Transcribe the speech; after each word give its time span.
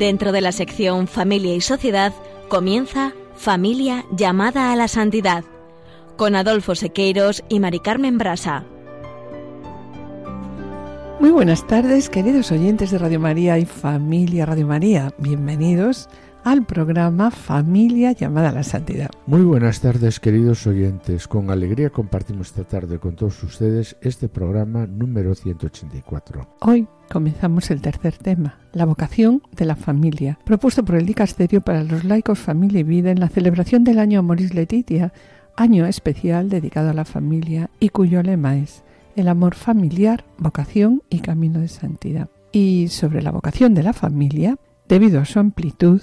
Dentro 0.00 0.32
de 0.32 0.40
la 0.40 0.50
sección 0.50 1.06
Familia 1.08 1.54
y 1.54 1.60
Sociedad 1.60 2.14
comienza 2.48 3.12
Familia 3.34 4.06
llamada 4.10 4.72
a 4.72 4.76
la 4.76 4.88
santidad 4.88 5.44
con 6.16 6.34
Adolfo 6.36 6.74
Sequeiros 6.74 7.44
y 7.50 7.60
Mari 7.60 7.80
Carmen 7.80 8.16
Brasa. 8.16 8.64
Muy 11.20 11.28
buenas 11.28 11.66
tardes, 11.66 12.08
queridos 12.08 12.50
oyentes 12.50 12.92
de 12.92 12.96
Radio 12.96 13.20
María 13.20 13.58
y 13.58 13.66
Familia 13.66 14.46
Radio 14.46 14.66
María. 14.66 15.12
Bienvenidos 15.18 16.08
al 16.44 16.64
programa 16.64 17.30
Familia 17.30 18.12
llamada 18.12 18.48
a 18.48 18.52
la 18.52 18.62
Santidad. 18.62 19.10
Muy 19.26 19.42
buenas 19.42 19.82
tardes, 19.82 20.18
queridos 20.18 20.66
oyentes. 20.66 21.28
Con 21.28 21.50
alegría 21.50 21.90
compartimos 21.90 22.46
esta 22.46 22.64
tarde 22.64 22.98
con 22.98 23.16
todos 23.16 23.42
ustedes 23.42 23.98
este 24.00 24.30
programa 24.30 24.86
número 24.86 25.34
184. 25.34 26.56
Hoy 26.62 26.88
comenzamos 27.10 27.70
el 27.70 27.80
tercer 27.80 28.16
tema, 28.16 28.58
la 28.72 28.84
vocación 28.84 29.42
de 29.52 29.64
la 29.64 29.76
familia, 29.76 30.38
propuesto 30.44 30.84
por 30.84 30.94
el 30.94 31.06
Dicasterio 31.06 31.60
para 31.60 31.84
los 31.84 32.04
laicos, 32.04 32.38
familia 32.38 32.80
y 32.80 32.84
vida 32.84 33.10
en 33.10 33.20
la 33.20 33.28
celebración 33.28 33.84
del 33.84 33.98
año 33.98 34.20
Amoris 34.20 34.54
Letitia, 34.54 35.12
año 35.56 35.86
especial 35.86 36.48
dedicado 36.48 36.90
a 36.90 36.94
la 36.94 37.04
familia 37.04 37.70
y 37.80 37.90
cuyo 37.90 38.22
lema 38.22 38.56
es 38.56 38.84
el 39.16 39.28
amor 39.28 39.54
familiar, 39.54 40.24
vocación 40.38 41.02
y 41.10 41.20
camino 41.20 41.60
de 41.60 41.68
santidad. 41.68 42.30
Y 42.52 42.88
sobre 42.88 43.22
la 43.22 43.30
vocación 43.30 43.74
de 43.74 43.82
la 43.82 43.92
familia, 43.92 44.56
Debido 44.90 45.20
a 45.20 45.24
su 45.24 45.38
amplitud, 45.38 46.02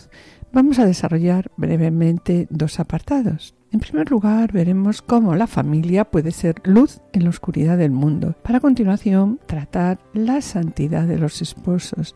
vamos 0.53 0.79
a 0.79 0.85
desarrollar 0.85 1.51
brevemente 1.57 2.47
dos 2.49 2.79
apartados. 2.79 3.53
En 3.71 3.81
primer 3.81 4.09
lugar, 4.09 4.53
veremos 4.53 5.01
cómo 5.01 5.35
la 5.35 5.45
familia 5.45 6.05
puede 6.05 6.31
ser 6.31 6.55
luz 6.63 7.01
en 7.11 7.25
la 7.25 7.29
oscuridad 7.29 7.77
del 7.77 7.91
mundo. 7.91 8.35
Para 8.41 8.61
continuación, 8.61 9.39
tratar 9.45 9.99
la 10.13 10.41
santidad 10.41 11.05
de 11.05 11.17
los 11.17 11.41
esposos. 11.41 12.15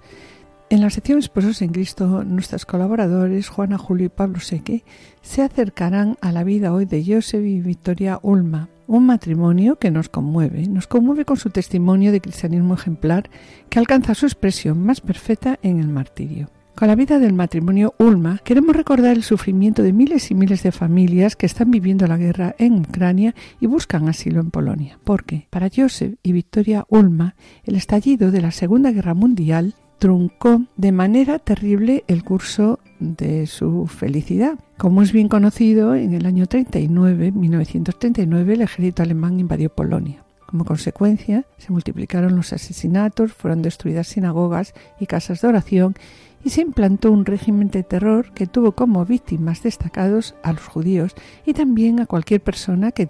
En 0.69 0.79
la 0.79 0.89
sección 0.89 1.19
Esposos 1.19 1.61
en 1.61 1.73
Cristo, 1.73 2.23
nuestros 2.23 2.66
colaboradores, 2.66 3.49
Juana, 3.49 3.77
Julio 3.77 4.05
y 4.05 4.09
Pablo 4.09 4.39
Seque, 4.39 4.85
se 5.22 5.41
acercarán 5.41 6.17
a 6.22 6.31
la 6.31 6.45
vida 6.45 6.72
hoy 6.72 6.85
de 6.85 7.03
Joseph 7.05 7.45
y 7.45 7.59
Victoria 7.59 8.19
Ulma, 8.22 8.69
un 8.88 9.05
matrimonio 9.05 9.77
que 9.77 9.91
nos 9.91 10.07
conmueve, 10.07 10.67
nos 10.67 10.88
conmueve 10.88 11.25
con 11.25 11.35
su 11.35 11.49
testimonio 11.49 12.13
de 12.13 12.22
cristianismo 12.22 12.75
ejemplar 12.75 13.29
que 13.69 13.79
alcanza 13.79 14.16
su 14.16 14.25
expresión 14.25 14.81
más 14.85 15.02
perfecta 15.02 15.59
en 15.61 15.81
el 15.81 15.89
martirio. 15.89 16.49
Con 16.75 16.88
la 16.88 16.95
vida 16.95 17.19
del 17.19 17.33
matrimonio 17.33 17.94
Ulma 18.00 18.39
queremos 18.44 18.75
recordar 18.75 19.16
el 19.16 19.23
sufrimiento 19.23 19.83
de 19.83 19.94
miles 19.94 20.31
y 20.31 20.36
miles 20.36 20.64
de 20.64 20.72
familias 20.72 21.36
que 21.36 21.45
están 21.45 21.69
viviendo 21.69 22.08
la 22.08 22.17
guerra 22.17 22.55
en 22.58 22.80
Ucrania 22.80 23.36
y 23.59 23.67
buscan 23.67 24.09
asilo 24.09 24.39
en 24.39 24.50
Polonia. 24.50 24.97
Porque 25.03 25.47
para 25.50 25.69
Joseph 25.73 26.16
y 26.23 26.31
Victoria 26.31 26.86
Ulma 26.89 27.36
el 27.63 27.75
estallido 27.75 28.31
de 28.31 28.41
la 28.41 28.52
Segunda 28.52 28.91
Guerra 28.91 29.13
Mundial 29.13 29.75
truncó 30.00 30.63
de 30.78 30.91
manera 30.91 31.38
terrible 31.38 32.03
el 32.07 32.23
curso 32.23 32.79
de 33.00 33.46
su 33.46 33.85
felicidad. 33.85 34.57
Como 34.78 35.03
es 35.03 35.12
bien 35.12 35.29
conocido, 35.29 35.94
en 35.94 36.13
el 36.13 36.25
año 36.25 36.47
39, 36.47 37.31
1939, 37.31 38.53
el 38.56 38.62
ejército 38.62 39.03
alemán 39.03 39.40
invadió 39.40 39.69
Polonia. 39.69 40.23
Como 40.47 40.66
consecuencia, 40.66 41.46
se 41.59 41.72
multiplicaron 41.72 42.35
los 42.35 42.51
asesinatos, 42.51 43.31
fueron 43.31 43.62
destruidas 43.62 44.07
sinagogas 44.07 44.73
y 45.00 45.06
casas 45.06 45.41
de 45.41 45.47
oración 45.47 45.96
y 46.44 46.50
se 46.50 46.62
implantó 46.62 47.12
un 47.12 47.25
régimen 47.25 47.69
de 47.69 47.84
terror 47.84 48.31
que 48.34 48.47
tuvo 48.47 48.74
como 48.74 49.06
víctimas 49.06 49.63
destacados 49.63 50.35
a 50.44 50.53
los 50.53 50.68
judíos 50.68 51.16
y 51.46 51.53
también 51.53 52.00
a 52.00 52.06
cualquier 52.06 52.41
persona 52.41 52.91
que, 52.91 53.07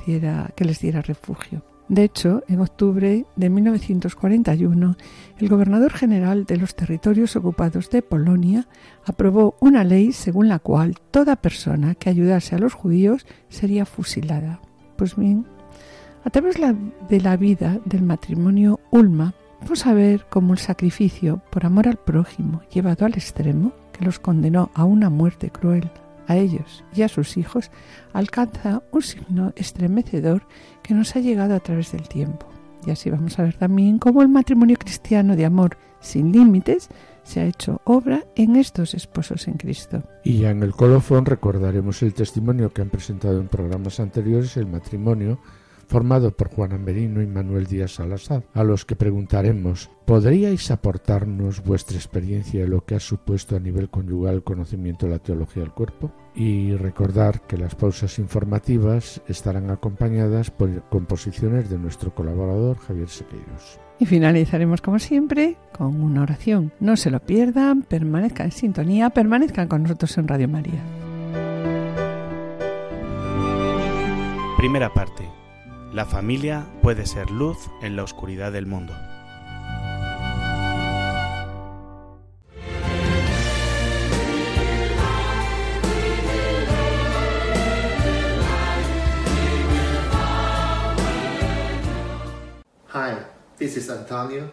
les 0.58 0.80
diera 0.80 1.02
refugio. 1.02 1.64
De 1.88 2.04
hecho, 2.04 2.44
en 2.48 2.62
octubre 2.62 3.26
de 3.36 3.50
1941, 3.50 4.96
el 5.40 5.50
gobernador 5.50 5.92
general 5.92 6.46
de 6.46 6.56
los 6.56 6.74
territorios 6.76 7.36
ocupados 7.36 7.90
de 7.90 8.02
Polonia 8.02 8.68
aprobó 9.06 9.56
una 9.60 9.84
ley 9.84 10.14
según 10.14 10.48
la 10.48 10.60
cual 10.60 10.96
toda 11.12 11.36
persona 11.36 11.96
que 11.96 12.10
ayudase 12.10 12.56
a 12.56 12.60
los 12.60 12.74
judíos 12.74 13.26
sería 13.50 13.86
fusilada. 13.86 14.62
Pues 14.96 15.18
bien, 15.18 15.46
a 16.24 16.30
través 16.30 16.56
de 17.10 17.20
la 17.20 17.36
vida 17.36 17.80
del 17.84 18.04
matrimonio 18.04 18.80
Ulma, 18.92 19.34
Vamos 19.62 19.86
a 19.86 19.94
ver 19.94 20.26
cómo 20.30 20.54
el 20.54 20.60
sacrificio 20.60 21.42
por 21.50 21.66
amor 21.66 21.88
al 21.88 21.98
prójimo 21.98 22.62
llevado 22.74 23.06
al 23.06 23.14
extremo, 23.14 23.74
que 23.94 24.04
los 24.04 24.20
condenó 24.20 24.72
a 24.74 24.84
una 24.84 25.10
muerte 25.10 25.50
cruel 25.50 25.90
a 26.28 26.36
ellos 26.36 26.84
y 26.94 27.04
a 27.04 27.08
sus 27.08 27.38
hijos, 27.38 27.72
alcanza 28.14 28.84
un 28.92 29.02
signo 29.02 29.54
estremecedor 29.56 30.44
que 30.82 30.94
nos 30.94 31.16
ha 31.16 31.20
llegado 31.20 31.56
a 31.56 31.60
través 31.60 31.92
del 31.92 32.08
tiempo. 32.08 32.48
Y 32.86 32.92
así 32.92 33.10
vamos 33.10 33.38
a 33.38 33.44
ver 33.44 33.54
también 33.54 34.00
cómo 34.00 34.22
el 34.22 34.30
matrimonio 34.30 34.78
cristiano 34.78 35.36
de 35.36 35.46
amor 35.46 35.78
sin 36.00 36.32
límites 36.32 36.90
se 37.24 37.40
ha 37.40 37.46
hecho 37.46 37.82
obra 37.84 38.26
en 38.36 38.56
estos 38.56 38.96
esposos 38.96 39.48
en 39.48 39.54
Cristo. 39.54 40.04
Y 40.24 40.40
ya 40.40 40.50
en 40.50 40.64
el 40.64 40.74
colofón 40.74 41.26
recordaremos 41.26 42.02
el 42.02 42.16
testimonio 42.16 42.72
que 42.74 42.82
han 42.82 42.90
presentado 42.90 43.40
en 43.40 43.48
programas 43.48 44.00
anteriores 44.00 44.58
el 44.58 44.66
matrimonio 44.66 45.40
formado 45.92 46.32
por 46.32 46.50
Juan 46.50 46.82
Merino 46.86 47.22
y 47.22 47.28
Manuel 47.28 47.68
Díaz 47.68 47.96
Salazar, 47.96 48.44
a 48.54 48.64
los 48.64 48.86
que 48.86 48.96
preguntaremos 48.96 49.90
¿Podríais 50.06 50.72
aportarnos 50.72 51.64
vuestra 51.64 51.98
experiencia 51.98 52.62
de 52.62 52.68
lo 52.68 52.86
que 52.86 52.96
ha 52.96 53.00
supuesto 53.00 53.58
a 53.58 53.60
nivel 53.60 53.90
conyugal 53.90 54.36
el 54.36 54.44
conocimiento 54.44 55.06
de 55.06 55.12
la 55.14 55.20
teología 55.20 55.64
del 55.64 55.74
cuerpo? 55.74 56.12
Y 56.34 56.76
recordar 56.76 57.42
que 57.42 57.58
las 57.58 57.76
pausas 57.76 58.20
informativas 58.20 59.22
estarán 59.28 59.70
acompañadas 59.70 60.50
por 60.50 60.84
composiciones 60.90 61.70
de 61.70 61.78
nuestro 61.78 62.16
colaborador 62.16 62.78
Javier 62.78 63.10
Sequeiros. 63.10 63.80
Y 64.00 64.06
finalizaremos 64.06 64.82
como 64.82 64.98
siempre 64.98 65.58
con 65.78 66.02
una 66.02 66.24
oración. 66.24 66.72
No 66.80 66.96
se 66.96 67.12
lo 67.12 67.20
pierdan, 67.20 67.84
permanezcan 67.84 68.48
en 68.48 68.52
sintonía, 68.52 69.10
permanezcan 69.12 69.68
con 69.68 69.84
nosotros 69.84 70.18
en 70.18 70.28
Radio 70.28 70.48
María. 70.48 70.84
Primera 74.58 74.94
parte 74.94 75.41
la 75.94 76.06
familia 76.06 76.66
puede 76.82 77.06
ser 77.06 77.30
luz 77.30 77.70
en 77.82 77.96
la 77.96 78.04
oscuridad 78.04 78.52
del 78.52 78.66
mundo. 78.66 78.94
Hi, 92.94 93.18
this 93.58 93.76
is 93.76 93.90
Antonio 93.90 94.50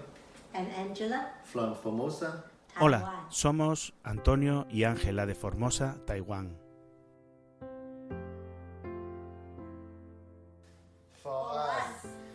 and 0.55 0.69
Angela 0.73 1.35
from 1.45 1.75
Formosa. 1.77 2.45
Hola, 2.81 3.27
somos 3.29 3.95
Antonio 4.05 4.67
y 4.71 4.85
Ángela 4.85 5.27
de 5.27 5.35
Formosa, 5.35 5.97
Taiwán. 6.07 6.68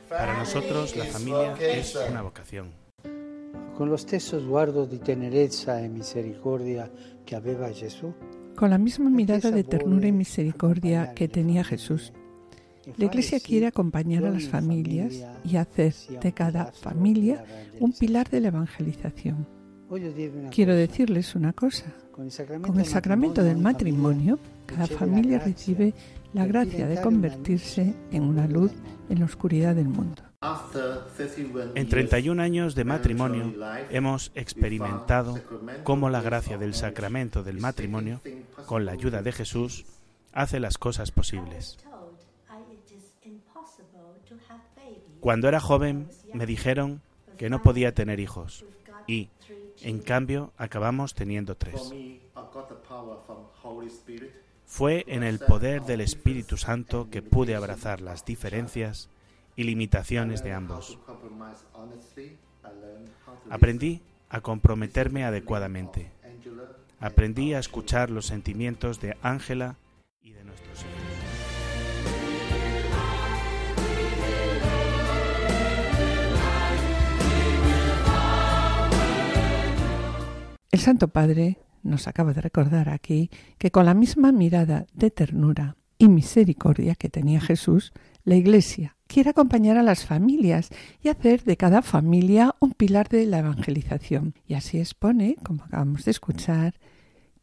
Para 0.09 0.37
nosotros 0.37 0.95
la 0.95 1.05
familia 1.05 1.55
es 1.59 1.97
una 2.09 2.21
vocación. 2.21 2.71
Con 3.77 3.89
lo 3.89 3.97
stesso 3.97 4.39
sguardo 4.39 4.85
di 4.85 4.99
tenerezza 4.99 5.81
e 5.81 5.87
misericordia 5.87 6.91
que 7.25 7.35
aveva 7.35 7.71
Gesù, 7.73 8.13
con 8.55 8.69
la 8.69 8.77
misma 8.77 9.09
mirada 9.09 9.49
de 9.49 9.63
ternura 9.63 10.07
y 10.07 10.11
misericordia 10.11 11.13
que 11.15 11.27
tenía 11.27 11.63
Jesús. 11.63 12.13
La 12.97 13.05
Iglesia 13.05 13.39
quiere 13.39 13.67
acompañar 13.67 14.25
a 14.25 14.29
las 14.29 14.47
familias 14.47 15.13
y 15.43 15.55
hacer 15.55 15.95
de 16.21 16.33
cada 16.33 16.71
familia 16.71 17.43
un 17.79 17.93
pilar 17.93 18.29
de 18.29 18.41
la 18.41 18.49
evangelización. 18.49 19.47
Quiero 20.51 20.75
decirles 20.75 21.35
una 21.35 21.53
cosa. 21.53 21.85
Con 22.11 22.79
el 22.79 22.85
sacramento 22.85 23.43
del 23.43 23.57
matrimonio, 23.57 24.37
cada 24.67 24.85
familia 24.85 25.39
recibe 25.39 25.93
la 26.33 26.45
gracia 26.45 26.87
de 26.87 27.01
convertirse 27.01 27.95
en 28.11 28.23
una 28.23 28.47
luz 28.47 28.71
en 29.09 29.19
la 29.19 29.25
oscuridad 29.25 29.75
del 29.75 29.87
mundo. 29.87 30.23
En 31.75 31.87
31 31.87 32.41
años 32.41 32.75
de 32.75 32.83
matrimonio 32.83 33.53
hemos 33.89 34.31
experimentado 34.35 35.39
cómo 35.83 36.09
la 36.09 36.21
gracia 36.21 36.57
del 36.57 36.73
sacramento 36.73 37.43
del 37.43 37.59
matrimonio, 37.59 38.19
con 38.65 38.85
la 38.85 38.91
ayuda 38.91 39.21
de 39.21 39.31
Jesús, 39.31 39.85
hace 40.33 40.59
las 40.59 40.77
cosas 40.77 41.11
posibles. 41.11 41.77
Cuando 45.19 45.47
era 45.47 45.61
joven 45.61 46.09
me 46.33 46.45
dijeron 46.45 47.01
que 47.37 47.49
no 47.49 47.61
podía 47.61 47.93
tener 47.93 48.19
hijos. 48.19 48.65
y, 49.07 49.29
en 49.81 49.99
cambio, 49.99 50.53
acabamos 50.57 51.13
teniendo 51.13 51.55
tres. 51.55 51.91
Fue 54.65 55.03
en 55.07 55.23
el 55.23 55.39
poder 55.39 55.83
del 55.83 56.01
Espíritu 56.01 56.57
Santo 56.57 57.09
que 57.09 57.21
pude 57.21 57.55
abrazar 57.55 58.01
las 58.01 58.25
diferencias 58.25 59.09
y 59.55 59.63
limitaciones 59.63 60.43
de 60.43 60.53
ambos. 60.53 60.97
Aprendí 63.49 64.01
a 64.29 64.41
comprometerme 64.41 65.25
adecuadamente. 65.25 66.11
Aprendí 66.99 67.53
a 67.53 67.59
escuchar 67.59 68.09
los 68.09 68.25
sentimientos 68.25 68.99
de 68.99 69.17
Ángela 69.21 69.75
y 70.21 70.31
de 70.31 70.43
nuestros 70.43 70.79
hijos. 70.79 71.13
El 80.71 80.79
Santo 80.79 81.07
Padre 81.09 81.59
nos 81.83 82.07
acaba 82.07 82.33
de 82.33 82.41
recordar 82.41 82.89
aquí 82.89 83.29
que 83.57 83.71
con 83.71 83.85
la 83.85 83.93
misma 83.93 84.31
mirada 84.31 84.85
de 84.93 85.11
ternura 85.11 85.75
y 85.97 86.07
misericordia 86.07 86.95
que 86.95 87.09
tenía 87.09 87.39
Jesús, 87.39 87.93
la 88.23 88.35
Iglesia 88.35 88.95
quiere 89.07 89.29
acompañar 89.29 89.77
a 89.77 89.83
las 89.83 90.05
familias 90.05 90.69
y 91.01 91.09
hacer 91.09 91.43
de 91.43 91.55
cada 91.55 91.81
familia 91.81 92.55
un 92.59 92.71
pilar 92.71 93.09
de 93.09 93.25
la 93.25 93.39
evangelización. 93.39 94.33
Y 94.47 94.55
así 94.55 94.79
expone, 94.79 95.35
como 95.43 95.63
acabamos 95.63 96.05
de 96.05 96.11
escuchar, 96.11 96.73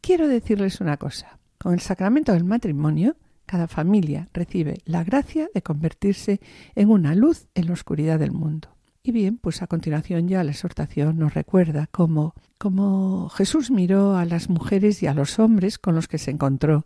quiero 0.01 0.27
decirles 0.27 0.81
una 0.81 0.97
cosa. 0.97 1.39
Con 1.57 1.73
el 1.73 1.79
sacramento 1.79 2.33
del 2.33 2.43
matrimonio, 2.43 3.15
cada 3.45 3.67
familia 3.67 4.27
recibe 4.33 4.81
la 4.85 5.03
gracia 5.03 5.49
de 5.53 5.61
convertirse 5.61 6.41
en 6.75 6.89
una 6.89 7.15
luz 7.15 7.47
en 7.53 7.67
la 7.67 7.73
oscuridad 7.73 8.19
del 8.19 8.31
mundo. 8.31 8.75
Y 9.03 9.11
bien, 9.11 9.37
pues 9.37 9.63
a 9.63 9.67
continuación 9.67 10.27
ya 10.27 10.43
la 10.43 10.51
exhortación 10.51 11.17
nos 11.17 11.33
recuerda 11.33 11.87
cómo, 11.87 12.35
cómo 12.59 13.29
Jesús 13.29 13.71
miró 13.71 14.15
a 14.15 14.25
las 14.25 14.47
mujeres 14.49 15.01
y 15.01 15.07
a 15.07 15.15
los 15.15 15.39
hombres 15.39 15.79
con 15.79 15.95
los 15.95 16.07
que 16.07 16.19
se 16.19 16.29
encontró. 16.29 16.85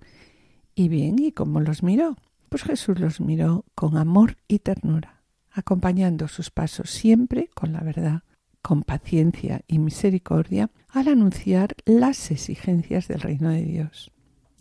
Y 0.75 0.87
bien, 0.87 1.19
¿y 1.19 1.33
cómo 1.33 1.59
los 1.59 1.83
miró? 1.83 2.15
Pues 2.47 2.63
Jesús 2.63 2.99
los 2.99 3.19
miró 3.19 3.65
con 3.75 3.97
amor 3.97 4.37
y 4.47 4.59
ternura, 4.59 5.23
acompañando 5.51 6.29
sus 6.29 6.51
pasos 6.51 6.89
siempre 6.89 7.49
con 7.53 7.73
la 7.73 7.81
verdad, 7.81 8.23
con 8.61 8.83
paciencia 8.83 9.61
y 9.67 9.79
misericordia 9.79 10.71
al 10.87 11.09
anunciar 11.09 11.75
las 11.85 12.31
exigencias 12.31 13.09
del 13.09 13.19
reino 13.19 13.49
de 13.49 13.63
Dios. 13.63 14.11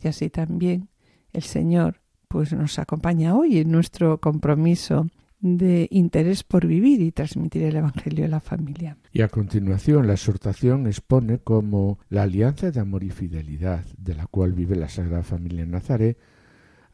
Y 0.02 0.08
así 0.08 0.28
también 0.28 0.88
el 1.32 1.44
Señor 1.44 2.00
pues 2.26 2.52
nos 2.52 2.80
acompaña 2.80 3.36
hoy 3.36 3.58
en 3.58 3.70
nuestro 3.70 4.20
compromiso 4.20 5.08
de 5.44 5.88
interés 5.90 6.42
por 6.42 6.66
vivir 6.66 7.02
y 7.02 7.12
transmitir 7.12 7.64
el 7.64 7.76
Evangelio 7.76 8.24
a 8.24 8.28
la 8.28 8.40
familia. 8.40 8.96
Y 9.12 9.20
a 9.20 9.28
continuación 9.28 10.06
la 10.06 10.14
exhortación 10.14 10.86
expone 10.86 11.38
como 11.38 11.98
la 12.08 12.22
alianza 12.22 12.70
de 12.70 12.80
amor 12.80 13.04
y 13.04 13.10
fidelidad 13.10 13.84
de 13.98 14.14
la 14.14 14.26
cual 14.26 14.54
vive 14.54 14.74
la 14.74 14.88
Sagrada 14.88 15.22
Familia 15.22 15.64
en 15.64 15.72
Nazaret 15.72 16.18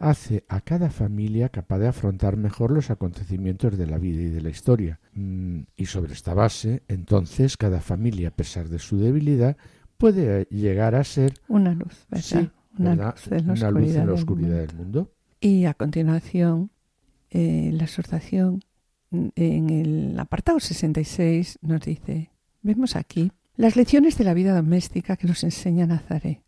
hace 0.01 0.45
a 0.49 0.63
cada 0.63 0.91
familia 0.91 1.51
capaz 1.51 1.79
de 1.79 1.87
afrontar 1.87 2.37
mejor 2.37 2.73
los 2.73 2.91
acontecimientos 2.91 3.79
de 3.79 3.87
la 3.87 3.99
vida 3.99 4.23
y 4.23 4.31
de 4.31 4.41
la 4.41 4.51
historia. 4.51 4.99
Mm, 5.13 5.61
y 5.77 5.87
sobre 5.87 6.15
esta 6.15 6.35
base, 6.35 6.83
entonces, 6.89 7.57
cada 7.57 7.81
familia, 7.81 8.29
a 8.29 8.35
pesar 8.35 8.69
de 8.69 8.81
su 8.81 8.99
debilidad, 8.99 9.57
puede 9.97 10.47
llegar 10.51 10.97
a 10.97 11.05
ser 11.05 11.35
una 11.47 11.73
luz, 11.75 12.07
Una, 12.77 13.15
Luz 13.71 13.95
en 13.95 14.07
la 14.07 14.13
oscuridad, 14.13 14.67
del 14.67 14.75
mundo. 14.75 15.13
Y 15.41 15.67
a 15.67 15.75
continuación, 15.75 16.71
eh, 17.31 17.71
la 17.73 17.85
exhortación 17.85 18.63
en 19.11 19.71
el 19.71 20.19
apartado 20.19 20.61
66 20.61 21.59
nos 21.63 21.81
dice, 21.81 22.31
vemos 22.63 22.97
aquí 22.97 23.33
las 23.57 23.77
lecciones 23.77 24.17
de 24.17 24.25
la 24.25 24.35
vida 24.35 24.55
doméstica 24.55 25.17
que 25.17 25.27
nos 25.27 25.45
enseña 25.45 25.87
Nazaret. 25.87 26.43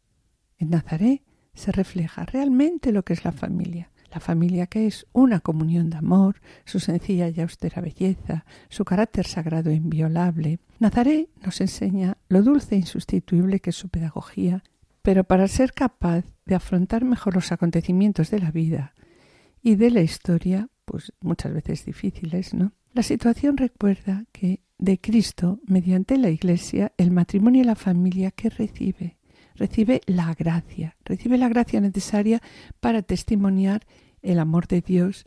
En 0.59 0.71
Nazaret 0.71 1.23
se 1.55 1.73
refleja 1.73 2.25
realmente 2.25 2.93
lo 2.93 3.05
que 3.05 3.13
es 3.13 3.25
la 3.25 3.33
familia. 3.33 3.91
La 4.13 4.21
familia 4.21 4.67
que 4.67 4.87
es 4.87 5.07
una 5.13 5.41
comunión 5.41 5.89
de 5.89 5.97
amor, 5.97 6.41
su 6.65 6.81
sencilla 6.81 7.29
y 7.29 7.41
austera 7.41 7.81
belleza, 7.81 8.45
su 8.69 8.85
carácter 8.85 9.27
sagrado 9.27 9.71
e 9.71 9.75
inviolable. 9.75 10.61
Nazaret 10.79 11.29
nos 11.45 11.61
enseña 11.61 12.19
lo 12.29 12.43
dulce 12.43 12.75
e 12.75 12.79
insustituible 12.79 13.61
que 13.61 13.71
es 13.71 13.77
su 13.77 13.89
pedagogía, 13.89 14.63
pero 15.01 15.25
para 15.25 15.49
ser 15.49 15.73
capaz 15.73 16.25
de 16.45 16.55
afrontar 16.55 17.05
mejor 17.05 17.35
los 17.35 17.53
acontecimientos 17.53 18.31
de 18.31 18.39
la 18.39 18.51
vida 18.51 18.95
y 19.63 19.77
de 19.77 19.91
la 19.91 20.03
historia, 20.03 20.69
pues 20.85 21.13
muchas 21.21 21.53
veces 21.53 21.85
difíciles, 21.85 22.55
¿no? 22.55 22.73
La 22.93 23.03
situación 23.03 23.57
recuerda 23.57 24.25
que 24.33 24.61
de 24.79 25.01
Cristo, 25.01 25.61
mediante 25.67 26.19
la 26.19 26.31
Iglesia, 26.31 26.93
el 26.99 27.11
matrimonio 27.11 27.63
y 27.63 27.65
la 27.65 27.77
familia 27.77 28.31
que 28.33 28.51
recibe, 28.51 29.19
recibe 29.55 30.01
la 30.07 30.35
gracia, 30.35 30.97
recibe 31.05 31.39
la 31.39 31.49
gracia 31.49 31.81
necesaria 31.81 32.43
para 32.81 33.03
testimoniar 33.03 33.87
el 34.23 34.39
amor 34.39 34.67
de 34.67 34.81
Dios 34.81 35.25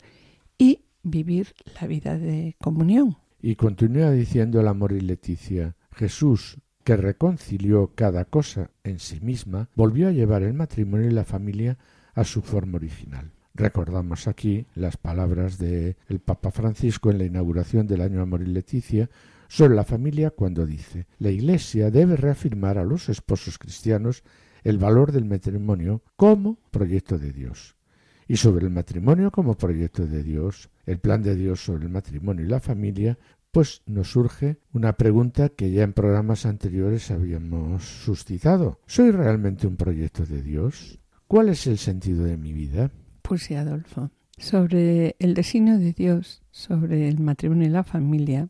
y 0.58 0.84
vivir 1.02 1.54
la 1.80 1.86
vida 1.86 2.18
de 2.18 2.56
comunión. 2.60 3.16
Y 3.40 3.56
continúa 3.56 4.10
diciendo 4.10 4.60
el 4.60 4.68
amor 4.68 4.92
y 4.92 5.00
Leticia, 5.00 5.76
Jesús, 5.92 6.58
que 6.84 6.96
reconcilió 6.96 7.92
cada 7.94 8.26
cosa 8.26 8.70
en 8.84 8.98
sí 8.98 9.20
misma, 9.20 9.70
volvió 9.74 10.08
a 10.08 10.12
llevar 10.12 10.42
el 10.42 10.54
matrimonio 10.54 11.08
y 11.08 11.12
la 11.12 11.24
familia 11.24 11.78
a 12.14 12.24
su 12.24 12.42
forma 12.42 12.76
original. 12.76 13.32
Recordamos 13.56 14.28
aquí 14.28 14.66
las 14.74 14.98
palabras 14.98 15.56
del 15.56 15.96
el 16.08 16.20
Papa 16.20 16.50
Francisco 16.50 17.10
en 17.10 17.16
la 17.16 17.24
inauguración 17.24 17.86
del 17.86 18.02
año 18.02 18.20
Amor 18.20 18.42
y 18.42 18.46
Leticia 18.46 19.08
sobre 19.48 19.74
la 19.74 19.84
familia 19.84 20.30
cuando 20.30 20.66
dice 20.66 21.06
la 21.18 21.30
Iglesia 21.30 21.90
debe 21.90 22.16
reafirmar 22.16 22.76
a 22.76 22.84
los 22.84 23.08
esposos 23.08 23.56
cristianos 23.56 24.24
el 24.62 24.76
valor 24.76 25.10
del 25.10 25.24
matrimonio 25.24 26.02
como 26.16 26.58
proyecto 26.70 27.18
de 27.18 27.32
Dios. 27.32 27.76
Y 28.28 28.36
sobre 28.36 28.66
el 28.66 28.72
matrimonio 28.72 29.30
como 29.30 29.56
proyecto 29.56 30.06
de 30.06 30.22
Dios, 30.22 30.68
el 30.84 30.98
plan 30.98 31.22
de 31.22 31.34
Dios 31.34 31.64
sobre 31.64 31.84
el 31.84 31.90
matrimonio 31.90 32.44
y 32.44 32.48
la 32.48 32.60
familia, 32.60 33.16
pues 33.52 33.80
nos 33.86 34.10
surge 34.10 34.58
una 34.74 34.98
pregunta 34.98 35.48
que 35.48 35.70
ya 35.70 35.82
en 35.82 35.94
programas 35.94 36.44
anteriores 36.44 37.10
habíamos 37.10 37.84
suscitado. 37.84 38.80
¿Soy 38.86 39.12
realmente 39.12 39.66
un 39.66 39.76
proyecto 39.76 40.26
de 40.26 40.42
Dios? 40.42 40.98
¿Cuál 41.26 41.48
es 41.48 41.66
el 41.66 41.78
sentido 41.78 42.24
de 42.24 42.36
mi 42.36 42.52
vida? 42.52 42.90
Adolfo. 43.56 44.10
Sobre 44.38 45.16
el 45.18 45.34
designio 45.34 45.78
de 45.78 45.92
Dios, 45.92 46.42
sobre 46.50 47.08
el 47.08 47.20
matrimonio 47.20 47.66
y 47.66 47.70
la 47.70 47.84
familia, 47.84 48.48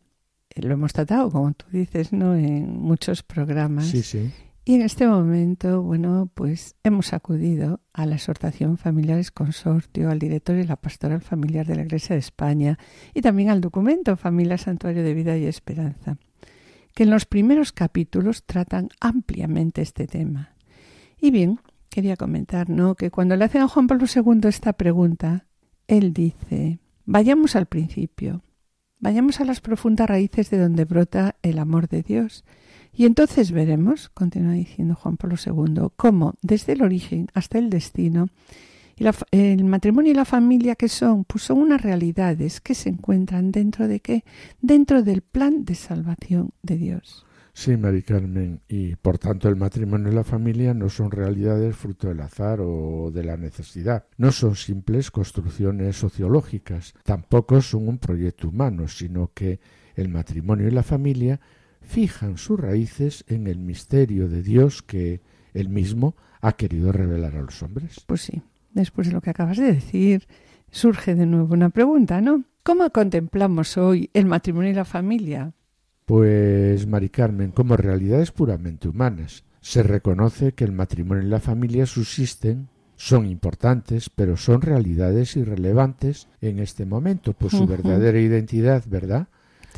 eh, 0.49 0.61
lo 0.61 0.73
hemos 0.73 0.93
tratado, 0.93 1.31
como 1.31 1.53
tú 1.53 1.65
dices, 1.71 2.11
¿no? 2.11 2.35
En 2.35 2.77
muchos 2.79 3.23
programas. 3.23 3.87
Sí, 3.87 4.03
sí. 4.03 4.31
Y 4.65 4.75
en 4.75 4.81
este 4.81 5.07
momento, 5.07 5.81
bueno, 5.81 6.29
pues 6.33 6.75
hemos 6.83 7.13
acudido 7.13 7.79
a 7.93 8.05
la 8.05 8.15
exhortación 8.15 8.77
Familiares 8.77 9.31
Consortio, 9.31 10.09
al 10.09 10.19
directorio 10.19 10.61
y 10.61 10.67
la 10.67 10.75
pastoral 10.75 11.21
familiar 11.21 11.65
de 11.65 11.75
la 11.75 11.83
Iglesia 11.83 12.15
de 12.15 12.19
España 12.19 12.77
y 13.13 13.21
también 13.21 13.49
al 13.49 13.61
documento 13.61 14.17
Familia 14.17 14.57
Santuario 14.57 15.03
de 15.03 15.13
Vida 15.13 15.37
y 15.37 15.45
Esperanza, 15.45 16.17
que 16.93 17.03
en 17.03 17.11
los 17.11 17.25
primeros 17.25 17.71
capítulos 17.71 18.43
tratan 18.43 18.89
ampliamente 18.99 19.81
este 19.81 20.05
tema. 20.05 20.53
Y 21.17 21.31
bien, 21.31 21.61
quería 21.89 22.17
comentar, 22.17 22.69
¿no? 22.69 22.95
Que 22.95 23.11
cuando 23.11 23.35
le 23.35 23.45
hacen 23.45 23.61
a 23.61 23.67
Juan 23.67 23.87
Pablo 23.87 24.05
II 24.13 24.41
esta 24.43 24.73
pregunta, 24.73 25.47
él 25.87 26.13
dice, 26.13 26.79
vayamos 27.05 27.55
al 27.55 27.65
principio, 27.65 28.43
vayamos 28.99 29.39
a 29.39 29.45
las 29.45 29.61
profundas 29.61 30.09
raíces 30.09 30.49
de 30.49 30.57
donde 30.57 30.85
brota 30.85 31.35
el 31.41 31.59
amor 31.59 31.87
de 31.87 32.03
Dios. 32.03 32.43
Y 32.93 33.05
entonces 33.05 33.51
veremos, 33.51 34.09
continúa 34.09 34.53
diciendo 34.53 34.95
Juan 34.95 35.17
Pablo 35.17 35.35
II, 35.43 35.89
cómo 35.95 36.33
desde 36.41 36.73
el 36.73 36.81
origen 36.81 37.27
hasta 37.33 37.59
el 37.59 37.69
destino, 37.69 38.29
el 39.29 39.63
matrimonio 39.63 40.11
y 40.11 40.15
la 40.15 40.25
familia 40.25 40.75
que 40.75 40.89
son, 40.89 41.23
pues 41.23 41.43
son 41.43 41.59
unas 41.59 41.81
realidades 41.81 42.59
que 42.59 42.73
se 42.73 42.89
encuentran 42.89 43.51
dentro 43.51 43.87
de 43.87 43.99
qué? 43.99 44.23
Dentro 44.61 45.03
del 45.03 45.21
plan 45.21 45.65
de 45.65 45.75
salvación 45.75 46.49
de 46.63 46.77
Dios. 46.77 47.26
Sí, 47.57 47.75
Mari 47.75 48.03
Carmen, 48.03 48.61
y 48.67 48.95
por 48.97 49.17
tanto 49.17 49.49
el 49.49 49.55
matrimonio 49.55 50.11
y 50.11 50.13
la 50.13 50.23
familia 50.23 50.75
no 50.75 50.89
son 50.89 51.09
realidades 51.09 51.75
fruto 51.75 52.07
del 52.07 52.19
azar 52.19 52.59
o 52.61 53.09
de 53.11 53.23
la 53.23 53.35
necesidad, 53.35 54.05
no 54.15 54.31
son 54.31 54.55
simples 54.55 55.09
construcciones 55.09 55.95
sociológicas, 55.95 56.93
tampoco 57.03 57.59
son 57.61 57.87
un 57.87 57.97
proyecto 57.97 58.49
humano, 58.49 58.87
sino 58.87 59.31
que 59.33 59.59
el 59.95 60.07
matrimonio 60.07 60.67
y 60.67 60.71
la 60.71 60.83
familia 60.83 61.39
fijan 61.81 62.37
sus 62.37 62.59
raíces 62.59 63.25
en 63.27 63.47
el 63.47 63.57
misterio 63.57 64.29
de 64.29 64.43
Dios 64.43 64.83
que 64.83 65.21
él 65.55 65.69
mismo 65.69 66.15
ha 66.41 66.51
querido 66.51 66.91
revelar 66.91 67.37
a 67.37 67.41
los 67.41 67.63
hombres. 67.63 68.03
Pues 68.05 68.21
sí, 68.21 68.43
después 68.75 69.07
de 69.07 69.13
lo 69.13 69.21
que 69.21 69.31
acabas 69.31 69.57
de 69.57 69.73
decir, 69.73 70.27
surge 70.69 71.15
de 71.15 71.25
nuevo 71.25 71.55
una 71.55 71.69
pregunta, 71.69 72.21
¿no? 72.21 72.43
¿Cómo 72.61 72.87
contemplamos 72.91 73.79
hoy 73.79 74.11
el 74.13 74.27
matrimonio 74.27 74.69
y 74.69 74.75
la 74.75 74.85
familia? 74.85 75.53
Pues, 76.07 76.87
Mari 76.87 77.09
Carmen, 77.09 77.51
como 77.51 77.75
realidades 77.75 78.31
puramente 78.31 78.87
humanas, 78.87 79.43
se 79.59 79.83
reconoce 79.83 80.53
que 80.53 80.63
el 80.63 80.71
matrimonio 80.71 81.25
y 81.25 81.29
la 81.29 81.41
familia 81.41 81.85
subsisten, 81.85 82.69
son 82.95 83.25
importantes, 83.25 84.09
pero 84.09 84.37
son 84.37 84.61
realidades 84.61 85.35
irrelevantes 85.35 86.29
en 86.39 86.59
este 86.59 86.85
momento, 86.85 87.33
pues 87.33 87.51
su 87.51 87.67
verdadera 87.67 88.21
identidad, 88.21 88.85
¿verdad? 88.87 89.27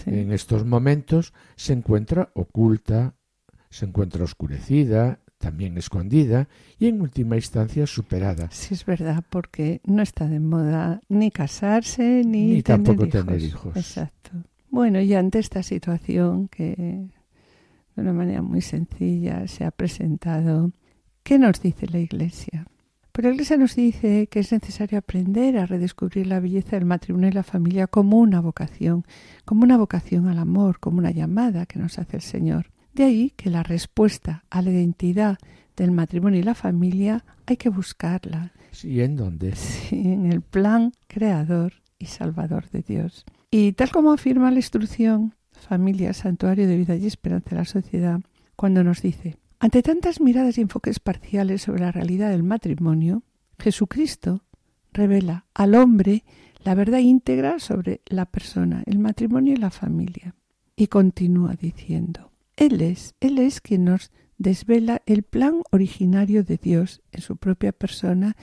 En 0.05 0.31
estos 0.31 0.67
momentos 0.67 1.33
se 1.55 1.73
encuentra 1.73 2.29
oculta, 2.35 3.15
se 3.71 3.87
encuentra 3.87 4.23
oscurecida, 4.23 5.21
también 5.39 5.79
escondida 5.79 6.47
y 6.77 6.89
en 6.89 7.01
última 7.01 7.37
instancia 7.37 7.87
superada. 7.87 8.51
Sí, 8.51 8.75
es 8.75 8.85
verdad, 8.85 9.23
porque 9.31 9.81
no 9.83 10.03
está 10.03 10.27
de 10.27 10.39
moda 10.39 11.01
ni 11.09 11.31
casarse 11.31 12.21
ni, 12.23 12.53
ni 12.53 12.61
tampoco 12.61 13.07
tener 13.07 13.41
hijos. 13.41 13.75
Exacto. 13.75 14.29
Bueno, 14.71 15.01
y 15.01 15.13
ante 15.13 15.39
esta 15.39 15.63
situación 15.63 16.47
que 16.47 17.09
de 17.95 18.01
una 18.01 18.13
manera 18.13 18.41
muy 18.41 18.61
sencilla 18.61 19.47
se 19.47 19.65
ha 19.65 19.71
presentado, 19.71 20.71
¿qué 21.23 21.39
nos 21.39 21.61
dice 21.61 21.87
la 21.87 21.99
Iglesia? 21.99 22.67
Pues 23.11 23.25
la 23.25 23.31
Iglesia 23.31 23.57
nos 23.57 23.75
dice 23.75 24.27
que 24.27 24.39
es 24.39 24.51
necesario 24.51 24.99
aprender 24.99 25.57
a 25.57 25.65
redescubrir 25.65 26.27
la 26.27 26.39
belleza 26.39 26.75
del 26.75 26.85
matrimonio 26.85 27.29
y 27.29 27.33
la 27.33 27.43
familia 27.43 27.87
como 27.87 28.19
una 28.19 28.39
vocación, 28.39 29.05
como 29.43 29.63
una 29.63 29.77
vocación 29.77 30.27
al 30.27 30.37
amor, 30.37 30.79
como 30.79 30.99
una 30.99 31.11
llamada 31.11 31.65
que 31.65 31.79
nos 31.79 31.97
hace 31.97 32.17
el 32.17 32.23
Señor. 32.23 32.71
De 32.93 33.03
ahí 33.03 33.33
que 33.35 33.49
la 33.49 33.63
respuesta 33.63 34.43
a 34.49 34.61
la 34.61 34.69
identidad 34.69 35.37
del 35.75 35.91
matrimonio 35.91 36.39
y 36.39 36.43
la 36.43 36.55
familia 36.55 37.25
hay 37.45 37.57
que 37.57 37.69
buscarla. 37.69 38.51
Sí, 38.71 39.01
¿en 39.01 39.15
dónde? 39.15 39.55
Sí, 39.55 39.99
en 39.99 40.31
el 40.31 40.41
plan 40.41 40.93
creador 41.07 41.73
y 41.97 42.05
salvador 42.05 42.69
de 42.69 42.83
Dios. 42.83 43.25
Y 43.51 43.73
tal 43.73 43.91
como 43.91 44.11
afirma 44.11 44.51
la 44.51 44.57
instrucción 44.57 45.33
Familia, 45.51 46.13
Santuario 46.13 46.67
de 46.67 46.77
Vida 46.77 46.95
y 46.95 47.05
Esperanza 47.05 47.49
de 47.51 47.55
la 47.57 47.65
Sociedad, 47.65 48.21
cuando 48.55 48.83
nos 48.83 49.01
dice, 49.01 49.37
ante 49.59 49.83
tantas 49.83 50.21
miradas 50.21 50.57
y 50.57 50.61
enfoques 50.61 50.99
parciales 50.99 51.63
sobre 51.63 51.81
la 51.81 51.91
realidad 51.91 52.29
del 52.29 52.43
matrimonio, 52.43 53.23
Jesucristo 53.57 54.43
revela 54.93 55.45
al 55.53 55.75
hombre 55.75 56.23
la 56.63 56.75
verdad 56.75 56.99
íntegra 56.99 57.59
sobre 57.59 58.01
la 58.05 58.25
persona, 58.25 58.83
el 58.85 58.99
matrimonio 58.99 59.53
y 59.53 59.57
la 59.57 59.69
familia. 59.69 60.35
Y 60.75 60.87
continúa 60.87 61.55
diciendo, 61.55 62.31
Él 62.55 62.81
es, 62.81 63.15
Él 63.19 63.37
es 63.37 63.61
quien 63.61 63.85
nos 63.85 64.11
desvela 64.37 65.01
el 65.05 65.23
plan 65.23 65.61
originario 65.71 66.43
de 66.43 66.57
Dios 66.57 67.01
en 67.11 67.21
su 67.21 67.37
propia 67.37 67.71
persona 67.71 68.35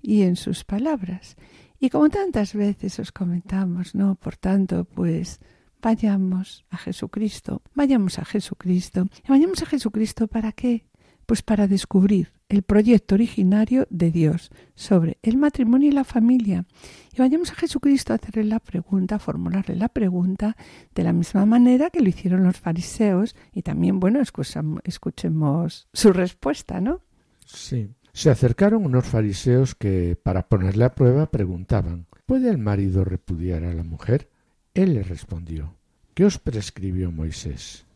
y 0.00 0.22
en 0.22 0.36
sus 0.36 0.64
palabras. 0.64 1.36
Y 1.82 1.90
como 1.90 2.08
tantas 2.10 2.54
veces 2.54 3.00
os 3.00 3.10
comentamos, 3.10 3.96
¿no? 3.96 4.14
Por 4.14 4.36
tanto, 4.36 4.84
pues 4.84 5.40
vayamos 5.80 6.64
a 6.70 6.76
Jesucristo, 6.76 7.60
vayamos 7.74 8.20
a 8.20 8.24
Jesucristo. 8.24 9.08
¿Y 9.26 9.28
vayamos 9.28 9.62
a 9.62 9.66
Jesucristo 9.66 10.28
para 10.28 10.52
qué? 10.52 10.86
Pues 11.26 11.42
para 11.42 11.66
descubrir 11.66 12.32
el 12.48 12.62
proyecto 12.62 13.16
originario 13.16 13.88
de 13.90 14.12
Dios 14.12 14.52
sobre 14.76 15.18
el 15.22 15.36
matrimonio 15.38 15.88
y 15.88 15.92
la 15.92 16.04
familia. 16.04 16.66
Y 17.12 17.18
vayamos 17.18 17.50
a 17.50 17.56
Jesucristo 17.56 18.12
a 18.12 18.16
hacerle 18.16 18.44
la 18.44 18.60
pregunta, 18.60 19.16
a 19.16 19.18
formularle 19.18 19.74
la 19.74 19.88
pregunta 19.88 20.56
de 20.94 21.02
la 21.02 21.12
misma 21.12 21.46
manera 21.46 21.90
que 21.90 22.00
lo 22.00 22.08
hicieron 22.08 22.44
los 22.44 22.60
fariseos 22.60 23.34
y 23.52 23.62
también, 23.62 23.98
bueno, 23.98 24.20
escuchemos 24.84 25.88
su 25.92 26.12
respuesta, 26.12 26.80
¿no? 26.80 27.00
Sí. 27.44 27.90
Se 28.14 28.28
acercaron 28.28 28.84
unos 28.84 29.06
fariseos 29.06 29.74
que, 29.74 30.16
para 30.22 30.48
ponerle 30.48 30.84
a 30.84 30.94
prueba, 30.94 31.30
preguntaban 31.30 32.06
¿Puede 32.26 32.50
el 32.50 32.58
marido 32.58 33.04
repudiar 33.04 33.64
a 33.64 33.72
la 33.72 33.84
mujer? 33.84 34.28
Él 34.74 34.94
les 34.94 35.08
respondió 35.08 35.76
¿Qué 36.14 36.26
os 36.26 36.38
prescribió 36.38 37.10
Moisés? 37.10 37.86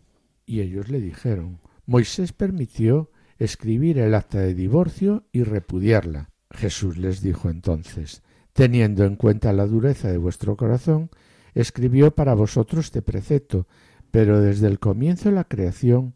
Y 0.46 0.61
ellos 0.61 0.88
le 0.88 1.00
dijeron 1.00 1.58
Moisés 1.85 2.32
permitió 2.32 3.11
escribir 3.38 3.99
el 3.99 4.14
acta 4.14 4.38
de 4.38 4.54
divorcio 4.54 5.25
y 5.32 5.42
repudiarla. 5.42 6.30
Jesús 6.50 6.96
les 6.96 7.20
dijo 7.20 7.50
entonces 7.50 8.23
Teniendo 8.54 9.04
en 9.04 9.16
cuenta 9.16 9.52
la 9.52 9.66
dureza 9.66 10.08
de 10.08 10.16
vuestro 10.16 10.56
corazón, 10.56 11.11
escribió 11.54 12.14
para 12.14 12.32
vosotros 12.32 12.87
este 12.87 13.02
precepto, 13.02 13.66
pero 14.11 14.40
desde 14.40 14.66
el 14.66 14.78
comienzo 14.78 15.28
de 15.28 15.35
la 15.35 15.44
creación, 15.44 16.14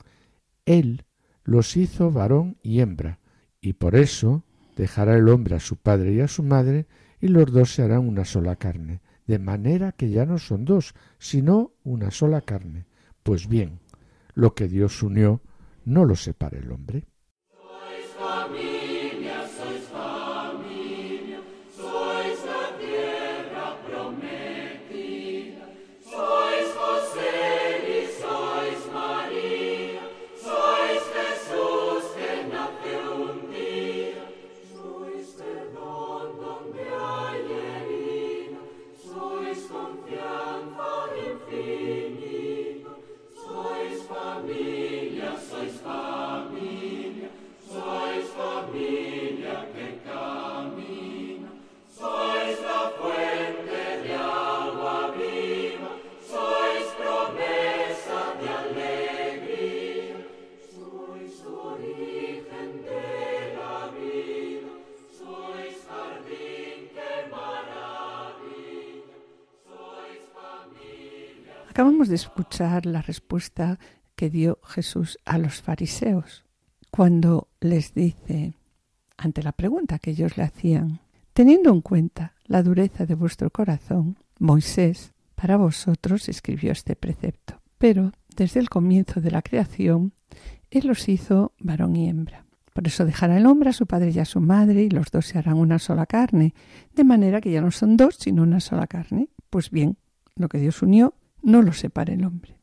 Él 0.64 1.04
los 1.44 1.76
hizo 1.76 2.10
varón 2.10 2.56
y 2.62 2.80
hembra, 2.80 3.18
y 3.60 3.74
por 3.74 3.96
eso 3.96 4.44
dejará 4.76 5.16
el 5.16 5.28
hombre 5.28 5.56
a 5.56 5.60
su 5.60 5.76
padre 5.76 6.12
y 6.14 6.20
a 6.20 6.28
su 6.28 6.42
madre, 6.42 6.86
y 7.20 7.28
los 7.28 7.52
dos 7.52 7.74
se 7.74 7.82
harán 7.82 8.08
una 8.08 8.24
sola 8.24 8.56
carne, 8.56 9.00
de 9.26 9.38
manera 9.38 9.92
que 9.92 10.10
ya 10.10 10.24
no 10.24 10.38
son 10.38 10.64
dos, 10.64 10.94
sino 11.18 11.72
una 11.84 12.10
sola 12.10 12.40
carne. 12.40 12.86
Pues 13.22 13.46
bien, 13.46 13.80
lo 14.34 14.54
que 14.54 14.68
Dios 14.68 15.02
unió, 15.02 15.42
no 15.84 16.04
lo 16.04 16.16
separa 16.16 16.58
el 16.58 16.72
hombre. 16.72 17.04
Escuchar 72.22 72.86
la 72.86 73.02
respuesta 73.02 73.78
que 74.16 74.30
dio 74.30 74.58
Jesús 74.64 75.18
a 75.24 75.38
los 75.38 75.62
fariseos 75.62 76.44
cuando 76.90 77.48
les 77.60 77.94
dice, 77.94 78.54
ante 79.16 79.42
la 79.42 79.52
pregunta 79.52 79.98
que 79.98 80.10
ellos 80.10 80.36
le 80.36 80.42
hacían, 80.42 81.00
teniendo 81.32 81.70
en 81.70 81.80
cuenta 81.80 82.34
la 82.44 82.62
dureza 82.62 83.06
de 83.06 83.14
vuestro 83.14 83.50
corazón, 83.50 84.16
Moisés 84.38 85.12
para 85.34 85.56
vosotros 85.56 86.28
escribió 86.28 86.72
este 86.72 86.96
precepto. 86.96 87.60
Pero 87.78 88.12
desde 88.36 88.60
el 88.60 88.68
comienzo 88.68 89.20
de 89.20 89.30
la 89.30 89.42
creación, 89.42 90.12
Él 90.70 90.86
los 90.86 91.08
hizo 91.08 91.52
varón 91.58 91.96
y 91.96 92.08
hembra. 92.08 92.44
Por 92.74 92.86
eso 92.86 93.04
dejará 93.04 93.36
el 93.36 93.46
hombre 93.46 93.70
a 93.70 93.72
su 93.72 93.86
padre 93.86 94.10
y 94.10 94.18
a 94.18 94.24
su 94.24 94.40
madre, 94.40 94.82
y 94.82 94.90
los 94.90 95.10
dos 95.10 95.26
se 95.26 95.38
harán 95.38 95.56
una 95.56 95.78
sola 95.78 96.06
carne, 96.06 96.54
de 96.94 97.04
manera 97.04 97.40
que 97.40 97.50
ya 97.50 97.60
no 97.60 97.70
son 97.70 97.96
dos, 97.96 98.16
sino 98.18 98.42
una 98.42 98.60
sola 98.60 98.86
carne. 98.86 99.28
Pues 99.48 99.70
bien, 99.70 99.96
lo 100.36 100.48
que 100.48 100.58
Dios 100.58 100.82
unió, 100.82 101.14
no 101.42 101.62
lo 101.62 101.72
separe 101.72 102.14
el 102.14 102.24
hombre. 102.24 102.56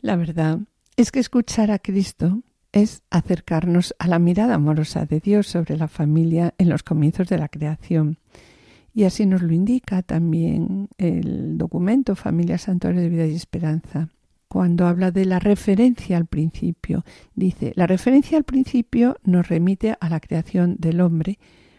La 0.00 0.16
verdad 0.16 0.60
es 0.96 1.10
que 1.12 1.20
escuchar 1.20 1.70
a 1.70 1.78
Cristo 1.78 2.42
es 2.72 3.02
acercarnos 3.10 3.94
a 3.98 4.08
la 4.08 4.18
mirada 4.18 4.54
amorosa 4.54 5.04
de 5.04 5.20
Dios 5.20 5.46
sobre 5.46 5.76
la 5.76 5.88
familia 5.88 6.54
en 6.58 6.68
los 6.68 6.82
comienzos 6.82 7.28
de 7.28 7.38
la 7.38 7.48
creación. 7.48 8.18
Y 8.94 9.04
así 9.04 9.26
nos 9.26 9.42
lo 9.42 9.52
indica 9.52 10.02
también 10.02 10.88
el 10.98 11.56
documento 11.56 12.14
Familia 12.14 12.58
Santuario 12.58 13.00
de 13.00 13.08
Vida 13.08 13.26
y 13.26 13.34
Esperanza. 13.34 14.08
Cuando 14.48 14.86
habla 14.86 15.10
de 15.10 15.24
la 15.24 15.38
referencia 15.38 16.18
al 16.18 16.26
principio, 16.26 17.04
dice, 17.34 17.72
la 17.74 17.86
referencia 17.86 18.36
al 18.36 18.44
principio 18.44 19.16
nos 19.24 19.48
remite 19.48 19.96
a 19.98 20.08
la 20.10 20.20
creación 20.20 20.76
del 20.78 21.00
hombre, 21.00 21.38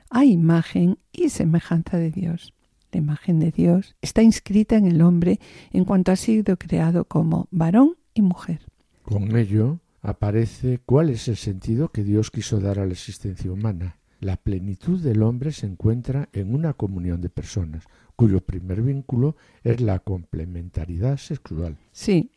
a 0.09 0.25
imagen 0.25 0.97
y 1.12 1.29
semejanza 1.29 1.97
de 1.97 2.09
Dios. 2.09 2.53
La 2.93 3.00
imagen 3.00 3.39
de 3.39 3.50
Dios 3.50 3.95
está 4.01 4.21
inscrita 4.21 4.75
en 4.77 4.85
el 4.85 5.01
hombre 5.01 5.39
en 5.71 5.83
cuanto 5.83 6.12
ha 6.12 6.15
sido 6.15 6.57
creado 6.57 7.05
como 7.05 7.47
varón 7.50 7.95
y 8.13 8.21
mujer. 8.21 8.59
Con 9.01 9.35
ello 9.35 9.79
aparece 10.03 10.79
cuál 10.85 11.09
es 11.09 11.27
el 11.27 11.38
sentido 11.38 11.89
que 11.89 12.03
Dios 12.03 12.29
quiso 12.29 12.59
dar 12.59 12.77
a 12.77 12.85
la 12.85 12.91
existencia 12.91 13.51
humana. 13.51 13.97
La 14.19 14.38
plenitud 14.38 15.01
del 15.01 15.23
hombre 15.23 15.51
se 15.51 15.65
encuentra 15.65 16.29
en 16.33 16.53
una 16.53 16.73
comunión 16.73 17.19
de 17.19 17.29
personas, 17.29 17.83
cuyo 18.15 18.41
primer 18.41 18.83
vínculo 18.83 19.35
es 19.63 19.81
la 19.81 19.97
complementariedad 19.97 21.17
sexual. 21.17 21.77
Sí, 21.91 22.29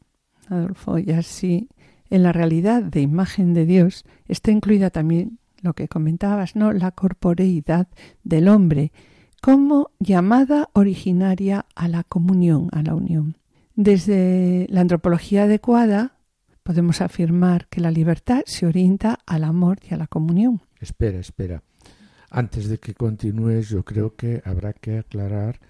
Adolfo, 0.49 0.99
y 0.99 1.11
así 1.11 1.69
en 2.09 2.23
la 2.23 2.33
realidad 2.33 2.83
de 2.83 3.03
imagen 3.03 3.53
de 3.53 3.67
Dios 3.67 4.07
está 4.27 4.53
incluida 4.53 4.89
también 4.89 5.39
lo 5.61 5.75
que 5.75 5.87
comentabas, 5.87 6.57
¿no? 6.57 6.73
La 6.73 6.93
corporeidad 6.93 7.89
del 8.25 8.49
hombre, 8.49 8.91
como 9.47 9.93
llamada 10.01 10.71
originaria 10.73 11.67
a 11.77 11.87
la 11.87 12.03
comunión, 12.03 12.69
a 12.73 12.83
la 12.83 12.97
unión. 12.97 13.37
Desde 13.77 14.67
la 14.71 14.81
antropología 14.81 15.45
adecuada 15.45 16.17
podemos 16.65 17.01
afirmar 17.01 17.69
que 17.69 17.81
la 17.81 17.93
libertad 17.93 18.41
se 18.47 18.67
orienta 18.67 19.21
al 19.25 19.45
amor 19.45 19.79
y 19.89 19.95
a 19.95 19.99
la 19.99 20.09
comunión. 20.09 20.63
Espera, 20.81 21.21
espera. 21.21 21.63
Antes 22.29 22.69
de 22.69 22.79
que 22.79 22.95
continúes, 22.95 23.69
yo 23.69 23.85
creo 23.85 24.17
que 24.17 24.43
habrá 24.45 24.73
que 24.73 24.99
aclarar 24.99 25.61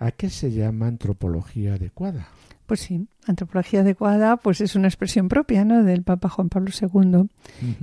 a 0.00 0.10
qué 0.10 0.28
se 0.28 0.50
llama 0.50 0.88
antropología 0.88 1.74
adecuada. 1.74 2.26
Pues 2.66 2.80
sí, 2.80 3.06
antropología 3.28 3.82
adecuada 3.82 4.38
pues 4.38 4.60
es 4.60 4.74
una 4.74 4.88
expresión 4.88 5.28
propia 5.28 5.64
¿no? 5.64 5.84
del 5.84 6.02
Papa 6.02 6.28
Juan 6.28 6.48
Pablo 6.48 6.72
II, 6.72 7.28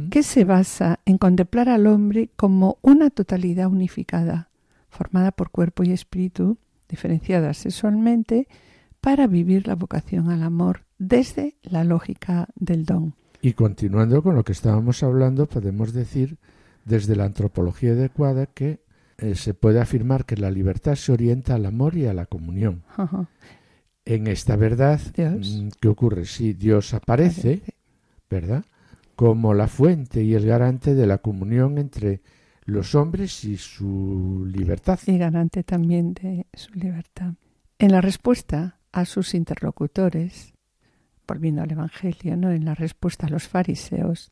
que 0.09 0.23
se 0.23 0.43
basa 0.43 0.99
en 1.05 1.17
contemplar 1.17 1.69
al 1.69 1.87
hombre 1.87 2.31
como 2.35 2.79
una 2.81 3.11
totalidad 3.11 3.67
unificada, 3.67 4.50
formada 4.91 5.31
por 5.31 5.49
cuerpo 5.49 5.83
y 5.83 5.91
espíritu, 5.91 6.57
diferenciadas 6.87 7.57
sexualmente, 7.57 8.47
para 8.99 9.25
vivir 9.25 9.67
la 9.67 9.75
vocación 9.75 10.29
al 10.29 10.43
amor 10.43 10.85
desde 10.99 11.55
la 11.63 11.83
lógica 11.83 12.47
del 12.55 12.85
don. 12.85 13.15
Y 13.41 13.53
continuando 13.53 14.21
con 14.21 14.35
lo 14.35 14.43
que 14.43 14.51
estábamos 14.51 15.01
hablando, 15.01 15.47
podemos 15.47 15.93
decir 15.93 16.37
desde 16.85 17.15
la 17.15 17.25
antropología 17.25 17.93
adecuada 17.93 18.45
que 18.45 18.81
eh, 19.17 19.35
se 19.35 19.53
puede 19.53 19.79
afirmar 19.79 20.25
que 20.25 20.37
la 20.37 20.51
libertad 20.51 20.95
se 20.95 21.11
orienta 21.11 21.55
al 21.55 21.65
amor 21.65 21.95
y 21.95 22.05
a 22.05 22.13
la 22.13 22.27
comunión. 22.27 22.83
En 24.05 24.27
esta 24.27 24.55
verdad, 24.55 24.99
mm, 25.17 25.69
¿qué 25.79 25.87
ocurre? 25.87 26.25
Si 26.25 26.53
Dios 26.53 26.93
aparece, 26.93 27.61
¿verdad? 28.29 28.65
Como 29.15 29.53
la 29.53 29.67
fuente 29.67 30.23
y 30.23 30.35
el 30.35 30.45
garante 30.45 30.93
de 30.93 31.07
la 31.07 31.19
comunión 31.19 31.77
entre 31.77 32.21
los 32.65 32.95
hombres 32.95 33.43
y 33.43 33.57
su 33.57 34.45
libertad. 34.51 34.99
Y 35.07 35.17
garante 35.17 35.63
también 35.63 36.13
de 36.13 36.47
su 36.53 36.73
libertad. 36.73 37.33
En 37.79 37.91
la 37.91 38.01
respuesta 38.01 38.79
a 38.91 39.05
sus 39.05 39.33
interlocutores, 39.33 40.53
volviendo 41.27 41.61
al 41.61 41.71
Evangelio, 41.71 42.37
¿no? 42.37 42.51
en 42.51 42.65
la 42.65 42.75
respuesta 42.75 43.27
a 43.27 43.29
los 43.29 43.47
fariseos, 43.47 44.31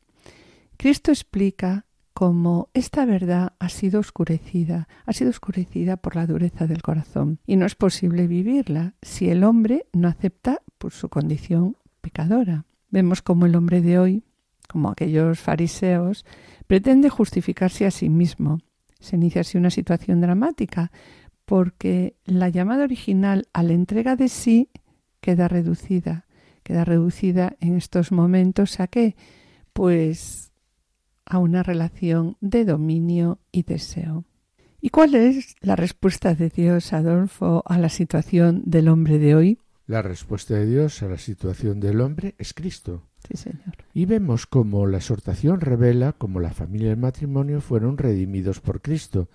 Cristo 0.76 1.10
explica 1.10 1.86
cómo 2.12 2.68
esta 2.74 3.04
verdad 3.04 3.54
ha 3.58 3.68
sido 3.68 4.00
oscurecida, 4.00 4.88
ha 5.06 5.12
sido 5.12 5.30
oscurecida 5.30 5.96
por 5.96 6.16
la 6.16 6.26
dureza 6.26 6.66
del 6.66 6.82
corazón 6.82 7.38
y 7.46 7.56
no 7.56 7.66
es 7.66 7.74
posible 7.74 8.26
vivirla 8.26 8.94
si 9.02 9.30
el 9.30 9.44
hombre 9.44 9.86
no 9.92 10.08
acepta 10.08 10.60
su 10.88 11.08
condición 11.08 11.76
pecadora. 12.00 12.64
Vemos 12.90 13.22
como 13.22 13.46
el 13.46 13.54
hombre 13.54 13.82
de 13.82 13.98
hoy, 13.98 14.24
como 14.68 14.90
aquellos 14.90 15.38
fariseos, 15.38 16.24
pretende 16.70 17.08
justificarse 17.08 17.84
a 17.84 17.90
sí 17.90 18.08
mismo. 18.08 18.60
Se 19.00 19.16
inicia 19.16 19.40
así 19.40 19.58
una 19.58 19.70
situación 19.70 20.20
dramática, 20.20 20.92
porque 21.44 22.14
la 22.26 22.48
llamada 22.48 22.84
original 22.84 23.48
a 23.52 23.64
la 23.64 23.72
entrega 23.72 24.14
de 24.14 24.28
sí 24.28 24.70
queda 25.20 25.48
reducida, 25.48 26.28
queda 26.62 26.84
reducida 26.84 27.56
en 27.58 27.76
estos 27.76 28.12
momentos 28.12 28.78
a 28.78 28.86
qué? 28.86 29.16
Pues 29.72 30.52
a 31.26 31.38
una 31.38 31.64
relación 31.64 32.36
de 32.40 32.64
dominio 32.64 33.40
y 33.50 33.64
deseo. 33.64 34.24
¿Y 34.80 34.90
cuál 34.90 35.16
es 35.16 35.56
la 35.62 35.74
respuesta 35.74 36.36
de 36.36 36.50
Dios, 36.50 36.92
Adolfo, 36.92 37.64
a 37.66 37.78
la 37.78 37.88
situación 37.88 38.62
del 38.64 38.90
hombre 38.90 39.18
de 39.18 39.34
hoy? 39.34 39.58
La 39.88 40.02
respuesta 40.02 40.54
de 40.54 40.66
Dios 40.66 41.02
a 41.02 41.08
la 41.08 41.18
situación 41.18 41.80
del 41.80 42.00
hombre 42.00 42.36
es 42.38 42.54
Cristo. 42.54 43.09
Sí, 43.28 43.36
Señor. 43.36 43.76
Y 43.94 44.06
vemos 44.06 44.46
cómo 44.46 44.86
la 44.86 44.98
exhortación 44.98 45.60
revela 45.60 46.12
cómo 46.12 46.40
la 46.40 46.52
familia 46.52 46.88
y 46.88 46.92
el 46.92 46.96
matrimonio 46.96 47.60
fueron 47.60 47.98
redimidos 47.98 48.60
por 48.60 48.80
Cristo, 48.80 49.28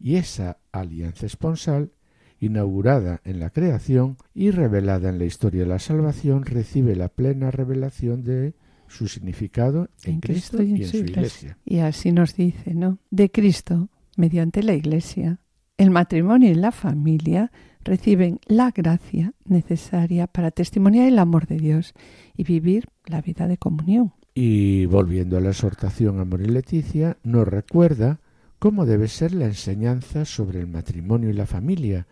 y 0.00 0.16
esa 0.16 0.58
alianza 0.72 1.26
esponsal, 1.26 1.92
inaugurada 2.40 3.20
en 3.24 3.38
la 3.38 3.50
creación 3.50 4.16
y 4.34 4.50
revelada 4.50 5.10
en 5.10 5.18
la 5.18 5.24
historia 5.24 5.60
de 5.60 5.68
la 5.68 5.78
salvación, 5.78 6.44
recibe 6.44 6.96
la 6.96 7.08
plena 7.08 7.52
revelación 7.52 8.24
de 8.24 8.54
su 8.88 9.06
significado 9.06 9.88
en, 10.02 10.20
Cristo, 10.20 10.62
y 10.62 10.82
en, 10.82 10.88
su 10.88 10.96
iglesia. 10.98 11.56
Y 11.64 11.78
así 11.78 12.10
nos 12.10 12.34
dice, 12.34 12.74
¿no? 12.74 12.98
De 13.10 13.30
Cristo, 13.30 13.88
mediante 14.16 14.62
la 14.62 14.74
iglesia, 14.74 15.38
el 15.78 15.90
matrimonio 15.90 16.50
y 16.50 16.54
la 16.54 16.72
familia 16.72 17.50
reciben 17.84 18.38
la 18.46 18.70
gracia 18.70 19.34
necesaria 19.44 20.26
para 20.26 20.50
testimoniar 20.50 21.08
el 21.08 21.18
amor 21.18 21.46
de 21.46 21.56
Dios 21.56 21.94
y 22.36 22.44
vivir 22.44 22.88
la 23.06 23.20
vida 23.20 23.46
de 23.48 23.58
comunión. 23.58 24.12
Y 24.34 24.86
volviendo 24.86 25.36
a 25.36 25.40
la 25.40 25.50
exhortación 25.50 26.20
a 26.20 26.42
y 26.42 26.46
Leticia, 26.46 27.18
nos 27.22 27.46
recuerda 27.46 28.20
cómo 28.58 28.86
debe 28.86 29.08
ser 29.08 29.34
la 29.34 29.46
enseñanza 29.46 30.24
sobre 30.24 30.60
el 30.60 30.68
matrimonio 30.68 31.28
y 31.30 31.34
la 31.34 31.46
familia, 31.46 32.06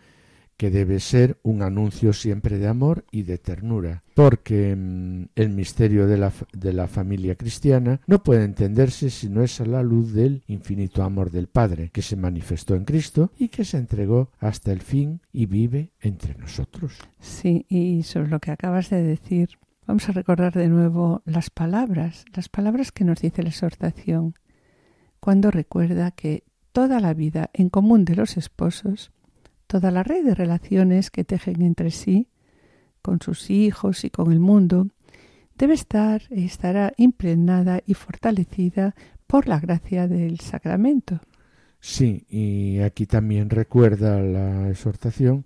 que 0.61 0.69
debe 0.69 0.99
ser 0.99 1.39
un 1.41 1.63
anuncio 1.63 2.13
siempre 2.13 2.59
de 2.59 2.67
amor 2.67 3.03
y 3.09 3.23
de 3.23 3.39
ternura, 3.39 4.03
porque 4.13 4.75
mm, 4.75 5.29
el 5.33 5.49
misterio 5.49 6.05
de 6.05 6.19
la, 6.19 6.31
de 6.53 6.73
la 6.73 6.87
familia 6.87 7.33
cristiana 7.33 7.99
no 8.05 8.21
puede 8.21 8.43
entenderse 8.43 9.09
si 9.09 9.27
no 9.27 9.41
es 9.41 9.59
a 9.59 9.65
la 9.65 9.81
luz 9.81 10.13
del 10.13 10.43
infinito 10.45 11.01
amor 11.01 11.31
del 11.31 11.47
Padre, 11.47 11.89
que 11.89 12.03
se 12.03 12.15
manifestó 12.15 12.75
en 12.75 12.85
Cristo 12.85 13.31
y 13.39 13.47
que 13.47 13.65
se 13.65 13.77
entregó 13.77 14.29
hasta 14.37 14.71
el 14.71 14.81
fin 14.81 15.21
y 15.33 15.47
vive 15.47 15.93
entre 15.99 16.35
nosotros. 16.35 16.99
Sí, 17.19 17.65
y 17.67 18.03
sobre 18.03 18.27
lo 18.27 18.39
que 18.39 18.51
acabas 18.51 18.91
de 18.91 19.01
decir, 19.01 19.49
vamos 19.85 20.07
a 20.09 20.11
recordar 20.11 20.53
de 20.53 20.67
nuevo 20.67 21.21
las 21.25 21.49
palabras, 21.49 22.25
las 22.33 22.49
palabras 22.49 22.91
que 22.91 23.03
nos 23.03 23.21
dice 23.21 23.43
la 23.43 23.49
exhortación, 23.49 24.35
cuando 25.19 25.51
recuerda 25.51 26.11
que 26.11 26.43
toda 26.71 26.99
la 26.99 27.13
vida 27.13 27.49
en 27.53 27.69
común 27.69 28.05
de 28.05 28.15
los 28.15 28.37
esposos 28.37 29.11
toda 29.71 29.89
la 29.89 30.03
red 30.03 30.25
de 30.25 30.35
relaciones 30.35 31.09
que 31.11 31.23
tejen 31.23 31.61
entre 31.61 31.91
sí, 31.91 32.27
con 33.01 33.21
sus 33.21 33.49
hijos 33.49 34.03
y 34.03 34.09
con 34.09 34.33
el 34.33 34.39
mundo, 34.41 34.87
debe 35.57 35.75
estar 35.75 36.23
y 36.29 36.43
estará 36.43 36.91
impregnada 36.97 37.81
y 37.85 37.93
fortalecida 37.93 38.95
por 39.27 39.47
la 39.47 39.61
gracia 39.61 40.09
del 40.09 40.41
sacramento. 40.41 41.21
Sí, 41.79 42.25
y 42.27 42.79
aquí 42.79 43.05
también 43.05 43.49
recuerda 43.49 44.19
la 44.19 44.69
exhortación 44.69 45.45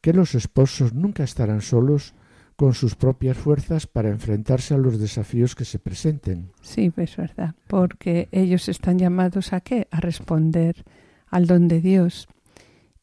que 0.00 0.12
los 0.12 0.36
esposos 0.36 0.94
nunca 0.94 1.24
estarán 1.24 1.60
solos 1.60 2.14
con 2.56 2.74
sus 2.74 2.94
propias 2.94 3.36
fuerzas 3.36 3.86
para 3.86 4.10
enfrentarse 4.10 4.74
a 4.74 4.78
los 4.78 4.98
desafíos 4.98 5.54
que 5.54 5.64
se 5.64 5.78
presenten. 5.78 6.50
Sí, 6.62 6.92
es 6.96 7.16
verdad, 7.16 7.54
porque 7.66 8.28
ellos 8.32 8.68
están 8.68 8.98
llamados 8.98 9.52
a 9.52 9.60
qué? 9.60 9.88
A 9.90 10.00
responder 10.00 10.84
al 11.30 11.46
don 11.46 11.68
de 11.68 11.80
Dios 11.80 12.28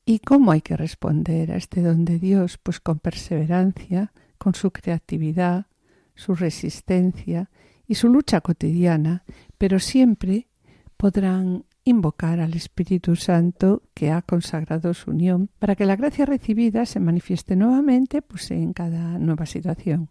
¿Y 0.06 0.20
cómo 0.20 0.52
hay 0.52 0.62
que 0.62 0.76
responder 0.76 1.52
a 1.52 1.58
este 1.58 1.82
don 1.82 2.06
de 2.06 2.18
Dios? 2.18 2.58
Pues 2.58 2.80
con 2.80 3.00
perseverancia, 3.00 4.12
con 4.38 4.56
su 4.56 4.72
creatividad, 4.72 5.68
su 6.16 6.34
resistencia 6.34 7.52
y 7.88 7.96
su 7.96 8.10
lucha 8.10 8.42
cotidiana, 8.42 9.24
pero 9.58 9.80
siempre 9.80 10.48
podrán 10.98 11.66
invocar 11.84 12.40
al 12.40 12.54
Espíritu 12.54 13.16
Santo 13.16 13.84
que 13.94 14.12
ha 14.12 14.22
consagrado 14.22 14.94
su 14.94 15.12
unión 15.12 15.50
para 15.60 15.76
que 15.76 15.86
la 15.86 15.96
gracia 15.96 16.26
recibida 16.26 16.86
se 16.86 17.00
manifieste 17.00 17.56
nuevamente 17.56 18.22
pues 18.22 18.52
en 18.52 18.74
cada 18.74 19.18
nueva 19.18 19.46
situación. 19.46 20.10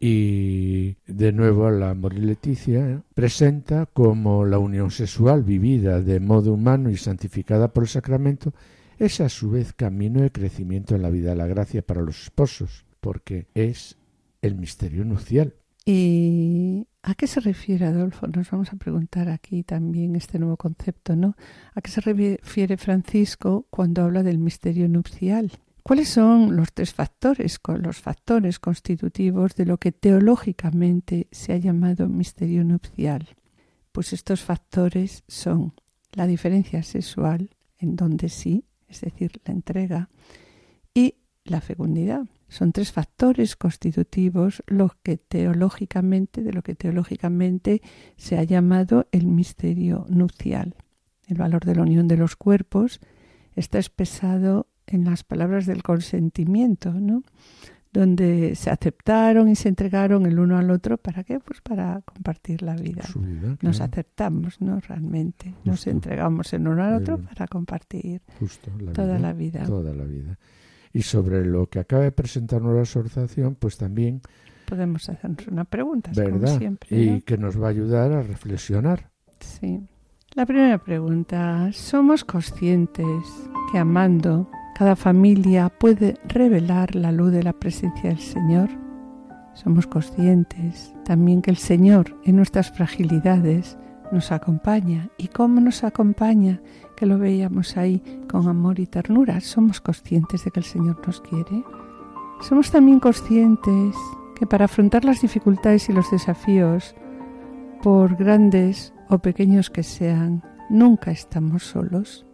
Y 0.00 0.96
de 1.06 1.32
nuevo 1.32 1.70
la 1.70 1.90
Amor 1.90 2.14
Leticia 2.14 2.88
¿eh? 2.88 3.00
presenta 3.14 3.86
como 3.86 4.44
la 4.44 4.58
unión 4.58 4.90
sexual 4.90 5.44
vivida 5.44 6.00
de 6.00 6.20
modo 6.20 6.54
humano 6.54 6.90
y 6.90 6.96
santificada 6.96 7.72
por 7.72 7.84
el 7.84 7.88
sacramento 7.88 8.52
es 8.98 9.20
a 9.20 9.28
su 9.28 9.50
vez 9.50 9.72
camino 9.72 10.22
de 10.22 10.32
crecimiento 10.32 10.96
en 10.96 11.02
la 11.02 11.10
vida 11.10 11.30
de 11.30 11.36
la 11.36 11.46
gracia 11.46 11.82
para 11.82 12.02
los 12.02 12.24
esposos, 12.24 12.84
porque 13.00 13.46
es 13.54 13.96
el 14.42 14.56
misterio 14.56 15.04
nupcial. 15.04 15.54
¿Y 15.90 16.86
a 17.02 17.14
qué 17.14 17.26
se 17.26 17.40
refiere 17.40 17.86
Adolfo? 17.86 18.26
Nos 18.26 18.50
vamos 18.50 18.70
a 18.74 18.76
preguntar 18.76 19.30
aquí 19.30 19.62
también 19.62 20.16
este 20.16 20.38
nuevo 20.38 20.58
concepto, 20.58 21.16
¿no? 21.16 21.34
¿A 21.74 21.80
qué 21.80 21.90
se 21.90 22.02
refiere 22.02 22.76
Francisco 22.76 23.66
cuando 23.70 24.02
habla 24.02 24.22
del 24.22 24.36
misterio 24.36 24.86
nupcial? 24.86 25.50
¿Cuáles 25.82 26.10
son 26.10 26.56
los 26.56 26.74
tres 26.74 26.92
factores, 26.92 27.58
los 27.80 28.00
factores 28.00 28.58
constitutivos 28.58 29.54
de 29.54 29.64
lo 29.64 29.78
que 29.78 29.92
teológicamente 29.92 31.26
se 31.30 31.54
ha 31.54 31.56
llamado 31.56 32.06
misterio 32.06 32.64
nupcial? 32.64 33.26
Pues 33.90 34.12
estos 34.12 34.42
factores 34.42 35.24
son 35.26 35.72
la 36.12 36.26
diferencia 36.26 36.82
sexual, 36.82 37.48
en 37.78 37.96
donde 37.96 38.28
sí 38.28 38.66
es 38.88 39.00
decir, 39.00 39.40
la 39.44 39.54
entrega, 39.54 40.10
y 40.92 41.14
la 41.44 41.60
fecundidad. 41.60 42.24
Son 42.48 42.72
tres 42.72 42.92
factores 42.92 43.56
constitutivos 43.56 44.62
lo 44.66 44.96
que 45.02 45.18
teológicamente, 45.18 46.42
de 46.42 46.52
lo 46.52 46.62
que 46.62 46.74
teológicamente 46.74 47.82
se 48.16 48.38
ha 48.38 48.42
llamado 48.42 49.06
el 49.12 49.26
misterio 49.26 50.06
nupcial. 50.08 50.74
El 51.26 51.36
valor 51.36 51.64
de 51.66 51.74
la 51.74 51.82
unión 51.82 52.08
de 52.08 52.16
los 52.16 52.36
cuerpos 52.36 53.00
está 53.54 53.78
expresado 53.78 54.66
en 54.86 55.04
las 55.04 55.24
palabras 55.24 55.66
del 55.66 55.82
consentimiento, 55.82 56.92
¿no? 56.92 57.22
donde 57.92 58.54
se 58.54 58.70
aceptaron 58.70 59.48
y 59.48 59.56
se 59.56 59.68
entregaron 59.68 60.26
el 60.26 60.38
uno 60.38 60.58
al 60.58 60.70
otro 60.70 60.98
para 60.98 61.24
qué 61.24 61.40
pues 61.40 61.60
para 61.60 62.00
compartir 62.02 62.62
la 62.62 62.76
vida, 62.76 63.02
nos 63.62 63.80
aceptamos 63.80 64.60
no 64.60 64.78
realmente. 64.80 65.54
Nos 65.64 65.86
entregamos 65.86 66.52
el 66.52 66.68
uno 66.68 66.82
al 66.82 66.94
otro 66.94 67.18
para 67.18 67.46
compartir 67.46 68.20
toda 68.94 69.18
la 69.18 69.32
vida. 69.32 69.64
toda 69.64 69.94
la 69.94 70.04
vida 70.04 70.38
y 70.98 71.02
sobre 71.02 71.44
lo 71.44 71.66
que 71.66 71.78
acaba 71.78 72.02
de 72.02 72.12
presentarnos 72.12 72.74
la 72.74 72.82
asociación 72.82 73.54
pues 73.54 73.78
también 73.78 74.20
podemos 74.66 75.08
hacernos 75.08 75.46
una 75.46 75.64
pregunta 75.64 76.10
verdad 76.14 76.58
siempre, 76.58 76.88
y 76.90 77.22
que 77.22 77.38
nos 77.38 77.60
va 77.60 77.66
a 77.66 77.70
ayudar 77.70 78.12
a 78.12 78.22
reflexionar 78.22 79.10
sí 79.38 79.80
la 80.34 80.44
primera 80.44 80.78
pregunta 80.78 81.70
somos 81.72 82.24
conscientes 82.24 83.26
que 83.72 83.78
amando 83.78 84.50
cada 84.78 84.94
familia 84.94 85.68
puede 85.68 86.16
revelar 86.28 86.94
la 86.94 87.10
luz 87.10 87.32
de 87.32 87.42
la 87.42 87.52
presencia 87.52 88.10
del 88.10 88.20
Señor. 88.20 88.68
Somos 89.54 89.88
conscientes 89.88 90.94
también 91.04 91.42
que 91.42 91.50
el 91.50 91.56
Señor 91.56 92.16
en 92.24 92.36
nuestras 92.36 92.70
fragilidades 92.70 93.76
nos 94.12 94.30
acompaña. 94.30 95.08
¿Y 95.18 95.26
cómo 95.28 95.60
nos 95.60 95.82
acompaña? 95.82 96.60
Que 96.98 97.06
lo 97.06 97.16
veíamos 97.16 97.76
ahí 97.76 98.02
con 98.28 98.48
amor 98.48 98.80
y 98.80 98.86
ternura. 98.86 99.40
Somos 99.40 99.80
conscientes 99.80 100.44
de 100.44 100.50
que 100.50 100.58
el 100.58 100.66
Señor 100.66 101.00
nos 101.06 101.20
quiere. 101.20 101.62
Somos 102.40 102.72
también 102.72 102.98
conscientes 102.98 103.94
que 104.34 104.48
para 104.48 104.64
afrontar 104.64 105.04
las 105.04 105.20
dificultades 105.20 105.88
y 105.88 105.92
los 105.92 106.10
desafíos, 106.10 106.96
por 107.84 108.16
grandes 108.16 108.92
o 109.08 109.18
pequeños 109.20 109.70
que 109.70 109.84
sean, 109.84 110.42
nunca 110.70 111.12
estamos 111.12 111.62
solos. 111.62 112.26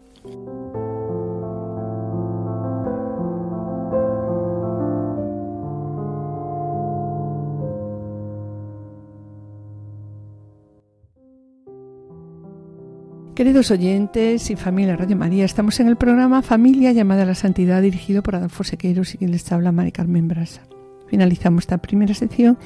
Queridos 13.34 13.72
oyentes 13.72 14.48
y 14.50 14.54
familia 14.54 14.94
Radio 14.96 15.16
María, 15.16 15.44
estamos 15.44 15.80
en 15.80 15.88
el 15.88 15.96
programa 15.96 16.40
Familia 16.40 16.92
llamada 16.92 17.24
a 17.24 17.26
la 17.26 17.34
Santidad 17.34 17.82
dirigido 17.82 18.22
por 18.22 18.36
Adolfo 18.36 18.62
Sequeiros 18.62 19.12
y 19.12 19.18
quien 19.18 19.32
les 19.32 19.50
habla 19.50 19.72
Mari 19.72 19.90
Carmen 19.90 20.28
Brasa. 20.28 20.62
Finalizamos 21.08 21.64
esta 21.64 21.78
primera 21.78 22.14
sección 22.14 22.56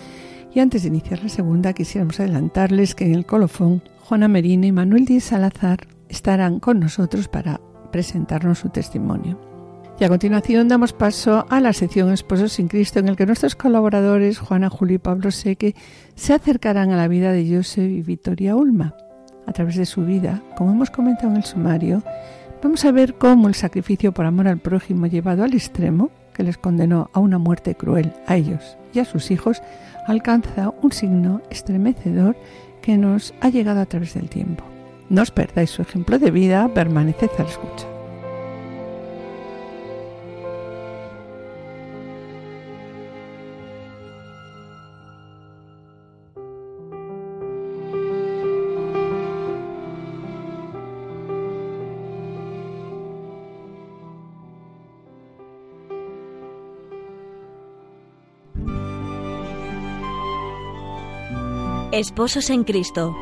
y 0.54 0.60
antes 0.60 0.82
de 0.82 0.88
iniciar 0.88 1.22
la 1.22 1.30
segunda 1.30 1.72
quisiéramos 1.72 2.20
adelantarles 2.20 2.94
que 2.94 3.06
en 3.06 3.14
el 3.14 3.24
colofón 3.24 3.82
Juana 4.00 4.28
Merino 4.28 4.66
y 4.66 4.72
Manuel 4.72 5.06
Díez 5.06 5.24
Salazar 5.24 5.86
estarán 6.10 6.60
con 6.60 6.80
nosotros 6.80 7.28
para 7.28 7.62
presentarnos 7.90 8.58
su 8.58 8.68
testimonio. 8.68 9.40
Y 9.98 10.04
a 10.04 10.10
continuación 10.10 10.68
damos 10.68 10.92
paso 10.92 11.46
a 11.48 11.62
la 11.62 11.72
sección 11.72 12.12
Esposos 12.12 12.52
sin 12.52 12.68
Cristo, 12.68 12.98
en 12.98 13.08
el 13.08 13.16
que 13.16 13.24
nuestros 13.24 13.56
colaboradores, 13.56 14.38
Juana, 14.38 14.68
Julio 14.68 14.96
y 14.96 14.98
Pablo 14.98 15.30
Seque, 15.30 15.74
se 16.14 16.34
acercarán 16.34 16.90
a 16.90 16.98
la 16.98 17.08
vida 17.08 17.32
de 17.32 17.56
Joseph 17.56 17.90
y 17.90 18.02
Victoria 18.02 18.54
Ulma. 18.54 18.94
A 19.48 19.52
través 19.52 19.76
de 19.76 19.86
su 19.86 20.04
vida, 20.04 20.42
como 20.58 20.72
hemos 20.72 20.90
comentado 20.90 21.30
en 21.30 21.38
el 21.38 21.44
sumario, 21.44 22.02
vamos 22.62 22.84
a 22.84 22.92
ver 22.92 23.14
cómo 23.14 23.48
el 23.48 23.54
sacrificio 23.54 24.12
por 24.12 24.26
amor 24.26 24.46
al 24.46 24.58
prójimo 24.58 25.06
llevado 25.06 25.42
al 25.42 25.54
extremo, 25.54 26.10
que 26.34 26.42
les 26.42 26.58
condenó 26.58 27.08
a 27.14 27.18
una 27.18 27.38
muerte 27.38 27.74
cruel 27.74 28.12
a 28.26 28.36
ellos 28.36 28.76
y 28.92 28.98
a 28.98 29.06
sus 29.06 29.30
hijos, 29.30 29.62
alcanza 30.06 30.74
un 30.82 30.92
signo 30.92 31.40
estremecedor 31.48 32.36
que 32.82 32.98
nos 32.98 33.32
ha 33.40 33.48
llegado 33.48 33.80
a 33.80 33.86
través 33.86 34.12
del 34.12 34.28
tiempo. 34.28 34.64
No 35.08 35.22
os 35.22 35.30
perdáis 35.30 35.70
su 35.70 35.80
ejemplo 35.80 36.18
de 36.18 36.30
vida, 36.30 36.68
permaneced 36.74 37.30
al 37.38 37.46
escucha. 37.46 37.97
Esposos 61.98 62.48
en 62.50 62.62
Cristo. 62.62 63.16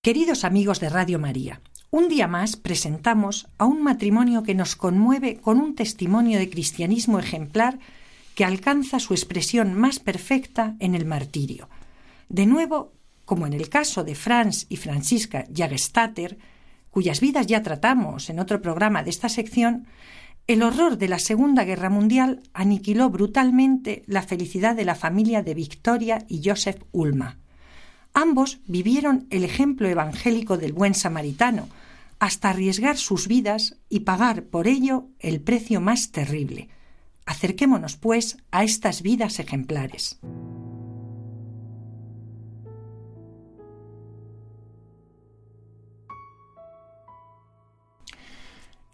Queridos 0.00 0.44
amigos 0.44 0.78
de 0.78 0.90
Radio 0.90 1.18
María, 1.18 1.60
un 1.90 2.06
día 2.06 2.28
más 2.28 2.54
presentamos 2.54 3.48
a 3.58 3.64
un 3.64 3.82
matrimonio 3.82 4.44
que 4.44 4.54
nos 4.54 4.76
conmueve 4.76 5.40
con 5.40 5.58
un 5.58 5.74
testimonio 5.74 6.38
de 6.38 6.50
cristianismo 6.50 7.18
ejemplar 7.18 7.80
que 8.36 8.44
alcanza 8.44 9.00
su 9.00 9.12
expresión 9.12 9.74
más 9.74 9.98
perfecta 9.98 10.76
en 10.78 10.94
el 10.94 11.04
martirio. 11.04 11.68
De 12.28 12.46
nuevo, 12.46 12.92
como 13.24 13.44
en 13.48 13.54
el 13.54 13.68
caso 13.68 14.04
de 14.04 14.14
Franz 14.14 14.66
y 14.68 14.76
Francisca 14.76 15.46
Jagestater, 15.52 16.38
cuyas 16.92 17.20
vidas 17.20 17.48
ya 17.48 17.60
tratamos 17.64 18.30
en 18.30 18.38
otro 18.38 18.62
programa 18.62 19.02
de 19.02 19.10
esta 19.10 19.28
sección, 19.28 19.88
el 20.52 20.64
horror 20.64 20.98
de 20.98 21.06
la 21.06 21.20
Segunda 21.20 21.62
Guerra 21.62 21.90
Mundial 21.90 22.42
aniquiló 22.54 23.08
brutalmente 23.08 24.02
la 24.08 24.22
felicidad 24.22 24.74
de 24.74 24.84
la 24.84 24.96
familia 24.96 25.44
de 25.44 25.54
Victoria 25.54 26.24
y 26.26 26.42
Joseph 26.44 26.82
Ulma. 26.90 27.38
Ambos 28.14 28.58
vivieron 28.66 29.28
el 29.30 29.44
ejemplo 29.44 29.88
evangélico 29.88 30.58
del 30.58 30.72
buen 30.72 30.94
samaritano, 30.94 31.68
hasta 32.18 32.50
arriesgar 32.50 32.96
sus 32.96 33.28
vidas 33.28 33.76
y 33.88 34.00
pagar 34.00 34.42
por 34.42 34.66
ello 34.66 35.06
el 35.20 35.40
precio 35.40 35.80
más 35.80 36.10
terrible. 36.10 36.68
Acerquémonos, 37.26 37.96
pues, 37.96 38.36
a 38.50 38.64
estas 38.64 39.02
vidas 39.02 39.38
ejemplares. 39.38 40.18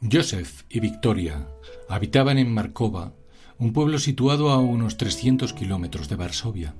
Joseph 0.02 0.64
y 0.68 0.80
Victoria 0.80 1.48
habitaban 1.88 2.36
en 2.36 2.52
Markova, 2.52 3.14
un 3.58 3.72
pueblo 3.72 3.98
situado 3.98 4.50
a 4.50 4.58
unos 4.58 4.98
300 4.98 5.54
kilómetros 5.54 6.10
de 6.10 6.16
Varsovia. 6.16 6.74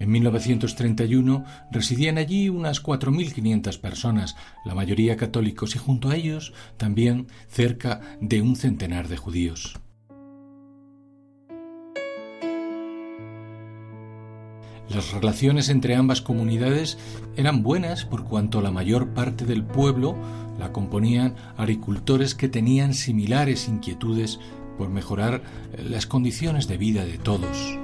En 0.00 0.10
1931 0.10 1.44
residían 1.70 2.18
allí 2.18 2.48
unas 2.48 2.82
4.500 2.82 3.80
personas, 3.80 4.36
la 4.64 4.74
mayoría 4.74 5.16
católicos, 5.16 5.76
y 5.76 5.78
junto 5.78 6.10
a 6.10 6.16
ellos 6.16 6.52
también 6.76 7.28
cerca 7.46 8.00
de 8.20 8.42
un 8.42 8.56
centenar 8.56 9.06
de 9.06 9.16
judíos. 9.16 9.78
Las 14.98 15.12
relaciones 15.12 15.68
entre 15.68 15.94
ambas 15.94 16.20
comunidades 16.20 16.98
eran 17.36 17.62
buenas 17.62 18.04
por 18.04 18.24
cuanto 18.24 18.60
la 18.60 18.72
mayor 18.72 19.10
parte 19.10 19.44
del 19.44 19.62
pueblo 19.62 20.16
la 20.58 20.72
componían 20.72 21.36
agricultores 21.56 22.34
que 22.34 22.48
tenían 22.48 22.94
similares 22.94 23.68
inquietudes 23.68 24.40
por 24.76 24.88
mejorar 24.88 25.42
las 25.88 26.08
condiciones 26.08 26.66
de 26.66 26.78
vida 26.78 27.04
de 27.04 27.16
todos. 27.16 27.78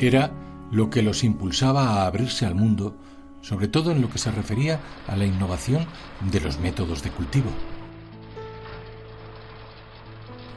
Era 0.00 0.32
lo 0.72 0.90
que 0.90 1.02
los 1.02 1.22
impulsaba 1.22 1.90
a 1.90 2.06
abrirse 2.06 2.44
al 2.44 2.56
mundo, 2.56 2.96
sobre 3.40 3.68
todo 3.68 3.92
en 3.92 4.02
lo 4.02 4.10
que 4.10 4.18
se 4.18 4.32
refería 4.32 4.80
a 5.06 5.14
la 5.14 5.26
innovación 5.26 5.86
de 6.32 6.40
los 6.40 6.58
métodos 6.58 7.04
de 7.04 7.10
cultivo. 7.10 7.50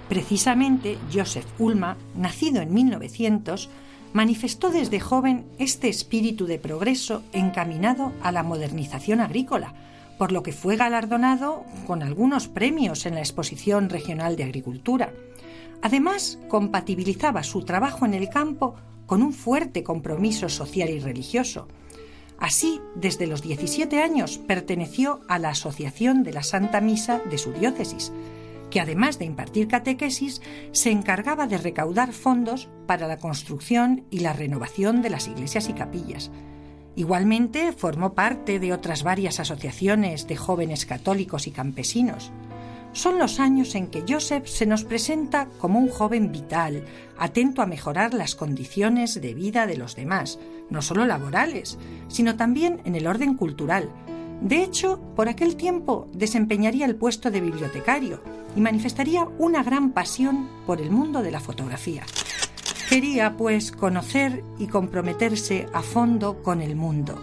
Precisamente 0.09 0.97
Joseph 1.13 1.45
Ulma, 1.59 1.95
nacido 2.15 2.63
en 2.63 2.73
1900, 2.73 3.69
manifestó 4.15 4.69
desde 4.69 5.01
joven 5.01 5.45
este 5.59 5.89
espíritu 5.89 6.45
de 6.45 6.57
progreso 6.57 7.21
encaminado 7.33 8.13
a 8.21 8.31
la 8.31 8.43
modernización 8.43 9.19
agrícola, 9.19 9.73
por 10.17 10.31
lo 10.31 10.41
que 10.41 10.53
fue 10.53 10.77
galardonado 10.77 11.65
con 11.85 12.01
algunos 12.01 12.47
premios 12.47 13.05
en 13.05 13.15
la 13.15 13.19
Exposición 13.19 13.89
Regional 13.89 14.37
de 14.37 14.45
Agricultura. 14.45 15.11
Además, 15.81 16.39
compatibilizaba 16.47 17.43
su 17.43 17.65
trabajo 17.65 18.05
en 18.05 18.13
el 18.13 18.29
campo 18.29 18.75
con 19.05 19.21
un 19.21 19.33
fuerte 19.33 19.83
compromiso 19.83 20.47
social 20.47 20.91
y 20.91 20.99
religioso. 20.99 21.67
Así, 22.39 22.79
desde 22.95 23.27
los 23.27 23.41
17 23.41 24.01
años 24.01 24.37
perteneció 24.37 25.19
a 25.27 25.39
la 25.39 25.49
Asociación 25.49 26.23
de 26.23 26.31
la 26.31 26.43
Santa 26.43 26.79
Misa 26.79 27.19
de 27.29 27.37
su 27.37 27.51
diócesis, 27.51 28.13
que 28.75 28.81
además 28.81 29.19
de 29.19 29.23
impartir 29.23 29.69
catequesis, 29.69 30.41
se 30.73 30.91
encargaba 30.91 31.47
de 31.47 31.57
recaudar 31.57 32.11
fondos 32.11 32.67
para 32.87 33.07
la 33.07 33.15
construcción 33.15 34.03
y 34.11 34.19
la 34.19 34.33
renovación 34.33 35.01
de 35.01 35.09
las 35.09 35.29
iglesias 35.29 35.69
y 35.69 35.73
capillas. 35.73 36.29
Igualmente 36.97 37.71
formó 37.71 38.15
parte 38.15 38.59
de 38.59 38.73
otras 38.73 39.03
varias 39.03 39.39
asociaciones 39.39 40.27
de 40.27 40.35
jóvenes 40.35 40.85
católicos 40.85 41.47
y 41.47 41.51
campesinos. 41.51 42.33
Son 42.91 43.17
los 43.17 43.39
años 43.39 43.75
en 43.75 43.87
que 43.87 44.03
Joseph 44.05 44.45
se 44.45 44.65
nos 44.65 44.83
presenta 44.83 45.47
como 45.57 45.79
un 45.79 45.87
joven 45.87 46.33
vital, 46.33 46.83
atento 47.17 47.61
a 47.61 47.67
mejorar 47.67 48.13
las 48.13 48.35
condiciones 48.35 49.21
de 49.21 49.33
vida 49.33 49.67
de 49.67 49.77
los 49.77 49.95
demás, 49.95 50.37
no 50.69 50.81
solo 50.81 51.05
laborales, 51.05 51.77
sino 52.09 52.35
también 52.35 52.81
en 52.83 52.95
el 52.95 53.07
orden 53.07 53.35
cultural. 53.35 53.89
De 54.41 54.61
hecho, 54.61 54.99
por 55.15 55.29
aquel 55.29 55.55
tiempo 55.55 56.09
desempeñaría 56.11 56.85
el 56.85 56.97
puesto 56.97 57.31
de 57.31 57.39
bibliotecario 57.39 58.44
y 58.55 58.61
manifestaría 58.61 59.27
una 59.37 59.63
gran 59.63 59.91
pasión 59.91 60.47
por 60.65 60.81
el 60.81 60.91
mundo 60.91 61.21
de 61.21 61.31
la 61.31 61.39
fotografía. 61.39 62.03
Quería, 62.89 63.35
pues, 63.35 63.71
conocer 63.71 64.43
y 64.59 64.67
comprometerse 64.67 65.67
a 65.73 65.81
fondo 65.81 66.41
con 66.43 66.61
el 66.61 66.75
mundo. 66.75 67.21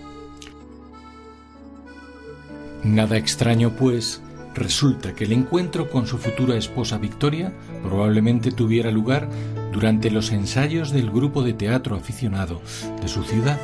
Nada 2.84 3.16
extraño, 3.16 3.70
pues, 3.76 4.20
resulta 4.54 5.14
que 5.14 5.24
el 5.24 5.32
encuentro 5.32 5.88
con 5.88 6.06
su 6.06 6.18
futura 6.18 6.56
esposa 6.56 6.98
Victoria 6.98 7.52
probablemente 7.82 8.50
tuviera 8.50 8.90
lugar 8.90 9.28
durante 9.72 10.10
los 10.10 10.32
ensayos 10.32 10.90
del 10.90 11.10
grupo 11.10 11.42
de 11.42 11.54
teatro 11.54 11.96
aficionado 11.96 12.60
de 13.00 13.08
su 13.08 13.22
ciudad. 13.22 13.58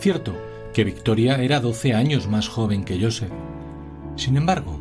Cierto 0.00 0.34
que 0.74 0.84
Victoria 0.84 1.36
era 1.36 1.60
12 1.60 1.94
años 1.94 2.28
más 2.28 2.48
joven 2.48 2.84
que 2.84 3.00
Joseph. 3.00 3.30
Sin 4.16 4.36
embargo, 4.36 4.78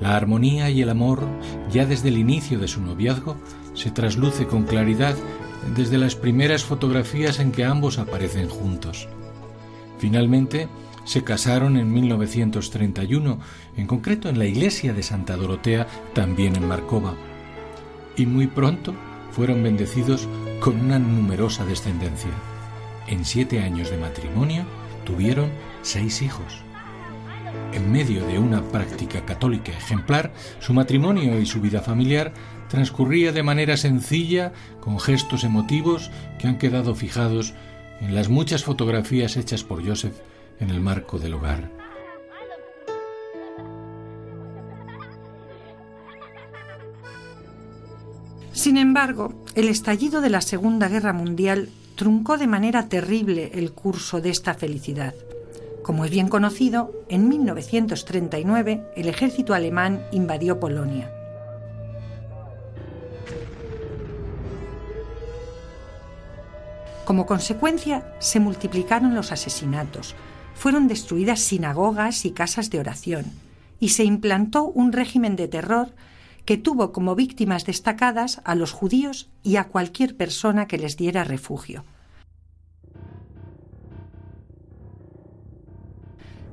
la 0.00 0.16
armonía 0.16 0.70
y 0.70 0.82
el 0.82 0.90
amor, 0.90 1.26
ya 1.70 1.86
desde 1.86 2.08
el 2.08 2.18
inicio 2.18 2.58
de 2.58 2.68
su 2.68 2.82
noviazgo, 2.82 3.36
se 3.74 3.90
trasluce 3.90 4.46
con 4.46 4.64
claridad 4.64 5.14
desde 5.76 5.98
las 5.98 6.16
primeras 6.16 6.64
fotografías 6.64 7.38
en 7.38 7.52
que 7.52 7.64
ambos 7.64 7.98
aparecen 7.98 8.48
juntos. 8.48 9.08
Finalmente, 9.98 10.68
se 11.04 11.22
casaron 11.22 11.76
en 11.76 11.92
1931, 11.92 13.38
en 13.76 13.86
concreto 13.86 14.28
en 14.28 14.38
la 14.38 14.46
iglesia 14.46 14.92
de 14.92 15.02
Santa 15.02 15.36
Dorotea, 15.36 15.86
también 16.12 16.56
en 16.56 16.66
Marcova. 16.66 17.14
Y 18.16 18.26
muy 18.26 18.48
pronto 18.48 18.94
fueron 19.30 19.62
bendecidos 19.62 20.28
con 20.60 20.80
una 20.80 20.98
numerosa 20.98 21.64
descendencia. 21.64 22.30
En 23.06 23.24
siete 23.24 23.60
años 23.60 23.90
de 23.90 23.96
matrimonio 23.96 24.64
tuvieron 25.10 25.50
seis 25.82 26.22
hijos. 26.22 26.62
En 27.72 27.90
medio 27.90 28.24
de 28.26 28.38
una 28.38 28.62
práctica 28.62 29.24
católica 29.24 29.72
ejemplar, 29.72 30.32
su 30.60 30.72
matrimonio 30.72 31.40
y 31.40 31.46
su 31.46 31.60
vida 31.60 31.80
familiar 31.80 32.32
transcurría 32.68 33.32
de 33.32 33.42
manera 33.42 33.76
sencilla, 33.76 34.52
con 34.80 35.00
gestos 35.00 35.42
emotivos 35.42 36.10
que 36.38 36.46
han 36.46 36.58
quedado 36.58 36.94
fijados 36.94 37.54
en 38.00 38.14
las 38.14 38.28
muchas 38.28 38.62
fotografías 38.64 39.36
hechas 39.36 39.64
por 39.64 39.86
Joseph 39.86 40.14
en 40.60 40.70
el 40.70 40.80
marco 40.80 41.18
del 41.18 41.34
hogar. 41.34 41.70
Sin 48.52 48.76
embargo, 48.76 49.42
el 49.54 49.68
estallido 49.68 50.20
de 50.20 50.30
la 50.30 50.40
Segunda 50.40 50.88
Guerra 50.88 51.12
Mundial 51.12 51.70
truncó 52.00 52.38
de 52.38 52.46
manera 52.46 52.88
terrible 52.88 53.50
el 53.52 53.72
curso 53.72 54.22
de 54.22 54.30
esta 54.30 54.54
felicidad. 54.54 55.14
Como 55.82 56.06
es 56.06 56.10
bien 56.10 56.28
conocido, 56.28 56.92
en 57.10 57.28
1939 57.28 58.86
el 58.96 59.06
ejército 59.06 59.52
alemán 59.52 60.06
invadió 60.10 60.58
Polonia. 60.58 61.12
Como 67.04 67.26
consecuencia, 67.26 68.14
se 68.18 68.40
multiplicaron 68.40 69.14
los 69.14 69.30
asesinatos, 69.30 70.14
fueron 70.54 70.88
destruidas 70.88 71.40
sinagogas 71.40 72.24
y 72.24 72.30
casas 72.30 72.70
de 72.70 72.78
oración, 72.78 73.26
y 73.78 73.90
se 73.90 74.04
implantó 74.04 74.64
un 74.64 74.92
régimen 74.92 75.36
de 75.36 75.48
terror 75.48 75.90
que 76.50 76.58
tuvo 76.58 76.90
como 76.90 77.14
víctimas 77.14 77.64
destacadas 77.64 78.40
a 78.42 78.56
los 78.56 78.72
judíos 78.72 79.30
y 79.44 79.54
a 79.54 79.68
cualquier 79.68 80.16
persona 80.16 80.66
que 80.66 80.78
les 80.78 80.96
diera 80.96 81.22
refugio. 81.22 81.84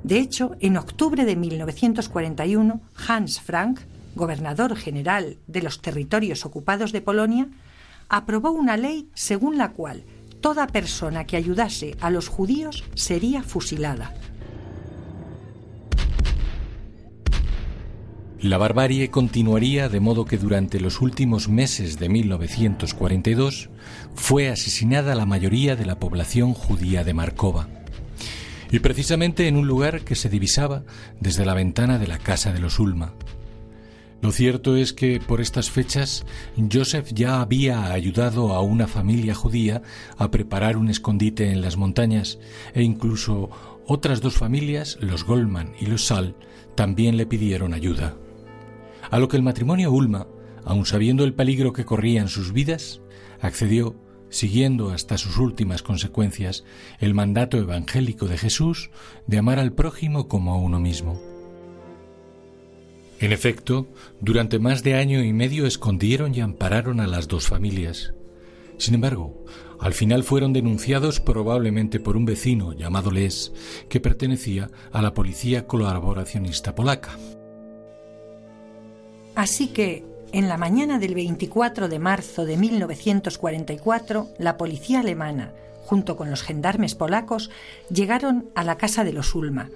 De 0.03 0.19
hecho, 0.19 0.55
en 0.59 0.77
octubre 0.77 1.25
de 1.25 1.35
1941, 1.35 2.79
Hans 3.07 3.41
Frank, 3.41 3.79
gobernador 4.13 4.75
general 4.75 5.39
de 5.47 5.63
los 5.63 5.81
territorios 5.81 6.45
ocupados 6.45 6.91
de 6.91 7.01
Polonia, 7.01 7.47
aprobó 8.07 8.51
una 8.51 8.77
ley 8.77 9.09
según 9.15 9.57
la 9.57 9.71
cual 9.71 10.03
toda 10.41 10.67
persona 10.67 11.25
que 11.25 11.37
ayudase 11.37 11.97
a 12.01 12.11
los 12.11 12.27
judíos 12.27 12.83
sería 12.93 13.41
fusilada. 13.41 14.13
La 18.41 18.59
barbarie 18.59 19.09
continuaría 19.09 19.89
de 19.89 19.99
modo 19.99 20.25
que 20.25 20.37
durante 20.37 20.79
los 20.79 21.01
últimos 21.01 21.49
meses 21.49 21.97
de 21.97 22.07
1942 22.07 23.71
fue 24.13 24.49
asesinada 24.49 25.15
la 25.15 25.25
mayoría 25.25 25.75
de 25.75 25.87
la 25.87 25.97
población 25.97 26.53
judía 26.53 27.03
de 27.03 27.15
Markova. 27.15 27.67
Y 28.69 28.77
precisamente 28.77 29.47
en 29.47 29.57
un 29.57 29.65
lugar 29.65 30.01
que 30.01 30.13
se 30.13 30.29
divisaba 30.29 30.83
desde 31.19 31.45
la 31.45 31.55
ventana 31.55 31.97
de 31.97 32.05
la 32.05 32.19
casa 32.19 32.53
de 32.53 32.59
los 32.59 32.77
Ulma. 32.77 33.15
Lo 34.21 34.31
cierto 34.31 34.77
es 34.77 34.93
que 34.93 35.19
por 35.19 35.41
estas 35.41 35.71
fechas 35.71 36.23
Joseph 36.71 37.09
ya 37.13 37.41
había 37.41 37.91
ayudado 37.91 38.53
a 38.53 38.61
una 38.61 38.85
familia 38.85 39.33
judía 39.33 39.81
a 40.15 40.29
preparar 40.29 40.77
un 40.77 40.89
escondite 40.89 41.51
en 41.51 41.61
las 41.61 41.75
montañas 41.75 42.37
e 42.75 42.83
incluso 42.83 43.49
otras 43.87 44.21
dos 44.21 44.35
familias, 44.35 44.99
los 45.01 45.23
Goldman 45.23 45.73
y 45.79 45.87
los 45.87 46.05
Sal, 46.05 46.35
también 46.75 47.17
le 47.17 47.25
pidieron 47.25 47.73
ayuda 47.73 48.15
a 49.09 49.19
lo 49.19 49.27
que 49.27 49.37
el 49.37 49.43
matrimonio 49.43 49.91
Ulma, 49.91 50.27
aun 50.65 50.85
sabiendo 50.85 51.23
el 51.23 51.33
peligro 51.33 51.73
que 51.73 51.85
corrían 51.85 52.27
sus 52.27 52.53
vidas, 52.53 53.01
accedió, 53.39 53.95
siguiendo 54.29 54.89
hasta 54.89 55.17
sus 55.17 55.37
últimas 55.37 55.81
consecuencias 55.81 56.65
el 56.99 57.13
mandato 57.13 57.57
evangélico 57.57 58.27
de 58.27 58.37
Jesús 58.37 58.89
de 59.25 59.37
amar 59.37 59.59
al 59.59 59.73
prójimo 59.73 60.27
como 60.27 60.53
a 60.53 60.57
uno 60.57 60.79
mismo. 60.79 61.21
En 63.19 63.31
efecto, 63.31 63.87
durante 64.21 64.59
más 64.59 64.83
de 64.83 64.93
año 64.93 65.23
y 65.23 65.33
medio 65.33 65.65
escondieron 65.65 66.35
y 66.35 66.41
ampararon 66.41 66.99
a 66.99 67.07
las 67.07 67.27
dos 67.27 67.47
familias. 67.47 68.13
Sin 68.77 68.93
embargo, 68.93 69.43
al 69.79 69.93
final 69.93 70.23
fueron 70.23 70.53
denunciados 70.53 71.19
probablemente 71.19 71.99
por 71.99 72.15
un 72.15 72.25
vecino 72.25 72.73
llamado 72.73 73.09
Les, 73.09 73.53
que 73.89 73.99
pertenecía 73.99 74.69
a 74.91 75.01
la 75.01 75.15
policía 75.15 75.65
colaboracionista 75.65 76.75
polaca. 76.75 77.17
Así 79.37 79.67
que, 79.67 80.03
en 80.31 80.49
la 80.49 80.57
mañana 80.57 80.97
del 80.97 81.13
24 81.13 81.89
de 81.89 81.99
marzo 81.99 82.43
de 82.43 82.57
1944, 82.57 84.29
la 84.39 84.57
policía 84.57 85.01
alemana, 85.01 85.53
junto 85.85 86.17
con 86.17 86.31
los 86.31 86.41
gendarmes 86.41 86.95
polacos, 86.95 87.51
llegaron 87.91 88.49
a 88.55 88.63
la 88.63 88.77
casa 88.77 89.03
de 89.03 89.13
los 89.13 89.35
Ulma. 89.35 89.69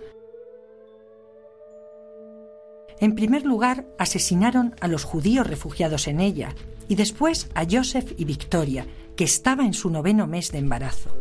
En 2.99 3.13
primer 3.13 3.45
lugar, 3.45 3.85
asesinaron 3.99 4.73
a 4.81 4.87
los 4.87 5.03
judíos 5.03 5.45
refugiados 5.45 6.07
en 6.07 6.21
ella 6.21 6.55
y 6.87 6.95
después 6.95 7.47
a 7.53 7.63
Joseph 7.69 8.13
y 8.17 8.25
Victoria, 8.25 8.87
que 9.15 9.25
estaba 9.25 9.63
en 9.63 9.75
su 9.75 9.91
noveno 9.91 10.25
mes 10.25 10.51
de 10.51 10.57
embarazo. 10.57 11.15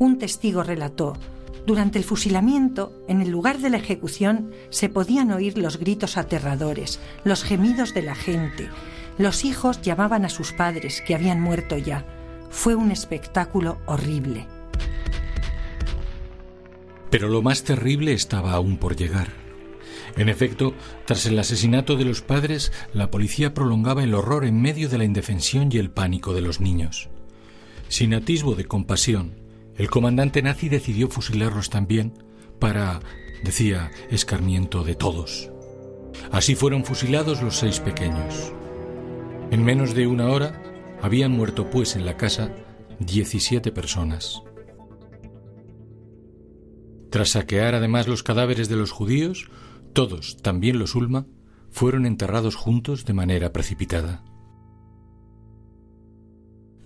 Un 0.00 0.18
testigo 0.18 0.64
relató 0.64 1.12
durante 1.66 1.98
el 1.98 2.04
fusilamiento, 2.04 2.92
en 3.08 3.20
el 3.20 3.30
lugar 3.30 3.58
de 3.58 3.70
la 3.70 3.76
ejecución, 3.76 4.52
se 4.70 4.88
podían 4.88 5.30
oír 5.32 5.58
los 5.58 5.78
gritos 5.78 6.16
aterradores, 6.16 7.00
los 7.24 7.44
gemidos 7.44 7.94
de 7.94 8.02
la 8.02 8.14
gente. 8.14 8.68
Los 9.18 9.44
hijos 9.44 9.82
llamaban 9.82 10.24
a 10.24 10.28
sus 10.28 10.52
padres, 10.52 11.02
que 11.02 11.14
habían 11.14 11.40
muerto 11.40 11.76
ya. 11.76 12.06
Fue 12.50 12.74
un 12.74 12.90
espectáculo 12.90 13.78
horrible. 13.86 14.46
Pero 17.10 17.28
lo 17.28 17.42
más 17.42 17.64
terrible 17.64 18.12
estaba 18.12 18.52
aún 18.52 18.76
por 18.78 18.96
llegar. 18.96 19.28
En 20.16 20.28
efecto, 20.28 20.74
tras 21.04 21.26
el 21.26 21.38
asesinato 21.38 21.96
de 21.96 22.04
los 22.04 22.22
padres, 22.22 22.72
la 22.92 23.10
policía 23.10 23.54
prolongaba 23.54 24.02
el 24.02 24.14
horror 24.14 24.44
en 24.44 24.60
medio 24.60 24.88
de 24.88 24.98
la 24.98 25.04
indefensión 25.04 25.68
y 25.70 25.78
el 25.78 25.90
pánico 25.90 26.34
de 26.34 26.40
los 26.40 26.60
niños. 26.60 27.08
Sin 27.88 28.14
atisbo 28.14 28.54
de 28.54 28.64
compasión, 28.64 29.34
el 29.78 29.90
comandante 29.90 30.42
nazi 30.42 30.68
decidió 30.68 31.08
fusilarlos 31.08 31.70
también 31.70 32.12
para, 32.58 33.00
decía, 33.44 33.92
escarmiento 34.10 34.82
de 34.82 34.96
todos. 34.96 35.50
Así 36.32 36.56
fueron 36.56 36.84
fusilados 36.84 37.42
los 37.42 37.56
seis 37.56 37.78
pequeños. 37.78 38.52
En 39.50 39.64
menos 39.64 39.94
de 39.94 40.08
una 40.08 40.28
hora 40.28 40.60
habían 41.00 41.30
muerto 41.30 41.70
pues 41.70 41.94
en 41.94 42.04
la 42.04 42.16
casa 42.16 42.54
17 42.98 43.70
personas. 43.70 44.42
Tras 47.10 47.30
saquear 47.30 47.74
además 47.74 48.08
los 48.08 48.22
cadáveres 48.22 48.68
de 48.68 48.76
los 48.76 48.90
judíos, 48.90 49.48
todos, 49.94 50.36
también 50.42 50.78
los 50.78 50.94
Ulma, 50.96 51.24
fueron 51.70 52.04
enterrados 52.04 52.56
juntos 52.56 53.04
de 53.04 53.14
manera 53.14 53.52
precipitada. 53.52 54.24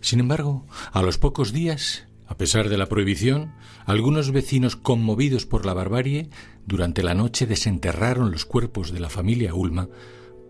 Sin 0.01 0.21
embargo, 0.21 0.67
a 0.93 1.03
los 1.03 1.19
pocos 1.19 1.53
días 1.53 2.07
a 2.33 2.37
pesar 2.39 2.71
de 2.71 2.79
la 2.79 2.87
prohibición, 2.87 3.53
algunos 3.85 4.33
vecinos 4.33 4.75
conmovidos 4.75 5.45
por 5.45 5.67
la 5.67 5.75
barbarie 5.75 6.31
durante 6.65 7.03
la 7.03 7.13
noche 7.13 7.47
desenterraron 7.47 8.31
los 8.31 8.47
cuerpos 8.47 8.91
de 8.91 9.01
la 9.01 9.11
familia 9.11 9.53
Ulma 9.53 9.91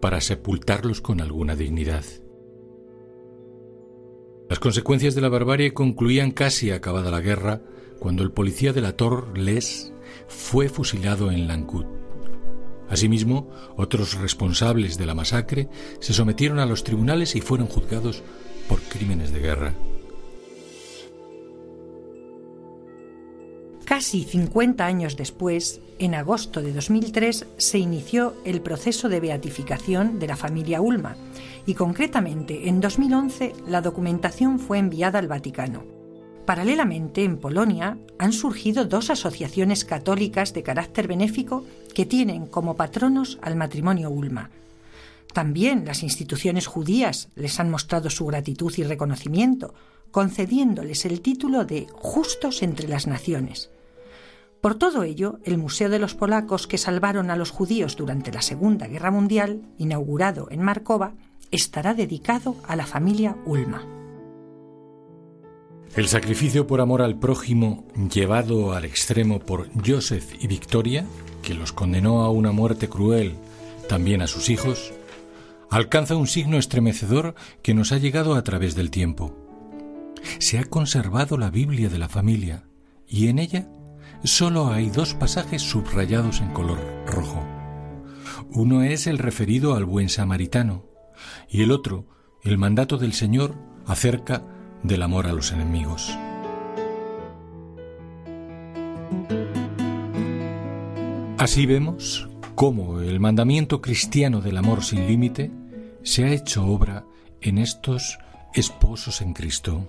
para 0.01 0.21
sepultarlos 0.21 1.01
con 1.01 1.21
alguna 1.21 1.57
dignidad. 1.57 2.05
Las 4.49 4.61
consecuencias 4.61 5.17
de 5.17 5.23
la 5.23 5.29
barbarie 5.29 5.75
concluían 5.75 6.31
casi 6.31 6.71
acabada 6.71 7.11
la 7.11 7.21
guerra 7.21 7.63
cuando 7.99 8.23
el 8.23 8.31
policía 8.31 8.73
de 8.73 8.81
la 8.81 8.97
Tor, 8.97 9.37
Les, 9.37 9.93
fue 10.29 10.69
fusilado 10.69 11.33
en 11.33 11.49
Lancut. 11.49 11.89
Asimismo, 12.91 13.51
otros 13.77 14.15
responsables 14.21 14.99
de 14.99 15.07
la 15.07 15.17
masacre 15.17 15.69
se 15.99 16.13
sometieron 16.13 16.61
a 16.61 16.67
los 16.67 16.85
tribunales 16.85 17.35
y 17.35 17.41
fueron 17.41 17.67
juzgados 17.67 18.23
por 18.69 18.81
crímenes 18.83 19.33
de 19.33 19.41
guerra. 19.41 19.75
Casi 23.85 24.23
50 24.25 24.87
años 24.87 25.17
después, 25.17 25.81
en 25.99 26.15
agosto 26.15 26.63
de 26.63 26.73
2003, 26.73 27.47
se 27.57 27.79
inició 27.79 28.35
el 28.45 28.61
proceso 28.61 29.09
de 29.09 29.21
beatificación 29.21 30.19
de 30.19 30.29
la 30.29 30.37
familia 30.37 30.81
Ulma 30.81 31.17
y 31.67 31.75
concretamente 31.75 32.69
en 32.69 32.81
2011 32.81 33.53
la 33.67 33.83
documentación 33.83 34.59
fue 34.59 34.79
enviada 34.79 35.19
al 35.19 35.29
Vaticano. 35.29 35.85
Paralelamente, 36.47 37.23
en 37.25 37.39
Polonia 37.39 37.99
han 38.19 38.33
surgido 38.33 38.85
dos 38.85 39.11
asociaciones 39.11 39.85
católicas 39.85 40.53
de 40.55 40.63
carácter 40.63 41.07
benéfico 41.07 41.65
que 41.95 42.07
tienen 42.07 42.47
como 42.47 42.75
patronos 42.77 43.39
al 43.43 43.57
matrimonio 43.57 44.11
Ulma. 44.11 44.51
También 45.33 45.85
las 45.87 46.03
instituciones 46.03 46.67
judías 46.67 47.29
les 47.35 47.59
han 47.59 47.71
mostrado 47.71 48.11
su 48.11 48.27
gratitud 48.27 48.73
y 48.77 48.83
reconocimiento, 48.83 49.75
concediéndoles 50.11 51.05
el 51.07 51.21
título 51.23 51.65
de 51.65 51.87
justos 51.93 52.63
entre 52.63 52.89
las 52.89 53.07
naciones. 53.07 53.71
Por 54.61 54.77
todo 54.77 55.03
ello, 55.03 55.41
el 55.43 55.59
Museo 55.59 55.89
de 55.89 55.99
los 55.99 56.15
Polacos 56.15 56.67
que 56.67 56.79
salvaron 56.79 57.31
a 57.31 57.37
los 57.37 57.51
judíos 57.51 57.97
durante 57.97 58.31
la 58.31 58.43
Segunda 58.43 58.87
Guerra 58.87 59.11
Mundial, 59.11 59.63
inaugurado 59.79 60.49
en 60.51 60.63
Markova, 60.63 61.15
estará 61.51 61.95
dedicado 61.95 62.57
a 62.69 62.77
la 62.77 62.87
familia 62.87 63.37
Ulma. 63.45 63.83
El 65.97 66.09
sacrificio 66.09 66.67
por 66.67 66.81
amor 66.81 67.03
al 67.03 67.19
prójimo, 67.19 67.85
llevado 68.13 68.73
al 68.73 68.85
extremo 68.85 69.41
por 69.41 69.69
Joseph 69.85 70.33
y 70.41 70.47
Victoria, 70.47 71.05
que 71.43 71.55
los 71.55 71.73
condenó 71.73 72.23
a 72.23 72.31
una 72.31 72.53
muerte 72.53 72.89
cruel, 72.89 73.35
también 73.89 74.23
a 74.23 74.27
sus 74.27 74.49
hijos, 74.49 74.93
alcanza 75.73 76.17
un 76.17 76.27
signo 76.27 76.59
estremecedor 76.59 77.35
que 77.63 77.73
nos 77.73 77.93
ha 77.93 77.99
llegado 77.99 78.35
a 78.35 78.45
través 78.45 78.75
del 78.75 78.91
tiempo. 78.91 79.35
Se 80.39 80.59
ha 80.59 80.65
conservado 80.65 81.39
la 81.39 81.51
Biblia 81.51 81.89
de 81.89 81.99
la 81.99 82.11
familia 82.11 82.65
y 83.09 83.29
en 83.29 83.39
ella 83.39 83.69
solo 84.23 84.71
hay 84.71 84.91
dos 84.91 85.15
pasajes 85.15 85.63
subrayados 85.63 86.43
en 86.43 86.53
color 86.53 86.79
rojo. 87.07 87.43
Uno 88.51 88.83
es 88.83 89.07
el 89.07 89.17
referido 89.17 89.75
al 89.75 89.87
buen 89.87 90.11
samaritano 90.11 90.85
y 91.49 91.63
el 91.63 91.73
otro 91.73 92.07
el 92.43 92.59
mandato 92.59 92.99
del 92.99 93.15
Señor 93.15 93.55
acerca 93.87 94.45
del 94.83 95.03
amor 95.03 95.27
a 95.27 95.33
los 95.33 95.53
enemigos. 95.53 96.11
Así 101.39 101.65
vemos 101.65 102.29
cómo 102.55 103.01
el 103.01 103.21
mandamiento 103.21 103.81
cristiano 103.81 104.43
del 104.43 104.59
amor 104.59 104.85
sin 104.85 105.07
límite 105.07 105.51
se 106.03 106.25
ha 106.25 106.33
hecho 106.33 106.67
obra 106.67 107.05
en 107.41 107.59
estos 107.59 108.19
esposos 108.55 109.21
en 109.21 109.33
Cristo. 109.33 109.89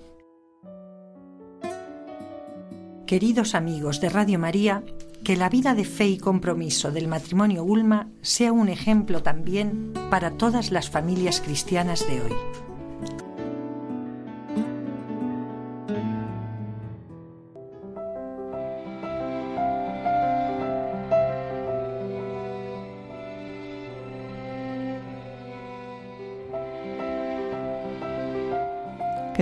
Queridos 3.06 3.54
amigos 3.54 4.00
de 4.00 4.08
Radio 4.08 4.38
María, 4.38 4.82
que 5.22 5.36
la 5.36 5.48
vida 5.48 5.74
de 5.74 5.84
fe 5.84 6.06
y 6.06 6.18
compromiso 6.18 6.90
del 6.90 7.08
matrimonio 7.08 7.64
Ulma 7.64 8.08
sea 8.22 8.52
un 8.52 8.68
ejemplo 8.68 9.22
también 9.22 9.92
para 10.10 10.32
todas 10.32 10.70
las 10.70 10.90
familias 10.90 11.40
cristianas 11.40 12.06
de 12.06 12.20
hoy. 12.20 12.73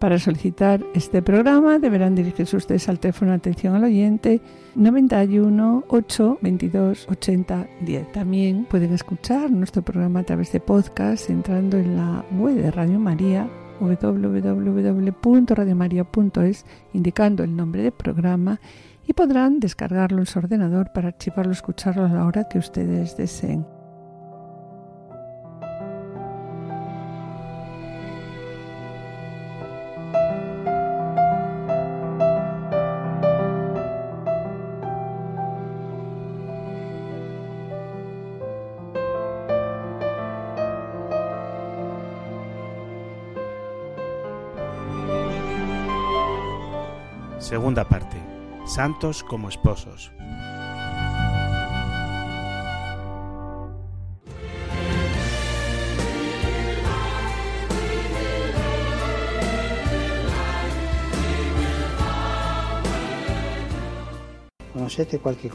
Para 0.00 0.18
solicitar 0.18 0.84
este 0.94 1.20
programa 1.20 1.78
deberán 1.78 2.14
dirigirse 2.14 2.56
ustedes 2.56 2.88
al 2.88 2.98
teléfono 2.98 3.32
de 3.32 3.36
atención 3.36 3.74
al 3.74 3.84
oyente 3.84 4.40
91 4.74 5.84
8 5.88 6.38
22 6.40 7.06
80 7.10 7.66
10. 7.82 8.12
También 8.12 8.64
pueden 8.64 8.94
escuchar 8.94 9.50
nuestro 9.50 9.82
programa 9.82 10.20
a 10.20 10.24
través 10.24 10.52
de 10.52 10.60
podcast 10.60 11.28
entrando 11.28 11.76
en 11.76 11.96
la 11.96 12.24
web 12.32 12.54
de 12.54 12.70
Radio 12.70 12.98
María 12.98 13.46
www.radiomaria.es 13.78 16.64
indicando 16.94 17.44
el 17.44 17.54
nombre 17.54 17.82
del 17.82 17.92
programa 17.92 18.58
y 19.06 19.12
podrán 19.12 19.60
descargarlo 19.60 20.20
en 20.20 20.26
su 20.26 20.38
ordenador 20.38 20.92
para 20.94 21.08
archivarlo 21.08 21.50
o 21.50 21.52
escucharlo 21.52 22.06
a 22.06 22.08
la 22.08 22.24
hora 22.24 22.48
que 22.48 22.56
ustedes 22.56 23.18
deseen. 23.18 23.79
Segunda 47.70 47.88
parte. 47.88 48.16
Santos 48.66 49.22
como 49.22 49.48
esposos. 49.48 50.10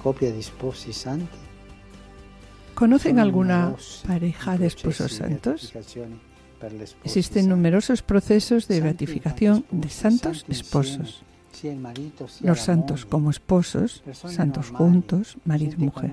copia 0.02 0.32
de 0.32 0.42
santi? 0.94 1.28
¿Conocen 2.76 3.20
alguna 3.20 3.76
pareja 4.08 4.58
de 4.58 4.68
esposos 4.68 5.12
santos? 5.12 5.74
Existen 7.04 7.50
numerosos 7.50 8.02
procesos 8.02 8.70
de 8.70 8.80
beatificación 8.80 9.66
de 9.70 9.90
santos 9.90 10.46
esposos 10.48 11.26
los 12.42 12.60
santos 12.60 13.06
como 13.06 13.30
esposos, 13.30 14.04
santos 14.14 14.70
juntos, 14.70 15.38
marido 15.46 15.74
y 15.78 15.86
mujer. 15.86 16.12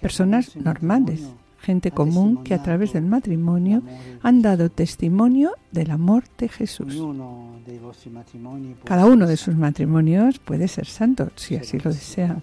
Personas 0.00 0.56
normales, 0.56 1.22
gente 1.60 1.92
común 1.92 2.42
que 2.42 2.54
a 2.54 2.62
través 2.62 2.92
del 2.92 3.04
matrimonio 3.04 3.82
han 4.22 4.42
dado 4.42 4.68
testimonio 4.68 5.52
del 5.70 5.90
amor 5.90 6.24
de 6.36 6.48
Jesús. 6.48 7.00
Cada 8.84 9.06
uno 9.06 9.26
de 9.26 9.36
sus 9.36 9.54
matrimonios 9.54 10.38
puede 10.38 10.68
ser 10.68 10.86
santo 10.86 11.30
si 11.36 11.56
así 11.56 11.78
lo 11.78 11.92
desean. 11.92 12.42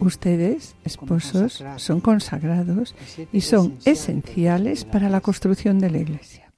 Ustedes, 0.00 0.74
esposos, 0.84 1.64
son 1.76 2.00
consagrados 2.00 2.94
y 3.32 3.40
son 3.40 3.78
esenciales 3.84 4.84
para 4.84 5.08
la 5.08 5.20
construcción 5.20 5.78
de 5.78 5.90
la 5.90 5.98
Iglesia. 5.98 6.52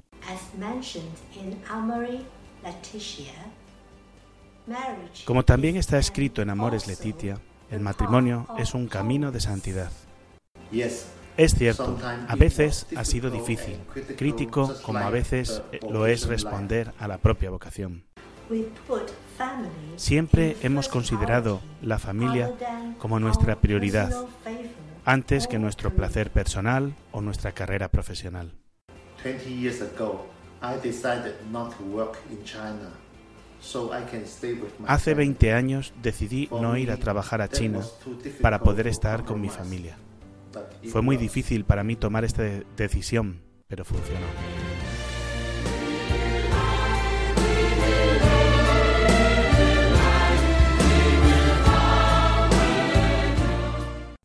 Como 5.25 5.45
también 5.45 5.77
está 5.77 5.99
escrito 5.99 6.43
en 6.43 6.51
Amores 6.51 6.87
Letitia, 6.87 7.39
el 7.71 7.81
matrimonio 7.81 8.47
es 8.59 8.75
un 8.75 8.89
camino 8.89 9.31
de 9.31 9.41
santidad. 9.41 9.91
Es 11.37 11.55
cierto, 11.55 11.99
a 12.29 12.35
veces 12.35 12.87
ha 12.97 13.05
sido 13.05 13.31
difícil, 13.31 13.77
crítico 14.17 14.75
como 14.83 14.99
a 14.99 15.11
veces 15.11 15.63
lo 15.89 16.07
es 16.07 16.27
responder 16.27 16.93
a 16.99 17.07
la 17.09 17.19
propia 17.19 17.51
vocación. 17.51 18.05
Siempre 19.97 20.57
hemos 20.63 20.89
considerado 20.89 21.61
la 21.83 21.99
familia 21.99 22.53
como 22.99 23.21
nuestra 23.21 23.61
prioridad, 23.61 24.13
antes 25.05 25.47
que 25.47 25.59
nuestro 25.59 25.95
placer 25.95 26.31
personal 26.31 26.95
o 27.13 27.21
nuestra 27.21 27.53
carrera 27.53 27.89
profesional. 27.89 28.53
Hace 34.87 35.15
20 35.15 35.53
años 35.53 35.93
decidí 36.03 36.49
no 36.51 36.77
ir 36.77 36.91
a 36.91 36.97
trabajar 36.97 37.43
a 37.43 37.49
China 37.49 37.81
para 38.41 38.61
poder 38.61 38.87
estar 38.87 39.25
con 39.25 39.41
mi 39.41 39.49
familia. 39.49 39.97
Fue 40.91 41.03
muy 41.03 41.17
difícil 41.17 41.65
para 41.65 41.85
mí 41.85 41.97
tomar 41.97 42.25
esta 42.25 42.43
decisión, 42.77 43.43
pero 43.67 43.85
funcionó. 43.85 44.27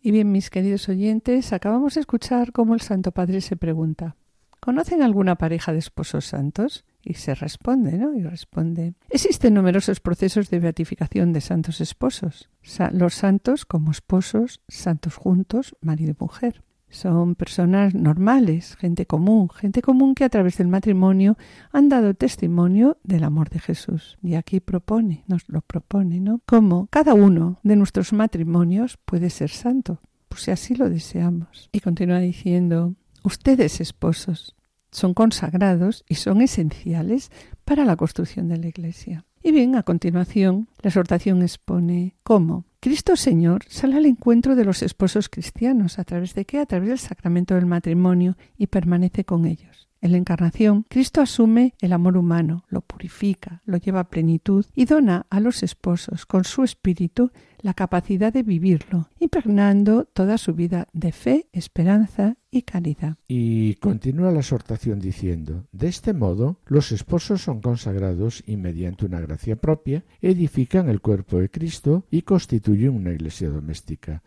Y 0.04 0.10
bien, 0.10 0.32
mis 0.32 0.50
queridos 0.50 0.90
oyentes, 0.90 1.54
acabamos 1.54 1.94
de 1.94 2.02
escuchar 2.02 2.52
cómo 2.52 2.74
el 2.74 2.82
Santo 2.82 3.12
Padre 3.12 3.40
se 3.40 3.56
pregunta, 3.56 4.16
¿Conocen 4.62 5.02
alguna 5.02 5.38
pareja 5.38 5.74
de 5.74 5.80
esposos 5.80 6.26
santos? 6.26 6.86
Y 7.04 7.16
se 7.16 7.34
responde, 7.34 7.98
¿no? 7.98 8.16
Y 8.16 8.22
responde. 8.22 8.94
Existen 9.10 9.56
numerosos 9.56 10.00
procesos 10.00 10.52
de 10.52 10.60
beatificación 10.60 11.34
de 11.34 11.42
santos 11.42 11.82
esposos. 11.82 12.48
los 12.92 13.16
santos 13.16 13.66
como 13.66 13.90
esposos, 13.90 14.62
santos 14.68 15.16
juntos, 15.16 15.76
marido 15.82 16.12
y 16.12 16.16
mujer. 16.20 16.64
Son 16.90 17.34
personas 17.34 17.96
normales, 17.96 18.76
gente 18.76 19.08
común, 19.08 19.50
gente 19.50 19.82
común 19.82 20.14
que 20.14 20.26
a 20.26 20.30
través 20.30 20.58
del 20.58 20.68
matrimonio 20.68 21.38
han 21.72 21.90
dado 21.90 22.14
testimonio 22.14 22.98
del 23.04 23.24
amor 23.24 23.50
de 23.50 23.60
Jesús. 23.60 24.20
Y 24.22 24.36
aquí 24.36 24.60
propone, 24.60 25.24
nos 25.28 25.48
lo 25.48 25.62
propone, 25.62 26.20
¿no? 26.20 26.42
Como 26.46 26.88
cada 26.92 27.16
uno 27.16 27.60
de 27.64 27.78
nuestros 27.78 28.14
matrimonios 28.14 28.98
puede 29.06 29.32
ser 29.32 29.50
santo, 29.50 30.02
pues 30.30 30.44
si 30.44 30.52
así 30.52 30.76
lo 30.76 30.90
deseamos. 30.90 31.70
Y 31.72 31.80
continúa 31.80 32.20
diciendo, 32.20 32.96
Ustedes, 33.24 33.82
esposos, 33.82 34.56
son 34.92 35.14
consagrados 35.14 36.04
y 36.08 36.16
son 36.16 36.42
esenciales 36.42 37.32
para 37.66 37.86
la 37.86 37.96
construcción 37.96 38.48
de 38.50 38.58
la 38.58 38.68
Iglesia. 38.68 39.26
Y 39.44 39.52
bien, 39.52 39.76
a 39.76 39.84
continuación, 39.84 40.68
la 40.82 40.90
exhortación 40.90 41.42
expone 41.42 42.16
cómo 42.24 42.66
Cristo 42.80 43.16
Señor 43.16 43.64
sale 43.68 43.96
al 43.96 44.06
encuentro 44.06 44.56
de 44.56 44.66
los 44.66 44.82
esposos 44.82 45.30
cristianos. 45.30 46.00
¿A 46.00 46.04
través 46.04 46.34
de 46.36 46.46
qué? 46.46 46.60
A 46.60 46.66
través 46.66 46.90
del 46.90 47.00
sacramento 47.00 47.56
del 47.56 47.66
matrimonio 47.66 48.38
y 48.58 48.68
permanece 48.68 49.24
con 49.24 49.46
ellos. 49.46 49.71
En 50.02 50.14
la 50.14 50.18
encarnación, 50.18 50.84
Cristo 50.90 51.22
asume 51.22 51.76
el 51.80 51.94
amor 51.94 52.18
humano, 52.18 52.64
lo 52.70 52.82
purifica, 52.82 53.62
lo 53.66 53.78
lleva 53.78 54.00
a 54.00 54.10
plenitud 54.10 54.66
y 54.74 54.86
dona 54.86 55.28
a 55.30 55.40
los 55.40 55.62
esposos, 55.62 56.26
con 56.26 56.44
su 56.44 56.64
espíritu, 56.64 57.32
la 57.60 57.76
capacidad 57.76 58.34
de 58.34 58.42
vivirlo, 58.42 59.10
impregnando 59.20 60.06
toda 60.06 60.40
su 60.40 60.56
vida 60.56 60.88
de 60.92 61.12
fe, 61.12 61.48
esperanza 61.54 62.36
y 62.50 62.64
caridad. 62.64 63.18
Y 63.28 63.76
continúa 63.76 64.32
la 64.32 64.40
exhortación 64.40 65.00
diciendo, 65.00 65.68
de 65.72 65.90
este 65.90 66.14
modo, 66.14 66.58
los 66.66 66.92
esposos 66.92 67.44
son 67.44 67.62
consagrados 67.62 68.44
y 68.48 68.58
mediante 68.58 69.06
una 69.06 69.22
gracia 69.22 69.56
propia 69.56 70.04
edifican 70.20 70.90
el 70.90 71.02
cuerpo 71.02 71.38
de 71.38 71.52
Cristo 71.52 72.08
y 72.10 72.24
constituyen 72.24 72.96
una 72.96 73.12
iglesia 73.12 73.50
doméstica. 73.50 74.24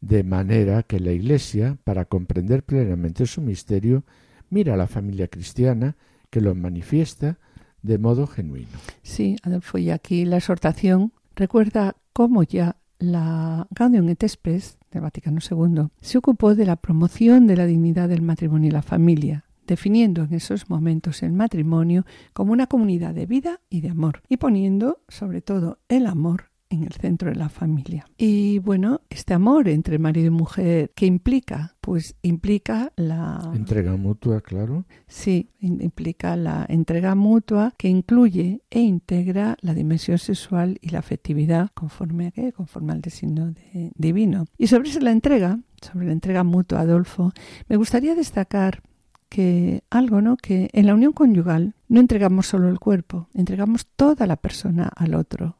De 0.00 0.24
manera 0.24 0.82
que 0.82 0.98
la 0.98 1.12
iglesia, 1.12 1.76
para 1.84 2.06
comprender 2.06 2.62
plenamente 2.62 3.26
su 3.26 3.42
misterio, 3.42 4.02
mira 4.50 4.76
la 4.76 4.86
familia 4.86 5.28
cristiana 5.28 5.96
que 6.28 6.40
lo 6.40 6.54
manifiesta 6.54 7.38
de 7.82 7.98
modo 7.98 8.26
genuino. 8.26 8.68
Sí, 9.02 9.36
Adolfo, 9.42 9.78
y 9.78 9.90
aquí 9.90 10.24
la 10.24 10.36
exhortación 10.36 11.12
recuerda 11.34 11.96
cómo 12.12 12.42
ya 12.42 12.76
la 12.98 13.66
Gaudium 13.70 14.08
et 14.10 14.28
Spes 14.28 14.78
del 14.90 15.02
Vaticano 15.02 15.40
II 15.40 15.88
se 16.00 16.18
ocupó 16.18 16.54
de 16.54 16.66
la 16.66 16.76
promoción 16.76 17.46
de 17.46 17.56
la 17.56 17.66
dignidad 17.66 18.08
del 18.08 18.22
matrimonio 18.22 18.68
y 18.68 18.72
la 18.72 18.82
familia, 18.82 19.44
definiendo 19.66 20.24
en 20.24 20.34
esos 20.34 20.68
momentos 20.68 21.22
el 21.22 21.32
matrimonio 21.32 22.04
como 22.34 22.52
una 22.52 22.66
comunidad 22.66 23.14
de 23.14 23.26
vida 23.26 23.60
y 23.70 23.80
de 23.80 23.90
amor, 23.90 24.22
y 24.28 24.36
poniendo 24.36 25.00
sobre 25.08 25.40
todo 25.40 25.78
el 25.88 26.06
amor 26.06 26.49
en 26.70 26.84
el 26.84 26.92
centro 26.92 27.30
de 27.30 27.36
la 27.36 27.48
familia. 27.48 28.06
Y 28.16 28.60
bueno, 28.60 29.02
este 29.10 29.34
amor 29.34 29.68
entre 29.68 29.98
marido 29.98 30.28
y 30.28 30.30
mujer, 30.30 30.92
¿qué 30.94 31.04
implica? 31.06 31.76
Pues 31.80 32.14
implica 32.22 32.92
la... 32.96 33.50
Entrega 33.54 33.96
mutua, 33.96 34.40
claro. 34.40 34.86
Sí, 35.08 35.50
implica 35.60 36.36
la 36.36 36.64
entrega 36.68 37.14
mutua 37.14 37.74
que 37.76 37.88
incluye 37.88 38.62
e 38.70 38.80
integra 38.80 39.56
la 39.60 39.74
dimensión 39.74 40.18
sexual 40.18 40.78
y 40.80 40.90
la 40.90 41.00
afectividad 41.00 41.70
conforme 41.74 42.28
a 42.28 42.30
qué? 42.30 42.52
Conforme 42.52 42.92
al 42.92 43.00
designio 43.00 43.52
divino. 43.96 44.46
Y 44.56 44.68
sobre 44.68 44.90
la 45.00 45.10
entrega, 45.10 45.58
sobre 45.82 46.06
la 46.06 46.12
entrega 46.12 46.44
mutua, 46.44 46.80
Adolfo, 46.80 47.32
me 47.68 47.76
gustaría 47.76 48.14
destacar 48.14 48.82
que 49.28 49.82
algo, 49.90 50.20
¿no? 50.20 50.36
Que 50.36 50.70
en 50.72 50.86
la 50.86 50.94
unión 50.94 51.12
conyugal 51.12 51.74
no 51.88 52.00
entregamos 52.00 52.46
solo 52.46 52.68
el 52.68 52.78
cuerpo, 52.80 53.28
entregamos 53.34 53.86
toda 53.86 54.26
la 54.26 54.36
persona 54.36 54.90
al 54.94 55.14
otro 55.14 55.59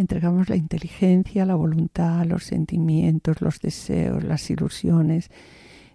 entregamos 0.00 0.48
la 0.48 0.56
inteligencia, 0.56 1.44
la 1.44 1.54
voluntad, 1.54 2.24
los 2.26 2.44
sentimientos, 2.44 3.40
los 3.40 3.60
deseos, 3.60 4.24
las 4.24 4.50
ilusiones. 4.50 5.30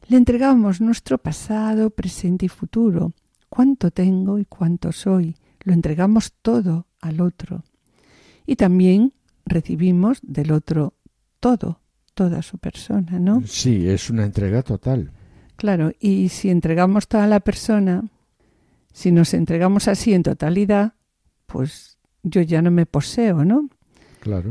Le 0.07 0.17
entregamos 0.17 0.81
nuestro 0.81 1.17
pasado, 1.17 1.89
presente 1.89 2.45
y 2.45 2.49
futuro, 2.49 3.13
cuánto 3.49 3.91
tengo 3.91 4.37
y 4.37 4.45
cuánto 4.45 4.91
soy. 4.91 5.35
Lo 5.63 5.73
entregamos 5.73 6.33
todo 6.41 6.87
al 7.01 7.19
otro. 7.21 7.63
Y 8.45 8.55
también 8.55 9.13
recibimos 9.45 10.19
del 10.21 10.51
otro 10.51 10.93
todo, 11.39 11.81
toda 12.13 12.41
su 12.43 12.59
persona, 12.59 13.19
¿no? 13.19 13.41
Sí, 13.45 13.89
es 13.89 14.09
una 14.09 14.23
entrega 14.23 14.61
total. 14.61 15.11
Claro, 15.55 15.91
y 15.99 16.29
si 16.29 16.49
entregamos 16.49 17.07
toda 17.07 17.25
la 17.25 17.39
persona, 17.39 18.03
si 18.93 19.11
nos 19.11 19.33
entregamos 19.33 19.87
así 19.87 20.13
en 20.13 20.21
totalidad, 20.21 20.93
pues 21.47 21.97
yo 22.21 22.41
ya 22.41 22.61
no 22.61 22.71
me 22.71 22.85
poseo, 22.85 23.43
¿no? 23.45 23.69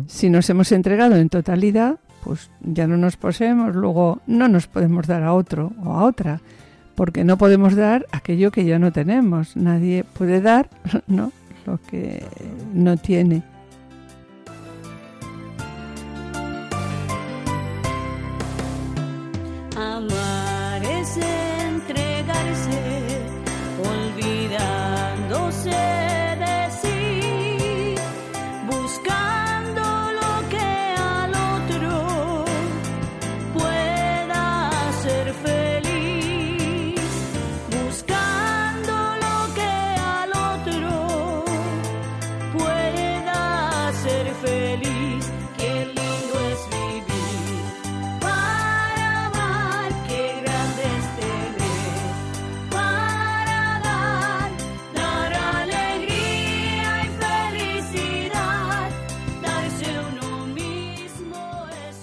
Si 0.06 0.30
nos 0.30 0.48
hemos 0.50 0.72
entregado 0.72 1.16
en 1.16 1.28
totalidad, 1.28 1.98
pues 2.22 2.50
ya 2.60 2.86
no 2.86 2.96
nos 2.96 3.16
poseemos, 3.16 3.74
luego 3.74 4.20
no 4.26 4.48
nos 4.48 4.66
podemos 4.66 5.06
dar 5.06 5.22
a 5.22 5.34
otro 5.34 5.72
o 5.84 5.92
a 5.92 6.04
otra, 6.04 6.40
porque 6.94 7.24
no 7.24 7.36
podemos 7.38 7.74
dar 7.74 8.06
aquello 8.12 8.50
que 8.50 8.64
ya 8.64 8.78
no 8.78 8.92
tenemos. 8.92 9.56
Nadie 9.56 10.04
puede 10.04 10.40
dar 10.40 10.70
¿no? 11.06 11.32
lo 11.66 11.78
que 11.90 12.24
no 12.72 12.96
tiene. 12.96 13.42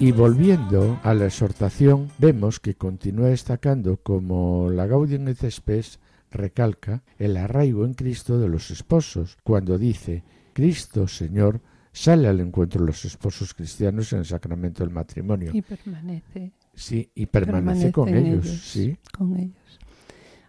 Y 0.02 0.12
volviendo 0.14 1.00
a 1.04 1.14
la 1.14 1.28
exhortación, 1.28 2.10
vemos 2.18 2.60
que 2.60 2.74
continúa 2.74 3.28
destacando 3.28 3.98
como 3.98 4.68
la 4.72 4.88
Gaudium 4.88 5.28
et 5.28 5.48
Spes 5.52 6.00
recalca 6.32 7.04
el 7.20 7.38
arraigo 7.38 7.86
en 7.86 7.94
Cristo 7.94 8.40
de 8.40 8.50
los 8.50 8.72
esposos, 8.72 9.38
cuando 9.44 9.78
dice, 9.78 10.24
Cristo, 10.54 11.08
Señor, 11.08 11.62
sale 11.94 12.28
al 12.28 12.40
encuentro 12.40 12.82
de 12.82 12.88
los 12.88 13.06
esposos 13.06 13.54
cristianos 13.54 14.12
en 14.12 14.20
el 14.20 14.26
sacramento 14.26 14.84
del 14.84 14.92
matrimonio. 14.92 15.52
Y 15.54 15.62
permanece. 15.62 16.52
Sí, 16.74 17.12
y 17.14 17.28
permanece, 17.28 17.92
con 17.92 18.10
ellos, 18.10 18.48
sí. 18.48 18.98
Con 19.16 19.38
ellos. 19.38 19.80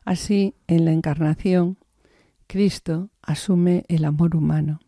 Así, 0.06 0.54
en 0.66 0.86
la 0.86 0.92
encarnación, 0.92 1.76
Cristo 2.46 3.10
asume 3.20 3.84
el 3.88 4.06
amor 4.06 4.34
humano, 4.34 4.80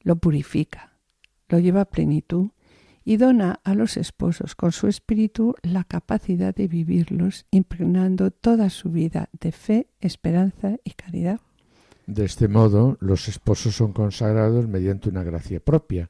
lo 0.00 0.16
purifica, 0.16 0.98
lo 1.48 1.60
lleva 1.60 1.82
a 1.82 1.84
plenitud 1.84 2.50
y 3.10 3.16
dona 3.16 3.58
a 3.64 3.74
los 3.74 3.96
esposos 3.96 4.54
con 4.54 4.70
su 4.70 4.86
espíritu 4.86 5.56
la 5.62 5.82
capacidad 5.82 6.54
de 6.54 6.68
vivirlos, 6.68 7.44
impregnando 7.50 8.30
toda 8.30 8.70
su 8.70 8.90
vida 8.90 9.28
de 9.40 9.50
fe, 9.50 9.88
esperanza 10.00 10.76
y 10.84 10.92
caridad. 10.92 11.40
De 12.06 12.24
este 12.24 12.46
modo, 12.46 12.98
los 13.00 13.26
esposos 13.26 13.74
son 13.74 13.92
consagrados 13.92 14.68
mediante 14.68 15.08
una 15.08 15.24
gracia 15.24 15.58
propia, 15.58 16.08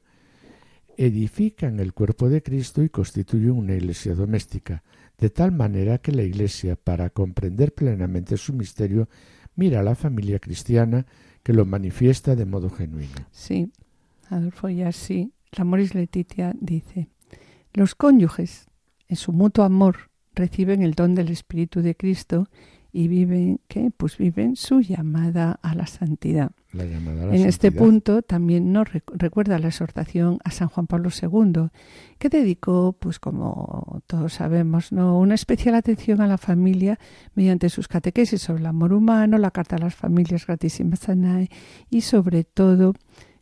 edifican 0.95 1.79
el 1.79 1.91
cuerpo 1.91 2.29
de 2.29 2.43
Cristo 2.43 2.83
y 2.83 2.89
constituyen 2.89 3.53
una 3.53 3.73
iglesia 3.73 4.13
doméstica, 4.13 4.83
de 5.17 5.31
tal 5.31 5.53
manera 5.53 5.97
que 5.97 6.11
la 6.11 6.21
iglesia, 6.21 6.75
para 6.75 7.09
comprender 7.09 7.73
plenamente 7.73 8.37
su 8.37 8.53
misterio, 8.53 9.09
mira 9.55 9.79
a 9.79 9.83
la 9.83 9.95
familia 9.95 10.37
cristiana 10.37 11.07
que 11.41 11.53
lo 11.53 11.65
manifiesta 11.65 12.35
de 12.35 12.45
modo 12.45 12.69
genuino. 12.69 13.25
Sí, 13.31 13.71
Adolfo, 14.29 14.69
y 14.69 14.83
así 14.83 15.33
la 15.51 15.63
Moris 15.63 15.95
Letitia 15.95 16.53
dice, 16.59 17.09
los 17.73 17.95
cónyuges, 17.95 18.67
en 19.07 19.15
su 19.17 19.33
mutuo 19.33 19.63
amor, 19.63 20.09
reciben 20.33 20.81
el 20.81 20.93
don 20.93 21.15
del 21.15 21.29
Espíritu 21.29 21.81
de 21.81 21.95
Cristo 21.95 22.47
y 22.93 23.07
viven, 23.07 23.61
¿qué? 23.67 23.89
Pues 23.95 24.17
viven 24.17 24.57
su 24.57 24.81
llamada 24.81 25.59
a 25.61 25.75
la 25.75 25.87
santidad. 25.87 26.51
en 26.73 27.45
este 27.45 27.71
punto 27.71 28.21
también 28.21 28.73
nos 28.73 28.89
recuerda 29.13 29.59
la 29.59 29.67
exhortación 29.67 30.39
a 30.43 30.51
San 30.51 30.67
Juan 30.67 30.87
Pablo 30.87 31.09
II, 31.09 31.69
que 32.17 32.29
dedicó, 32.29 32.93
pues 32.99 33.19
como 33.19 34.01
todos 34.07 34.33
sabemos, 34.33 34.91
¿no? 34.91 35.17
una 35.19 35.35
especial 35.35 35.75
atención 35.75 36.19
a 36.19 36.27
la 36.27 36.37
familia 36.37 36.99
mediante 37.33 37.69
sus 37.69 37.87
catequesis 37.87 38.41
sobre 38.41 38.61
el 38.61 38.67
amor 38.67 38.91
humano, 38.91 39.37
la 39.37 39.51
Carta 39.51 39.77
a 39.77 39.79
las 39.79 39.95
Familias 39.95 40.45
Gratísimas 40.45 40.99
Sanae 40.99 41.49
y 41.89 42.01
sobre 42.01 42.43
todo 42.43 42.93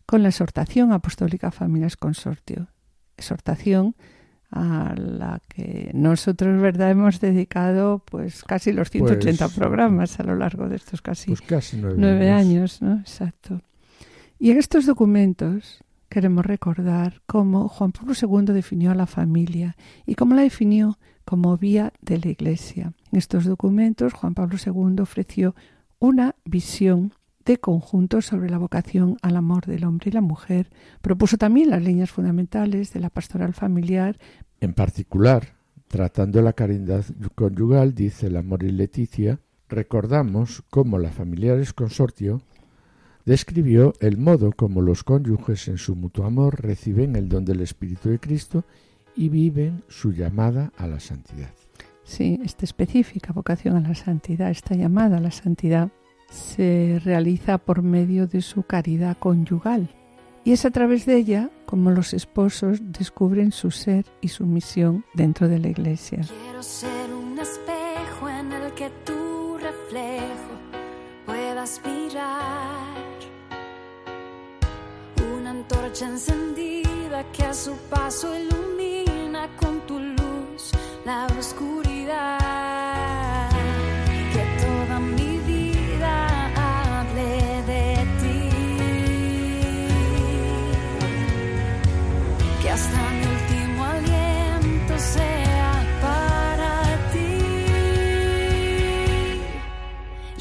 con 0.10 0.24
la 0.24 0.30
exhortación 0.30 0.92
apostólica 0.92 1.52
Familias 1.52 1.96
Consortio. 1.96 2.68
Exhortación 3.16 3.96
a 4.50 4.96
la 4.98 5.40
que 5.48 5.92
nosotros, 5.94 6.60
¿verdad?, 6.60 6.90
hemos 6.90 7.20
dedicado 7.20 8.04
pues 8.10 8.44
casi 8.44 8.72
los 8.72 8.90
180 8.90 9.46
pues, 9.46 9.56
programas 9.56 10.20
a 10.20 10.24
lo 10.24 10.36
largo 10.36 10.68
de 10.68 10.78
estos 10.78 11.04
casi, 11.04 11.36
pues 11.36 11.76
nueve, 11.76 12.32
años. 12.32 12.82
¿no? 12.82 12.96
Exacto. 12.96 13.62
Y 14.40 14.50
en 14.50 14.58
estos 14.58 14.88
documentos 14.88 15.84
queremos 16.10 16.44
recordar 16.44 17.22
cómo 17.28 17.68
Juan 17.68 17.92
Pablo 17.92 18.14
II 18.20 18.52
definió 18.52 18.90
a 18.90 18.96
la 18.96 19.06
familia 19.06 19.78
y 20.08 20.16
cómo 20.16 20.34
la 20.34 20.42
definió 20.42 20.98
como 21.24 21.56
vía 21.56 21.94
de 22.02 22.18
la 22.18 22.30
Iglesia. 22.30 22.94
En 23.12 23.20
estos 23.20 23.46
documentos 23.46 24.14
Juan 24.14 24.34
Pablo 24.34 24.58
II 24.58 25.02
ofreció 25.02 25.54
una 26.00 26.34
visión 26.46 27.14
de 27.50 27.58
conjunto 27.58 28.22
sobre 28.22 28.48
la 28.48 28.60
vocación 28.60 29.18
al 29.24 29.36
amor 29.36 29.66
del 29.66 29.84
hombre 29.84 30.10
y 30.10 30.14
la 30.14 30.22
mujer. 30.22 30.70
Propuso 31.02 31.38
también 31.38 31.72
las 31.72 31.82
líneas 31.82 32.12
fundamentales 32.12 32.94
de 32.94 33.00
la 33.00 33.10
pastoral 33.10 33.56
familiar. 33.56 34.20
En 34.60 34.74
particular, 34.74 35.56
tratando 35.88 36.44
la 36.44 36.54
caridad 36.54 37.04
conyugal, 37.34 37.96
dice 37.96 38.28
el 38.28 38.38
amor 38.38 38.64
y 38.64 38.72
Leticia, 38.72 39.40
recordamos 39.68 40.64
cómo 40.70 41.00
la 41.00 41.10
Familiares 41.10 41.74
Consortio 41.74 42.44
describió 43.26 43.94
el 44.00 44.18
modo 44.18 44.52
como 44.52 44.82
los 44.82 45.04
cónyuges 45.04 45.68
en 45.70 45.80
su 45.80 45.96
mutuo 45.96 46.26
amor 46.26 46.62
reciben 46.62 47.16
el 47.16 47.30
don 47.30 47.46
del 47.46 47.62
Espíritu 47.62 48.10
de 48.10 48.20
Cristo 48.20 48.64
y 49.16 49.30
viven 49.30 49.84
su 49.88 50.12
llamada 50.12 50.72
a 50.78 50.86
la 50.86 51.00
santidad. 51.00 51.50
Sí, 52.04 52.40
esta 52.44 52.66
específica 52.66 53.34
vocación 53.34 53.76
a 53.76 53.88
la 53.88 53.96
santidad, 53.96 54.52
esta 54.52 54.76
llamada 54.76 55.18
a 55.18 55.20
la 55.20 55.32
santidad, 55.32 55.92
se 56.30 57.02
realiza 57.04 57.58
por 57.58 57.82
medio 57.82 58.28
de 58.28 58.42
su 58.42 58.64
caridad 58.64 59.18
conyugal. 59.18 59.90
Y 60.44 60.54
es 60.54 60.66
a 60.66 60.72
través 60.72 61.06
de 61.06 61.18
ella 61.18 61.50
como 61.66 61.92
los 61.92 62.14
esposos 62.14 62.80
descubren 62.82 63.52
su 63.52 63.72
ser 63.72 64.06
y 64.22 64.30
su 64.30 64.46
misión 64.46 65.06
dentro 65.14 65.48
de 65.48 65.60
la 65.60 65.68
iglesia. 65.68 66.22
Quiero 66.44 66.64
ser 66.64 67.14
un 67.14 67.38
espejo 67.38 68.30
en 68.30 68.52
el 68.54 68.74
que 68.74 68.90
tu 69.06 69.58
reflejo 69.58 70.54
pueda 71.26 71.64
aspirar. 71.64 72.40
Una 75.38 75.52
antorcha 75.52 76.08
encendida 76.08 77.24
que 77.34 77.44
a 77.44 77.54
su 77.54 77.76
paso 77.90 78.34
ilumina 78.36 79.48
con 79.60 79.80
tu 79.86 80.00
luz 80.00 80.72
la 81.06 81.28
oscuridad. 81.38 82.39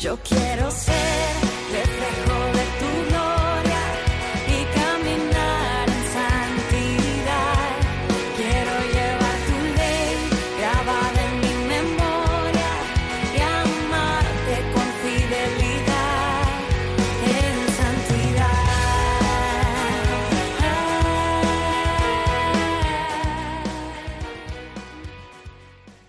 Yo 0.08 0.16
quiero 0.26 0.70
ser 0.70 1.34
reflejo 1.70 2.38
de 2.56 2.64
tu 2.80 2.90
gloria 3.10 3.84
y 4.56 4.58
caminar 4.80 5.84
en 5.86 6.04
santidad. 6.16 7.68
Quiero 8.38 8.74
llevar 8.94 9.38
tu 9.48 9.56
ley 9.76 10.10
grabada 10.58 11.20
en 11.28 11.34
mi 11.44 11.54
memoria 11.74 12.72
y 13.36 13.38
amarte 13.60 14.54
con 14.72 14.88
fidelidad 15.02 16.48
en 17.36 17.56
santidad. 17.80 18.64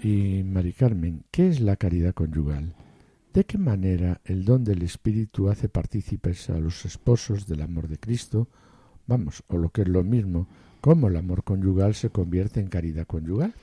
Y 0.01 0.43
Mari 0.45 0.71
Carmen, 0.71 1.25
¿qué 1.31 1.49
es 1.49 1.59
la 1.59 1.75
caridad 1.75 2.13
conyugal? 2.13 2.73
¿De 3.33 3.43
qué 3.45 3.57
manera 3.57 4.21
el 4.25 4.43
don 4.43 4.63
del 4.63 4.81
Espíritu 4.81 5.49
hace 5.49 5.69
partícipes 5.69 6.49
a 6.49 6.59
los 6.59 6.85
esposos 6.85 7.47
del 7.47 7.61
amor 7.61 7.87
de 7.87 7.97
Cristo? 7.97 8.47
Vamos, 9.07 9.43
o 9.47 9.57
lo 9.57 9.69
que 9.69 9.83
es 9.83 9.87
lo 9.87 10.03
mismo, 10.03 10.47
¿cómo 10.81 11.07
el 11.07 11.15
amor 11.15 11.43
conyugal 11.43 11.93
se 11.95 12.09
convierte 12.09 12.59
en 12.59 12.67
caridad 12.67 13.05
conyugal? 13.05 13.53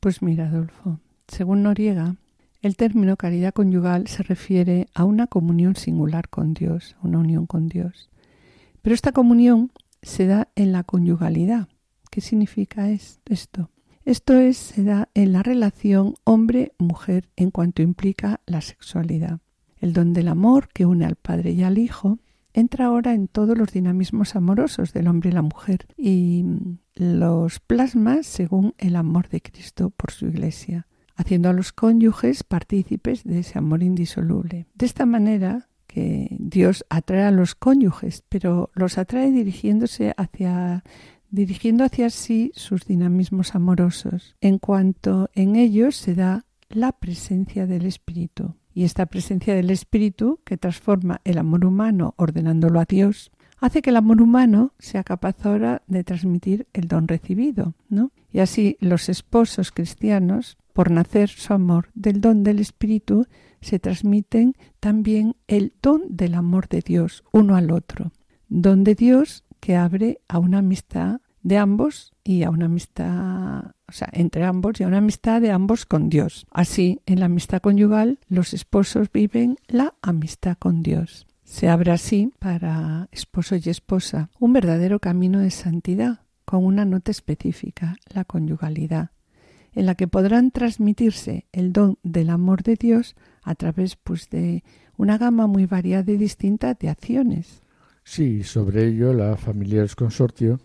Pues 0.00 0.22
mira, 0.22 0.48
Adolfo, 0.48 1.00
según 1.28 1.62
Noriega, 1.62 2.16
el 2.62 2.76
término 2.76 3.16
caridad 3.16 3.54
conyugal 3.54 4.08
se 4.08 4.22
refiere 4.22 4.88
a 4.94 5.04
una 5.04 5.26
comunión 5.28 5.76
singular 5.76 6.28
con 6.28 6.52
Dios, 6.54 6.96
una 7.02 7.18
unión 7.18 7.46
con 7.46 7.68
Dios. 7.68 8.10
Pero 8.82 8.94
esta 8.94 9.12
comunión 9.12 9.70
se 10.02 10.26
da 10.26 10.48
en 10.56 10.72
la 10.72 10.82
conyugalidad. 10.82 11.68
¿Qué 12.10 12.20
significa 12.20 12.90
es- 12.90 13.20
esto? 13.26 13.70
Esto 14.06 14.38
es, 14.38 14.56
se 14.56 14.84
da 14.84 15.08
en 15.14 15.32
la 15.32 15.42
relación 15.42 16.14
hombre-mujer 16.22 17.28
en 17.34 17.50
cuanto 17.50 17.82
implica 17.82 18.40
la 18.46 18.60
sexualidad. 18.60 19.40
El 19.78 19.92
don 19.94 20.12
del 20.12 20.28
amor 20.28 20.68
que 20.72 20.86
une 20.86 21.04
al 21.04 21.16
padre 21.16 21.50
y 21.50 21.64
al 21.64 21.76
hijo 21.76 22.20
entra 22.54 22.84
ahora 22.84 23.14
en 23.14 23.26
todos 23.26 23.58
los 23.58 23.72
dinamismos 23.72 24.36
amorosos 24.36 24.92
del 24.92 25.08
hombre 25.08 25.30
y 25.30 25.32
la 25.32 25.42
mujer 25.42 25.88
y 25.96 26.44
mm, 26.44 26.78
los 26.94 27.58
plasma 27.58 28.22
según 28.22 28.74
el 28.78 28.94
amor 28.94 29.28
de 29.28 29.42
Cristo 29.42 29.90
por 29.90 30.12
su 30.12 30.28
iglesia, 30.28 30.86
haciendo 31.16 31.48
a 31.48 31.52
los 31.52 31.72
cónyuges 31.72 32.44
partícipes 32.44 33.24
de 33.24 33.40
ese 33.40 33.58
amor 33.58 33.82
indisoluble. 33.82 34.68
De 34.74 34.86
esta 34.86 35.04
manera 35.04 35.68
que 35.88 36.28
Dios 36.38 36.84
atrae 36.90 37.24
a 37.24 37.32
los 37.32 37.56
cónyuges, 37.56 38.22
pero 38.28 38.70
los 38.74 38.98
atrae 38.98 39.32
dirigiéndose 39.32 40.14
hacia 40.16 40.84
dirigiendo 41.36 41.84
hacia 41.84 42.08
sí 42.08 42.50
sus 42.54 42.86
dinamismos 42.86 43.54
amorosos, 43.54 44.34
en 44.40 44.58
cuanto 44.58 45.28
en 45.34 45.54
ellos 45.54 45.94
se 45.94 46.14
da 46.14 46.46
la 46.70 46.92
presencia 46.92 47.66
del 47.66 47.84
Espíritu. 47.84 48.56
Y 48.72 48.84
esta 48.84 49.04
presencia 49.04 49.54
del 49.54 49.68
Espíritu, 49.68 50.40
que 50.46 50.56
transforma 50.56 51.20
el 51.24 51.36
amor 51.36 51.66
humano 51.66 52.14
ordenándolo 52.16 52.80
a 52.80 52.86
Dios, 52.86 53.32
hace 53.58 53.82
que 53.82 53.90
el 53.90 53.96
amor 53.96 54.22
humano 54.22 54.72
sea 54.78 55.04
capaz 55.04 55.44
ahora 55.44 55.82
de 55.86 56.04
transmitir 56.04 56.68
el 56.72 56.88
don 56.88 57.06
recibido, 57.06 57.74
¿no? 57.90 58.12
Y 58.32 58.40
así 58.40 58.78
los 58.80 59.10
esposos 59.10 59.72
cristianos, 59.72 60.56
por 60.72 60.90
nacer 60.90 61.28
su 61.28 61.52
amor 61.52 61.90
del 61.94 62.22
don 62.22 62.44
del 62.44 62.60
Espíritu, 62.60 63.26
se 63.60 63.78
transmiten 63.78 64.54
también 64.80 65.36
el 65.48 65.74
don 65.82 66.02
del 66.08 66.34
amor 66.34 66.68
de 66.68 66.80
Dios 66.80 67.24
uno 67.30 67.56
al 67.56 67.70
otro. 67.70 68.12
Don 68.48 68.84
de 68.84 68.94
Dios 68.94 69.44
que 69.60 69.76
abre 69.76 70.20
a 70.28 70.38
una 70.38 70.58
amistad 70.58 71.20
de 71.46 71.58
ambos 71.58 72.12
y 72.24 72.42
a 72.42 72.50
una 72.50 72.66
amistad, 72.66 73.66
o 73.86 73.92
sea, 73.92 74.08
entre 74.12 74.42
ambos 74.42 74.80
y 74.80 74.82
a 74.82 74.88
una 74.88 74.98
amistad 74.98 75.40
de 75.40 75.52
ambos 75.52 75.86
con 75.86 76.08
Dios. 76.08 76.44
Así, 76.50 77.00
en 77.06 77.20
la 77.20 77.26
amistad 77.26 77.60
conyugal, 77.62 78.18
los 78.28 78.52
esposos 78.52 79.12
viven 79.12 79.56
la 79.68 79.94
amistad 80.02 80.56
con 80.58 80.82
Dios. 80.82 81.28
Se 81.44 81.68
abre 81.68 81.92
así 81.92 82.32
para 82.40 83.08
esposo 83.12 83.54
y 83.54 83.68
esposa 83.68 84.28
un 84.40 84.54
verdadero 84.54 84.98
camino 84.98 85.38
de 85.38 85.52
santidad 85.52 86.22
con 86.44 86.64
una 86.64 86.84
nota 86.84 87.12
específica, 87.12 87.94
la 88.12 88.24
conyugalidad, 88.24 89.10
en 89.72 89.86
la 89.86 89.94
que 89.94 90.08
podrán 90.08 90.50
transmitirse 90.50 91.46
el 91.52 91.72
don 91.72 91.96
del 92.02 92.30
amor 92.30 92.64
de 92.64 92.74
Dios 92.74 93.14
a 93.44 93.54
través 93.54 93.94
pues, 93.94 94.30
de 94.30 94.64
una 94.96 95.16
gama 95.16 95.46
muy 95.46 95.66
variada 95.66 96.10
y 96.10 96.16
distinta 96.16 96.74
de 96.74 96.88
acciones. 96.88 97.62
Sí, 98.02 98.42
sobre 98.42 98.88
ello 98.88 99.12
la 99.12 99.36
Familiares 99.36 99.94
Consortio 99.94 100.58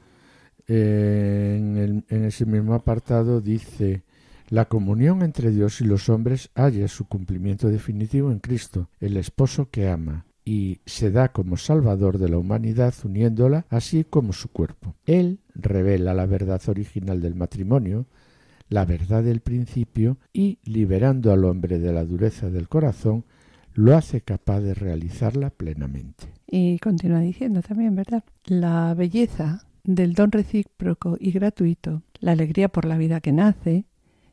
en, 0.74 2.06
en 2.08 2.26
ese 2.26 2.46
mismo 2.46 2.74
apartado 2.74 3.42
dice 3.42 4.04
la 4.50 4.66
comunión 4.66 5.22
entre 5.22 5.52
Dios 5.52 5.80
y 5.80 5.86
los 5.86 6.10
hombres 6.10 6.50
halla 6.56 6.88
su 6.90 7.06
cumplimiento 7.06 7.70
definitivo 7.70 8.32
en 8.32 8.40
Cristo, 8.40 8.90
el 9.00 9.16
esposo 9.16 9.70
que 9.72 9.88
ama, 9.88 10.26
y 10.44 10.80
se 10.86 11.10
da 11.10 11.32
como 11.32 11.56
salvador 11.56 12.18
de 12.18 12.28
la 12.28 12.38
humanidad 12.38 12.94
uniéndola 13.04 13.66
así 13.70 14.04
como 14.04 14.34
su 14.34 14.50
cuerpo. 14.50 14.96
Él 15.06 15.40
revela 15.56 16.14
la 16.14 16.26
verdad 16.26 16.62
original 16.68 17.22
del 17.22 17.36
matrimonio, 17.36 18.08
la 18.68 18.86
verdad 18.86 19.24
del 19.24 19.42
principio 19.42 20.18
y, 20.34 20.60
liberando 20.64 21.32
al 21.32 21.46
hombre 21.46 21.80
de 21.80 21.94
la 21.94 22.04
dureza 22.04 22.50
del 22.50 22.68
corazón, 22.68 23.24
lo 23.74 23.96
hace 23.96 24.20
capaz 24.20 24.60
de 24.60 24.74
realizarla 24.74 25.50
plenamente. 25.50 26.28
Y 26.46 26.78
continúa 26.80 27.20
diciendo 27.20 27.62
también, 27.62 27.96
¿verdad? 27.96 28.24
La 28.46 28.94
belleza 28.94 29.66
del 29.84 30.14
don 30.14 30.32
recíproco 30.32 31.18
y 31.20 31.32
gratuito, 31.32 32.04
la 32.20 32.34
alegría 32.34 32.70
por 32.70 32.86
la 32.86 32.98
vida 32.98 33.22
que 33.22 33.32
nace, 33.32 33.86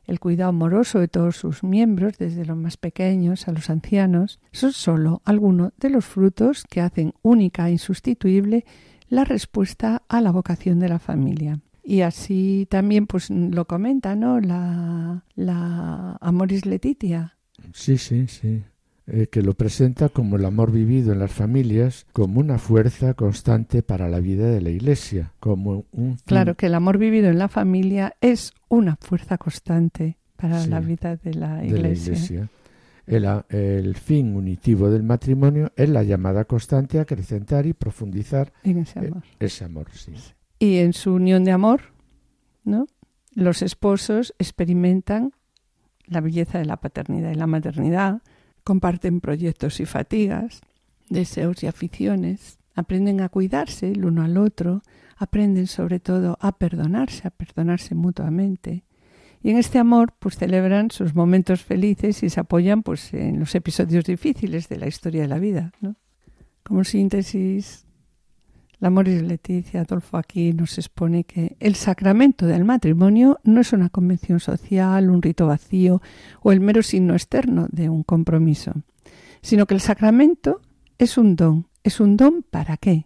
el 0.05 0.19
cuidado 0.19 0.49
amoroso 0.49 0.99
de 0.99 1.07
todos 1.07 1.35
sus 1.35 1.63
miembros, 1.63 2.17
desde 2.17 2.45
los 2.45 2.57
más 2.57 2.77
pequeños 2.77 3.47
a 3.47 3.51
los 3.51 3.69
ancianos, 3.69 4.39
son 4.51 4.73
sólo 4.73 5.21
algunos 5.25 5.71
de 5.77 5.89
los 5.89 6.05
frutos 6.05 6.63
que 6.69 6.81
hacen 6.81 7.13
única 7.21 7.67
e 7.67 7.73
insustituible 7.73 8.65
la 9.07 9.23
respuesta 9.23 10.03
a 10.07 10.21
la 10.21 10.31
vocación 10.31 10.79
de 10.79 10.89
la 10.89 10.99
familia. 10.99 11.59
Y 11.83 12.01
así 12.01 12.67
también 12.69 13.07
pues 13.07 13.29
lo 13.29 13.65
comenta, 13.65 14.15
¿no? 14.15 14.39
La, 14.39 15.25
la 15.35 16.17
Amoris 16.21 16.65
Letitia, 16.65 17.39
Sí, 17.73 17.97
sí, 17.97 18.27
sí. 18.27 18.63
Eh, 19.11 19.27
que 19.27 19.41
lo 19.41 19.53
presenta 19.55 20.09
como 20.09 20.35
el 20.35 20.45
amor 20.45 20.71
vivido 20.71 21.11
en 21.13 21.19
las 21.19 21.31
familias, 21.31 22.05
como 22.13 22.39
una 22.39 22.59
fuerza 22.59 23.15
constante 23.15 23.81
para 23.81 24.07
la 24.07 24.19
vida 24.19 24.47
de 24.47 24.61
la 24.61 24.69
Iglesia, 24.69 25.33
como 25.39 25.85
un 25.91 26.17
fin- 26.17 26.23
Claro 26.25 26.53
que 26.55 26.67
el 26.67 26.75
amor 26.75 26.97
vivido 26.99 27.27
en 27.29 27.39
la 27.39 27.47
familia 27.47 28.15
es 28.21 28.53
una 28.67 28.97
fuerza 28.97 29.37
constante 29.39 30.17
para 30.35 30.61
Sí, 30.61 30.69
la 30.69 30.79
vida 30.79 31.15
de 31.15 31.33
la 31.33 31.55
de 31.57 31.67
iglesia. 31.67 32.13
la 32.13 32.17
Iglesia. 32.19 32.49
El, 33.49 33.95
fin 33.95 34.35
unitivo 34.35 34.91
del 34.91 35.01
matrimonio 35.01 35.71
es 35.75 35.89
la 35.89 36.03
llamada 36.03 36.45
constante 36.45 36.99
a 36.99 37.01
acrecentar 37.01 37.65
y 37.65 37.73
profundizar 37.73 38.53
En 38.63 38.77
ese 38.77 38.99
eh, 38.99 39.07
amor. 39.07 39.23
ese 39.39 39.65
amor. 39.65 39.87
Sí. 39.91 40.11
Y 40.59 40.77
en 40.77 40.93
su 40.93 41.13
unión 41.15 41.43
de 41.43 41.51
amor, 41.51 41.81
¿no? 42.63 42.85
Los 43.33 43.63
esposos 43.63 44.35
experimentan 44.37 45.31
la 46.05 46.21
belleza 46.21 46.59
de 46.59 46.65
la 46.65 46.77
paternidad 46.77 47.31
y 47.31 47.35
la 47.35 47.47
maternidad, 47.47 48.21
comparten 48.69 49.19
proyectos 49.19 49.79
y 49.79 49.87
fatigas, 49.87 50.61
deseos 51.09 51.63
y 51.63 51.65
aficiones, 51.65 52.59
aprenden 52.75 53.19
a 53.19 53.29
cuidarse 53.29 53.91
el 53.91 54.05
uno 54.05 54.21
al 54.21 54.37
otro, 54.37 54.83
aprenden 55.17 55.65
sobre 55.65 55.99
todo 55.99 56.37
a 56.39 56.51
perdonarse, 56.51 57.27
a 57.27 57.31
perdonarse 57.31 57.95
mutuamente 57.95 58.83
Y 59.41 59.49
en 59.49 59.57
este 59.57 59.79
amor, 59.79 60.13
pues 60.19 60.37
celebran 60.37 60.91
sus 60.91 61.15
momentos 61.15 61.63
felices 61.63 62.21
y 62.21 62.29
se 62.29 62.39
apoyan 62.39 62.83
pues 62.83 63.11
en 63.15 63.39
los 63.39 63.55
episodios 63.55 64.05
difíciles 64.05 64.69
de 64.69 64.77
la 64.77 64.87
historia 64.87 65.23
de 65.23 65.29
la 65.29 65.39
vida. 65.39 65.71
Como 66.61 66.83
síntesis, 66.83 67.87
la 68.79 68.89
Moris 68.89 69.21
Leticia 69.21 69.81
Adolfo 69.81 70.17
aquí 70.17 70.53
nos 70.53 70.77
expone 70.77 71.25
que 71.25 71.57
el 71.59 71.75
sacramento 71.75 72.45
del 72.45 72.63
matrimonio 72.63 73.39
no 73.43 73.61
es 73.61 73.73
una 73.73 73.89
convención 73.89 74.39
social, 74.39 75.09
un 75.09 75.21
rito 75.21 75.47
vacío 75.47 76.01
o 76.41 76.51
el 76.51 76.61
mero 76.61 76.81
signo 76.81 77.13
externo 77.13 77.67
de 77.71 77.89
un 77.89 78.03
compromiso, 78.03 78.73
sino 79.41 79.65
que 79.65 79.73
el 79.73 79.81
sacramento 79.81 80.61
es 80.97 81.17
un 81.17 81.35
don. 81.35 81.67
¿Es 81.83 81.99
un 81.99 82.17
don 82.17 82.43
para 82.43 82.77
qué? 82.77 83.05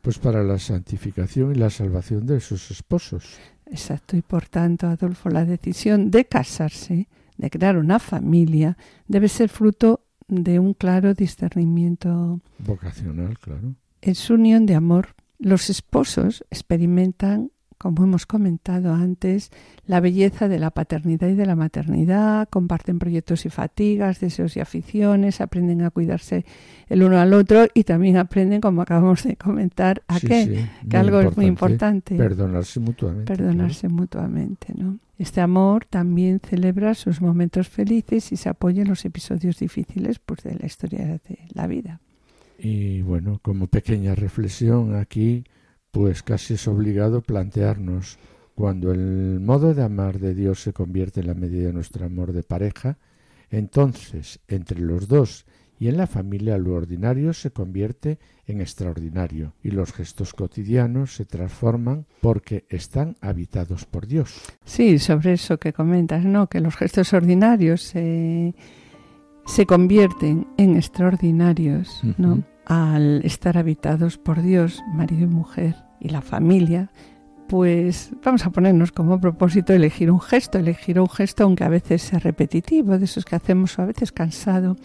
Pues 0.00 0.18
para 0.18 0.42
la 0.42 0.58
santificación 0.58 1.52
y 1.52 1.54
la 1.54 1.70
salvación 1.70 2.26
de 2.26 2.40
sus 2.40 2.70
esposos. 2.70 3.38
Exacto, 3.66 4.16
y 4.16 4.22
por 4.22 4.46
tanto, 4.46 4.86
Adolfo, 4.86 5.30
la 5.30 5.44
decisión 5.44 6.10
de 6.10 6.26
casarse, 6.26 7.08
de 7.36 7.50
crear 7.50 7.78
una 7.78 7.98
familia, 7.98 8.76
debe 9.08 9.28
ser 9.28 9.48
fruto 9.48 10.04
de 10.28 10.58
un 10.58 10.74
claro 10.74 11.14
discernimiento 11.14 12.40
vocacional, 12.58 13.38
claro. 13.38 13.74
En 14.06 14.14
su 14.14 14.34
unión 14.34 14.66
de 14.66 14.74
amor, 14.74 15.14
los 15.38 15.70
esposos 15.70 16.44
experimentan 16.50 17.52
como 17.78 18.04
hemos 18.04 18.26
comentado 18.26 18.92
antes, 18.92 19.50
la 19.86 20.00
belleza 20.00 20.46
de 20.46 20.58
la 20.58 20.70
paternidad 20.70 21.28
y 21.28 21.34
de 21.34 21.46
la 21.46 21.56
maternidad, 21.56 22.48
comparten 22.48 22.98
proyectos 22.98 23.46
y 23.46 23.50
fatigas, 23.50 24.20
deseos 24.20 24.56
y 24.56 24.60
aficiones, 24.60 25.40
aprenden 25.40 25.82
a 25.82 25.90
cuidarse 25.90 26.44
el 26.88 27.02
uno 27.02 27.18
al 27.18 27.32
otro 27.32 27.66
y 27.72 27.84
también 27.84 28.18
aprenden, 28.18 28.60
como 28.60 28.82
acabamos 28.82 29.24
de 29.24 29.36
comentar, 29.36 30.02
a 30.08 30.20
qué, 30.20 30.66
que 30.88 30.96
algo 30.96 31.20
es 31.20 31.36
muy 31.36 31.46
importante. 31.46 32.16
Perdonarse 32.16 32.80
mutuamente. 32.80 33.34
Perdonarse 33.34 33.88
mutuamente, 33.88 34.74
¿no? 34.76 34.98
Este 35.18 35.40
amor 35.40 35.86
también 35.86 36.40
celebra 36.40 36.94
sus 36.94 37.22
momentos 37.22 37.68
felices 37.68 38.32
y 38.32 38.36
se 38.36 38.50
apoya 38.50 38.82
en 38.82 38.88
los 38.88 39.04
episodios 39.04 39.58
difíciles 39.58 40.18
pues, 40.18 40.42
de 40.42 40.56
la 40.56 40.66
historia 40.66 41.06
de 41.06 41.38
la 41.54 41.66
vida. 41.66 42.00
Y 42.58 43.02
bueno, 43.02 43.40
como 43.42 43.66
pequeña 43.66 44.14
reflexión 44.14 44.94
aquí, 44.94 45.44
pues 45.90 46.22
casi 46.22 46.54
es 46.54 46.66
obligado 46.68 47.22
plantearnos 47.22 48.18
cuando 48.54 48.92
el 48.92 49.40
modo 49.40 49.74
de 49.74 49.82
amar 49.82 50.18
de 50.18 50.34
Dios 50.34 50.62
se 50.62 50.72
convierte 50.72 51.20
en 51.20 51.26
la 51.26 51.34
medida 51.34 51.66
de 51.66 51.72
nuestro 51.72 52.06
amor 52.06 52.32
de 52.32 52.42
pareja, 52.42 52.98
entonces 53.50 54.40
entre 54.48 54.80
los 54.80 55.08
dos 55.08 55.44
y 55.78 55.88
en 55.88 55.96
la 55.96 56.06
familia 56.06 56.56
lo 56.56 56.74
ordinario 56.74 57.32
se 57.32 57.50
convierte 57.50 58.18
en 58.46 58.60
extraordinario 58.60 59.54
y 59.62 59.70
los 59.70 59.92
gestos 59.92 60.32
cotidianos 60.32 61.14
se 61.14 61.24
transforman 61.24 62.06
porque 62.20 62.64
están 62.68 63.16
habitados 63.20 63.84
por 63.84 64.06
Dios. 64.06 64.40
Sí, 64.64 64.98
sobre 64.98 65.32
eso 65.32 65.58
que 65.58 65.72
comentas, 65.72 66.24
¿no? 66.24 66.48
Que 66.48 66.60
los 66.60 66.76
gestos 66.76 67.12
ordinarios 67.12 67.82
se, 67.82 68.54
se 69.46 69.66
convierten 69.66 70.46
en 70.56 70.76
extraordinarios, 70.76 72.02
¿no? 72.18 72.42
Al 72.66 73.20
estar 73.24 73.58
habitados 73.58 74.16
por 74.18 74.42
Dios, 74.42 74.82
marido 74.94 75.24
y 75.24 75.26
mujer 75.26 75.76
y 76.00 76.08
la 76.08 76.22
familia, 76.22 76.90
pues 77.48 78.10
vamos 78.24 78.46
a 78.46 78.50
ponernos 78.50 78.90
como 78.90 79.20
propósito 79.20 79.72
elegir 79.72 80.10
un 80.10 80.20
gesto, 80.20 80.58
elegir 80.58 80.98
un 80.98 81.08
gesto 81.08 81.44
aunque 81.44 81.64
a 81.64 81.68
veces 81.68 82.02
sea 82.02 82.18
repetitivo, 82.18 82.98
de 82.98 83.04
esos 83.04 83.24
que 83.24 83.36
hacemos 83.36 83.78
o 83.78 83.82
a 83.82 83.86
veces 83.86 84.12
cansado, 84.12 84.76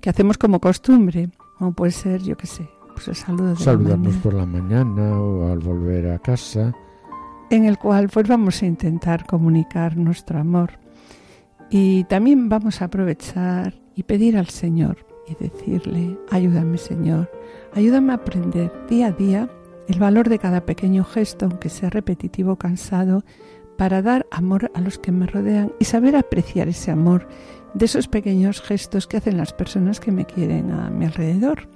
que 0.00 0.10
hacemos 0.10 0.36
como 0.36 0.60
costumbre, 0.60 1.30
como 1.58 1.72
puede 1.72 1.92
ser, 1.92 2.22
yo 2.22 2.36
qué 2.36 2.46
sé, 2.46 2.68
pues 2.94 3.08
el 3.08 3.14
saludo 3.14 3.50
de 3.50 3.56
Saludarnos 3.56 4.16
por 4.16 4.34
la 4.34 4.46
mañana 4.46 5.20
o 5.20 5.52
al 5.52 5.60
volver 5.60 6.10
a 6.10 6.18
casa. 6.18 6.74
En 7.50 7.64
el 7.64 7.78
cual 7.78 8.08
pues 8.08 8.26
vamos 8.26 8.62
a 8.62 8.66
intentar 8.66 9.24
comunicar 9.24 9.96
nuestro 9.96 10.38
amor. 10.38 10.72
Y 11.70 12.04
también 12.04 12.48
vamos 12.48 12.82
a 12.82 12.86
aprovechar 12.86 13.74
y 13.98 14.04
pedir 14.04 14.36
al 14.36 14.48
Señor 14.48 14.96
y 15.26 15.34
decirle, 15.42 16.16
ayúdame 16.30 16.78
Señor, 16.78 17.28
ayúdame 17.74 18.12
a 18.12 18.16
aprender 18.16 18.72
día 18.88 19.08
a 19.08 19.10
día 19.10 19.50
el 19.88 19.98
valor 19.98 20.28
de 20.28 20.38
cada 20.38 20.64
pequeño 20.64 21.02
gesto, 21.02 21.46
aunque 21.46 21.68
sea 21.68 21.90
repetitivo 21.90 22.52
o 22.52 22.56
cansado, 22.56 23.24
para 23.76 24.00
dar 24.00 24.24
amor 24.30 24.70
a 24.74 24.80
los 24.80 25.00
que 25.00 25.10
me 25.10 25.26
rodean 25.26 25.72
y 25.80 25.84
saber 25.84 26.14
apreciar 26.14 26.68
ese 26.68 26.92
amor 26.92 27.26
de 27.74 27.86
esos 27.86 28.06
pequeños 28.06 28.62
gestos 28.62 29.08
que 29.08 29.16
hacen 29.16 29.36
las 29.36 29.52
personas 29.52 29.98
que 29.98 30.12
me 30.12 30.26
quieren 30.26 30.70
a 30.70 30.90
mi 30.90 31.04
alrededor. 31.04 31.68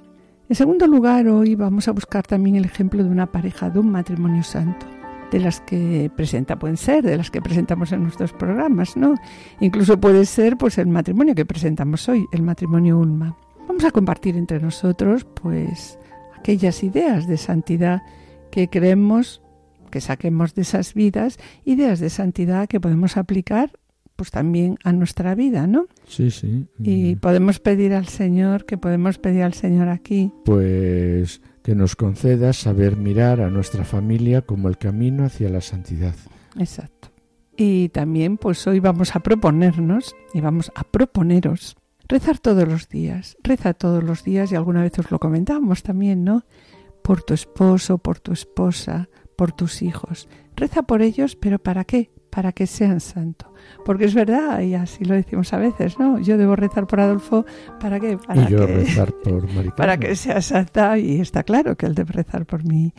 En 0.47 0.55
segundo 0.55 0.87
lugar, 0.87 1.27
hoy 1.27 1.55
vamos 1.55 1.89
a 1.89 1.91
buscar 1.91 2.25
también 2.25 2.55
el 2.55 2.63
ejemplo 2.63 3.03
de 3.03 3.09
una 3.09 3.33
pareja, 3.33 3.69
de 3.69 3.79
un 3.79 3.91
matrimonio 3.91 4.43
santo, 4.43 4.85
de 5.33 5.39
las 5.39 5.61
que 5.61 6.11
presenta, 6.15 6.59
pueden 6.59 6.77
ser, 6.77 7.03
de 7.03 7.17
las 7.17 7.31
que 7.31 7.41
presentamos 7.41 7.91
en 7.91 8.03
nuestros 8.03 8.33
programas, 8.33 8.95
¿no? 8.95 9.15
Incluso 9.59 9.99
puede 9.99 10.25
ser 10.25 10.57
pues 10.57 10.77
el 10.77 10.87
matrimonio 10.87 11.33
que 11.33 11.43
presentamos 11.43 12.07
hoy, 12.07 12.27
el 12.31 12.43
matrimonio 12.43 12.99
Ulma. 12.99 13.35
Vamos 13.67 13.83
a 13.83 13.89
compartir 13.89 14.37
entre 14.37 14.59
nosotros 14.59 15.25
pues 15.25 15.97
aquellas 16.37 16.83
ideas 16.83 17.27
de 17.27 17.37
santidad 17.37 18.03
que 18.51 18.69
creemos 18.69 19.41
que 19.89 20.01
saquemos 20.01 20.53
de 20.53 20.61
esas 20.61 20.93
vidas, 20.93 21.39
ideas 21.65 21.99
de 21.99 22.11
santidad 22.11 22.67
que 22.67 22.79
podemos 22.79 23.17
aplicar 23.17 23.71
pues 24.15 24.29
también 24.29 24.77
a 24.83 24.93
nuestra 24.93 25.33
vida, 25.33 25.65
¿no? 25.65 25.87
Sí, 26.07 26.29
sí. 26.29 26.67
Y 26.77 27.15
podemos 27.15 27.59
pedir 27.59 27.93
al 27.93 28.07
Señor, 28.07 28.65
que 28.65 28.77
podemos 28.77 29.17
pedir 29.17 29.41
al 29.41 29.55
Señor 29.55 29.89
aquí. 29.89 30.31
Pues 30.45 31.41
que 31.63 31.75
nos 31.75 31.95
conceda 31.95 32.53
saber 32.53 32.97
mirar 32.97 33.41
a 33.41 33.49
nuestra 33.49 33.85
familia 33.85 34.41
como 34.41 34.69
el 34.69 34.77
camino 34.77 35.25
hacia 35.25 35.49
la 35.49 35.61
santidad. 35.61 36.15
Exacto. 36.57 37.09
Y 37.55 37.89
también 37.89 38.37
pues 38.37 38.65
hoy 38.67 38.79
vamos 38.79 39.15
a 39.15 39.21
proponernos 39.21 40.15
y 40.33 40.41
vamos 40.41 40.71
a 40.75 40.83
proponeros 40.83 41.75
Rezar 42.07 42.37
todos 42.37 42.67
los 42.67 42.89
días, 42.89 43.37
reza 43.43 43.73
todos 43.73 44.03
los 44.03 44.23
días 44.23 44.51
y 44.51 44.55
alguna 44.55 44.81
vez 44.81 44.99
os 44.99 45.09
lo 45.09 45.19
comentamos 45.19 45.83
también, 45.83 46.23
¿no? 46.23 46.43
Por 47.01 47.23
tu 47.23 47.33
esposo, 47.33 47.97
por 47.97 48.19
tu 48.19 48.33
esposa, 48.33 49.09
por 49.37 49.51
tus 49.51 49.81
hijos. 49.81 50.27
Reza 50.55 50.83
por 50.83 51.01
ellos, 51.01 51.35
pero 51.35 51.59
¿para 51.59 51.85
qué? 51.85 52.11
Para 52.33 52.51
que 52.51 52.65
sean 52.65 52.99
santos. 52.99 53.49
Porque 53.85 54.05
es 54.05 54.15
verdad, 54.15 54.61
y 54.61 54.73
así 54.73 55.05
lo 55.05 55.13
decimos 55.13 55.53
a 55.53 55.57
veces, 55.57 55.99
¿no? 55.99 56.19
Yo 56.19 56.37
debo 56.37 56.55
rezar 56.55 56.87
por 56.87 56.99
Adolfo, 56.99 57.45
¿para 57.79 57.99
qué? 57.99 58.17
Para 58.17 58.43
y 58.43 58.47
yo 58.47 58.65
rezar 58.65 59.13
por 59.23 59.75
Para 59.75 59.97
que 59.97 60.15
sea 60.15 60.41
santa, 60.41 60.97
y 60.97 61.19
está 61.21 61.43
claro 61.43 61.75
que 61.75 61.85
él 61.85 61.95
debe 61.95 62.13
rezar 62.13 62.45
por 62.45 62.63
mí, 62.63 62.93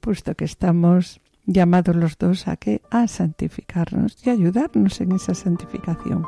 puesto 0.00 0.34
que 0.34 0.44
estamos 0.44 1.20
llamados 1.46 1.96
los 1.96 2.18
dos 2.18 2.48
a 2.48 2.56
que 2.56 2.82
a 2.90 3.08
santificarnos 3.08 4.24
y 4.24 4.30
ayudarnos 4.30 5.00
en 5.00 5.12
esa 5.12 5.34
santificación. 5.34 6.24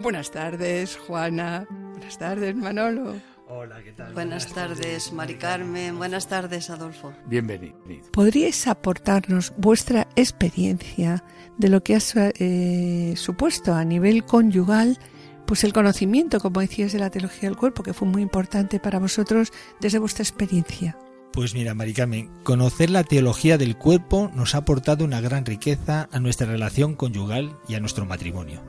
Buenas 0.00 0.32
tardes, 0.32 0.96
Juana. 0.96 1.64
Buenas 2.02 2.18
tardes, 2.18 2.56
Manolo. 2.56 3.14
Hola, 3.46 3.80
¿qué 3.80 3.92
tal? 3.92 4.12
Buenas, 4.12 4.52
tardes, 4.52 5.12
Mari 5.12 5.36
Carmen. 5.36 5.96
Buenas 5.98 6.26
tardes, 6.26 6.68
Adolfo. 6.68 7.12
Bienvenido. 7.26 7.76
¿Podríais 8.10 8.66
aportarnos 8.66 9.52
vuestra 9.56 10.08
experiencia 10.16 11.22
de 11.58 11.68
lo 11.68 11.84
que 11.84 11.94
ha 11.94 12.00
eh, 12.16 13.14
supuesto 13.16 13.72
a 13.72 13.84
nivel 13.84 14.24
conyugal, 14.24 14.98
pues 15.46 15.62
el 15.62 15.72
conocimiento, 15.72 16.40
como 16.40 16.58
decías, 16.58 16.92
de 16.92 16.98
la 16.98 17.10
teología 17.10 17.48
del 17.48 17.56
cuerpo, 17.56 17.84
que 17.84 17.94
fue 17.94 18.08
muy 18.08 18.22
importante 18.22 18.80
para 18.80 18.98
vosotros 18.98 19.52
desde 19.80 20.00
vuestra 20.00 20.24
experiencia? 20.24 20.98
Pues 21.32 21.54
mira, 21.54 21.72
Mari 21.72 21.94
Carmen, 21.94 22.32
conocer 22.42 22.90
la 22.90 23.04
teología 23.04 23.58
del 23.58 23.76
cuerpo 23.76 24.28
nos 24.34 24.56
ha 24.56 24.58
aportado 24.58 25.04
una 25.04 25.20
gran 25.20 25.46
riqueza 25.46 26.08
a 26.10 26.18
nuestra 26.18 26.48
relación 26.48 26.96
conyugal 26.96 27.56
y 27.68 27.76
a 27.76 27.80
nuestro 27.80 28.06
matrimonio 28.06 28.60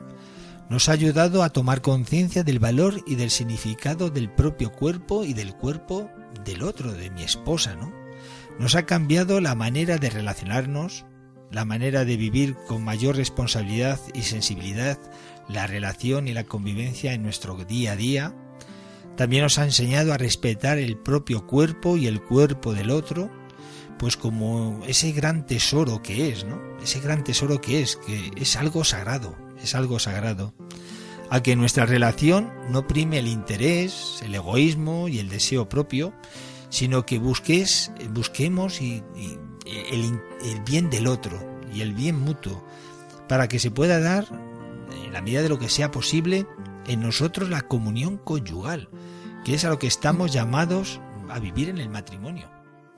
nos 0.73 0.89
ha 0.89 0.93
ayudado 0.93 1.43
a 1.43 1.51
tomar 1.51 1.83
conciencia 1.83 2.43
del 2.43 2.57
valor 2.57 3.03
y 3.05 3.13
del 3.13 3.29
significado 3.29 4.09
del 4.09 4.31
propio 4.31 4.71
cuerpo 4.71 5.23
y 5.23 5.33
del 5.33 5.53
cuerpo 5.53 6.09
del 6.45 6.63
otro, 6.63 6.93
de 6.93 7.11
mi 7.11 7.21
esposa, 7.21 7.75
¿no? 7.75 7.93
Nos 8.57 8.73
ha 8.73 8.87
cambiado 8.87 9.39
la 9.39 9.53
manera 9.53 9.99
de 9.99 10.09
relacionarnos, 10.09 11.05
la 11.51 11.63
manera 11.63 12.05
de 12.05 12.17
vivir 12.17 12.55
con 12.67 12.83
mayor 12.83 13.17
responsabilidad 13.17 13.99
y 14.15 14.23
sensibilidad 14.23 14.97
la 15.47 15.67
relación 15.67 16.27
y 16.27 16.33
la 16.33 16.45
convivencia 16.45 17.13
en 17.13 17.21
nuestro 17.21 17.55
día 17.65 17.91
a 17.91 17.95
día. 17.95 18.35
También 19.15 19.43
nos 19.43 19.59
ha 19.59 19.65
enseñado 19.65 20.11
a 20.11 20.17
respetar 20.17 20.79
el 20.79 20.97
propio 20.97 21.45
cuerpo 21.45 21.97
y 21.97 22.07
el 22.07 22.19
cuerpo 22.19 22.73
del 22.73 22.89
otro, 22.89 23.29
pues 23.99 24.17
como 24.17 24.81
ese 24.87 25.11
gran 25.11 25.45
tesoro 25.45 26.01
que 26.01 26.29
es, 26.29 26.45
¿no? 26.45 26.59
Ese 26.81 26.99
gran 26.99 27.23
tesoro 27.23 27.61
que 27.61 27.83
es, 27.83 27.95
que 27.95 28.31
es 28.37 28.55
algo 28.55 28.83
sagrado, 28.83 29.42
es 29.63 29.75
algo 29.75 29.99
sagrado. 29.99 30.53
A 31.29 31.41
que 31.41 31.55
nuestra 31.55 31.85
relación 31.85 32.51
no 32.69 32.87
prime 32.87 33.19
el 33.19 33.27
interés, 33.27 34.21
el 34.23 34.35
egoísmo 34.35 35.07
y 35.07 35.19
el 35.19 35.29
deseo 35.29 35.67
propio, 35.67 36.13
sino 36.69 37.05
que 37.05 37.19
busques, 37.19 37.91
busquemos 38.11 38.81
y, 38.81 39.03
el, 39.65 40.21
el 40.43 40.61
bien 40.65 40.89
del 40.89 41.07
otro 41.07 41.39
y 41.73 41.81
el 41.81 41.93
bien 41.93 42.19
mutuo, 42.19 42.63
para 43.27 43.47
que 43.47 43.59
se 43.59 43.71
pueda 43.71 43.99
dar, 43.99 44.27
en 45.05 45.13
la 45.13 45.21
medida 45.21 45.41
de 45.41 45.49
lo 45.49 45.59
que 45.59 45.69
sea 45.69 45.91
posible, 45.91 46.45
en 46.87 47.01
nosotros 47.01 47.49
la 47.49 47.61
comunión 47.61 48.17
conyugal, 48.17 48.89
que 49.43 49.55
es 49.55 49.65
a 49.65 49.69
lo 49.69 49.79
que 49.79 49.87
estamos 49.87 50.33
llamados 50.33 50.99
a 51.29 51.39
vivir 51.39 51.69
en 51.69 51.77
el 51.77 51.89
matrimonio. 51.89 52.49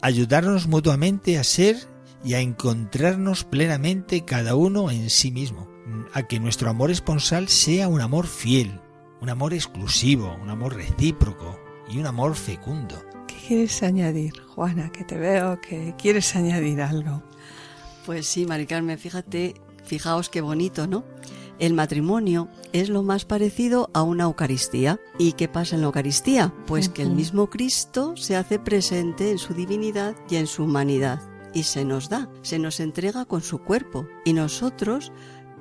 Ayudarnos 0.01 0.67
mutuamente 0.67 1.37
a 1.37 1.43
ser 1.43 1.77
y 2.23 2.33
a 2.33 2.39
encontrarnos 2.39 3.43
plenamente 3.43 4.25
cada 4.25 4.55
uno 4.55 4.89
en 4.91 5.09
sí 5.09 5.31
mismo, 5.31 5.69
a 6.13 6.23
que 6.23 6.39
nuestro 6.39 6.69
amor 6.69 6.91
esponsal 6.91 7.47
sea 7.47 7.87
un 7.87 8.01
amor 8.01 8.27
fiel, 8.27 8.79
un 9.21 9.29
amor 9.29 9.53
exclusivo, 9.53 10.35
un 10.41 10.49
amor 10.49 10.75
recíproco 10.75 11.59
y 11.89 11.97
un 11.97 12.05
amor 12.05 12.35
fecundo. 12.35 12.95
¿Qué 13.27 13.35
quieres 13.47 13.83
añadir, 13.83 14.33
Juana? 14.41 14.91
Que 14.91 15.03
te 15.03 15.17
veo 15.17 15.59
que 15.61 15.93
quieres 15.97 16.35
añadir 16.35 16.81
algo. 16.81 17.23
Pues 18.05 18.27
sí, 18.27 18.45
Mari 18.45 18.65
Carmen, 18.65 18.99
fíjate, 18.99 19.55
fijaos 19.83 20.29
qué 20.29 20.41
bonito, 20.41 20.87
¿no? 20.87 21.05
El 21.57 21.73
matrimonio 21.73 22.49
es 22.73 22.89
lo 22.89 23.01
más 23.01 23.23
parecido 23.23 23.89
a 23.93 24.03
una 24.03 24.25
Eucaristía. 24.25 24.99
¿Y 25.17 25.33
qué 25.33 25.47
pasa 25.47 25.75
en 25.75 25.81
la 25.81 25.87
Eucaristía? 25.87 26.53
Pues 26.67 26.89
que 26.89 27.01
el 27.01 27.11
mismo 27.11 27.49
Cristo 27.49 28.13
se 28.17 28.35
hace 28.35 28.59
presente 28.59 29.31
en 29.31 29.37
su 29.37 29.53
divinidad 29.53 30.15
y 30.29 30.35
en 30.35 30.47
su 30.47 30.65
humanidad. 30.65 31.21
Y 31.53 31.63
se 31.63 31.85
nos 31.85 32.09
da, 32.09 32.29
se 32.41 32.59
nos 32.59 32.81
entrega 32.81 33.23
con 33.23 33.41
su 33.41 33.59
cuerpo. 33.59 34.05
Y 34.25 34.33
nosotros 34.33 35.13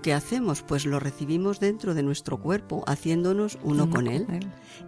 ¿qué 0.05 0.13
hacemos? 0.13 0.63
Pues 0.63 0.85
lo 0.85 1.01
recibimos 1.01 1.61
dentro 1.61 1.95
de 1.95 2.03
nuestro 2.03 2.39
cuerpo, 2.39 2.85
haciéndonos 2.87 3.59
uno 3.63 3.89
con 3.89 4.07
él. 4.07 4.27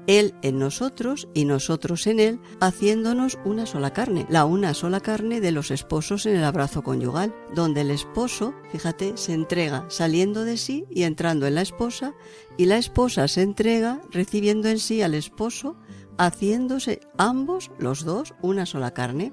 él. 0.07 0.35
en 0.43 0.59
nosotros 0.59 1.27
y 1.33 1.47
nosotros 1.47 2.07
en 2.07 2.21
Él, 2.21 2.39
haciéndonos 2.61 3.39
una 3.47 3.65
sola 3.65 3.95
carne. 3.95 4.27
La 4.29 4.45
una 4.45 4.75
sola 4.75 5.01
carne 5.01 5.41
de 5.41 5.53
los 5.53 5.71
esposos 5.71 6.27
en 6.27 6.37
el 6.37 6.45
abrazo 6.45 6.83
conyugal, 6.83 7.35
donde 7.55 7.81
el 7.81 7.91
esposo, 7.93 8.53
fíjate, 8.71 9.17
se 9.17 9.33
entrega 9.33 9.87
saliendo 9.89 10.45
de 10.45 10.59
sí 10.59 10.85
y 10.91 11.05
entrando 11.05 11.47
en 11.47 11.55
la 11.55 11.63
esposa, 11.63 12.13
y 12.59 12.67
la 12.67 12.77
esposa 12.77 13.27
se 13.27 13.41
entrega 13.41 14.03
recibiendo 14.11 14.69
en 14.69 14.79
sí 14.79 15.01
al 15.01 15.15
esposo, 15.15 15.77
haciéndose 16.19 17.01
ambos, 17.17 17.71
los 17.79 18.05
dos, 18.05 18.35
una 18.43 18.67
sola 18.67 18.93
carne. 18.93 19.33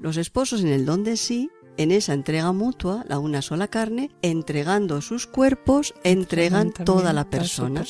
Los 0.00 0.18
esposos 0.18 0.60
en 0.60 0.68
el 0.68 0.86
don 0.86 1.02
de 1.02 1.16
sí 1.16 1.50
en 1.76 1.90
esa 1.90 2.12
entrega 2.12 2.52
mutua, 2.52 3.04
la 3.08 3.18
una 3.18 3.42
sola 3.42 3.68
carne, 3.68 4.10
entregando 4.22 5.00
sus 5.00 5.26
cuerpos, 5.26 5.94
entregan 6.04 6.72
toda 6.72 7.12
la 7.12 7.28
persona, 7.28 7.84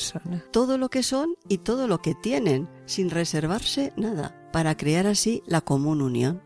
todo 0.51 0.77
lo 0.77 0.89
que 0.89 1.03
son 1.03 1.35
y 1.47 1.59
todo 1.59 1.87
lo 1.87 2.01
que 2.01 2.15
tienen, 2.15 2.67
sin 2.85 3.09
reservarse 3.09 3.93
nada, 3.95 4.35
para 4.51 4.75
crear 4.77 5.07
así 5.07 5.43
la 5.45 5.61
común 5.61 6.01
unión. 6.01 6.41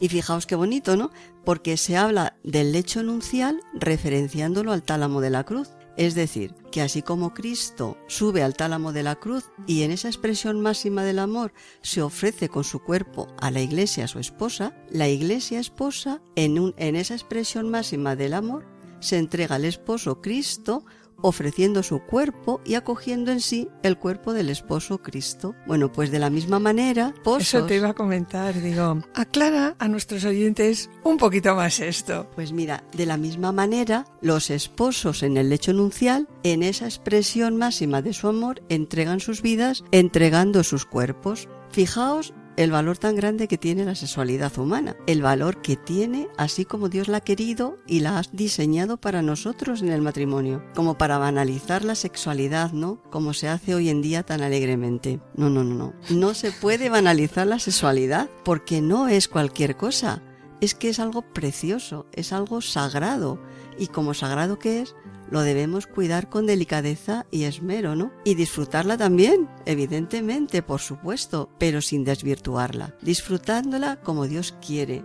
Y 0.00 0.08
fijaos 0.08 0.46
qué 0.46 0.54
bonito, 0.54 0.96
¿no? 0.96 1.10
Porque 1.44 1.76
se 1.76 1.96
habla 1.96 2.36
del 2.42 2.72
lecho 2.72 3.02
nuncial 3.02 3.60
referenciándolo 3.74 4.72
al 4.72 4.82
tálamo 4.82 5.20
de 5.20 5.30
la 5.30 5.44
cruz. 5.44 5.70
Es 5.96 6.14
decir, 6.14 6.54
que 6.70 6.82
así 6.82 7.00
como 7.00 7.32
Cristo 7.32 7.96
sube 8.06 8.42
al 8.42 8.54
tálamo 8.54 8.92
de 8.92 9.02
la 9.02 9.16
cruz 9.16 9.50
y 9.66 9.82
en 9.82 9.90
esa 9.90 10.08
expresión 10.08 10.60
máxima 10.60 11.04
del 11.04 11.18
amor 11.18 11.54
se 11.80 12.02
ofrece 12.02 12.50
con 12.50 12.64
su 12.64 12.80
cuerpo 12.80 13.28
a 13.38 13.50
la 13.50 13.60
iglesia, 13.60 14.06
su 14.06 14.18
esposa, 14.18 14.76
la 14.90 15.08
iglesia 15.08 15.58
esposa, 15.58 16.20
en, 16.34 16.74
en 16.76 16.96
esa 16.96 17.14
expresión 17.14 17.70
máxima 17.70 18.14
del 18.14 18.34
amor, 18.34 18.66
se 19.00 19.18
entrega 19.18 19.56
al 19.56 19.64
esposo 19.64 20.20
Cristo 20.20 20.84
ofreciendo 21.26 21.82
su 21.82 22.00
cuerpo 22.00 22.60
y 22.64 22.74
acogiendo 22.74 23.32
en 23.32 23.40
sí 23.40 23.68
el 23.82 23.98
cuerpo 23.98 24.32
del 24.32 24.48
esposo 24.48 25.02
Cristo. 25.02 25.54
Bueno, 25.66 25.90
pues 25.90 26.10
de 26.10 26.18
la 26.18 26.30
misma 26.30 26.58
manera, 26.58 27.14
Eso 27.38 27.66
te 27.66 27.76
iba 27.76 27.90
a 27.90 27.94
comentar, 27.94 28.60
digo, 28.60 29.02
aclara 29.14 29.74
a 29.78 29.88
nuestros 29.88 30.24
oyentes 30.24 30.88
un 31.02 31.16
poquito 31.16 31.54
más 31.54 31.80
esto. 31.80 32.30
Pues 32.34 32.52
mira, 32.52 32.84
de 32.96 33.06
la 33.06 33.16
misma 33.16 33.52
manera, 33.52 34.06
los 34.20 34.50
esposos 34.50 35.22
en 35.22 35.36
el 35.36 35.48
lecho 35.48 35.72
nuncial, 35.72 36.28
en 36.42 36.62
esa 36.62 36.84
expresión 36.84 37.56
máxima 37.56 38.02
de 38.02 38.12
su 38.12 38.28
amor, 38.28 38.62
entregan 38.68 39.20
sus 39.20 39.42
vidas 39.42 39.84
entregando 39.90 40.62
sus 40.62 40.84
cuerpos. 40.84 41.48
Fijaos 41.70 42.32
el 42.56 42.70
valor 42.70 42.98
tan 42.98 43.14
grande 43.16 43.48
que 43.48 43.58
tiene 43.58 43.84
la 43.84 43.94
sexualidad 43.94 44.58
humana, 44.58 44.96
el 45.06 45.22
valor 45.22 45.60
que 45.60 45.76
tiene 45.76 46.28
así 46.38 46.64
como 46.64 46.88
Dios 46.88 47.08
la 47.08 47.18
ha 47.18 47.20
querido 47.20 47.76
y 47.86 48.00
la 48.00 48.18
ha 48.18 48.22
diseñado 48.32 48.96
para 48.96 49.22
nosotros 49.22 49.82
en 49.82 49.90
el 49.90 50.00
matrimonio, 50.00 50.64
como 50.74 50.96
para 50.96 51.18
banalizar 51.18 51.84
la 51.84 51.94
sexualidad, 51.94 52.72
¿no? 52.72 53.02
Como 53.10 53.34
se 53.34 53.48
hace 53.48 53.74
hoy 53.74 53.90
en 53.90 54.02
día 54.02 54.22
tan 54.22 54.40
alegremente. 54.40 55.20
No, 55.34 55.50
no, 55.50 55.64
no, 55.64 55.74
no. 55.74 55.94
No 56.10 56.34
se 56.34 56.50
puede 56.52 56.88
banalizar 56.88 57.46
la 57.46 57.58
sexualidad 57.58 58.30
porque 58.44 58.80
no 58.80 59.08
es 59.08 59.28
cualquier 59.28 59.76
cosa. 59.76 60.22
Es 60.60 60.74
que 60.74 60.88
es 60.88 60.98
algo 60.98 61.20
precioso, 61.20 62.06
es 62.12 62.32
algo 62.32 62.62
sagrado. 62.62 63.38
Y 63.78 63.88
como 63.88 64.14
sagrado 64.14 64.58
que 64.58 64.80
es, 64.80 64.94
lo 65.30 65.42
debemos 65.42 65.86
cuidar 65.86 66.28
con 66.28 66.46
delicadeza 66.46 67.26
y 67.30 67.44
esmero, 67.44 67.96
¿no? 67.96 68.12
Y 68.24 68.34
disfrutarla 68.34 68.96
también, 68.96 69.48
evidentemente, 69.64 70.62
por 70.62 70.80
supuesto, 70.80 71.50
pero 71.58 71.80
sin 71.80 72.04
desvirtuarla, 72.04 72.94
disfrutándola 73.02 74.00
como 74.00 74.26
Dios 74.26 74.54
quiere. 74.64 75.04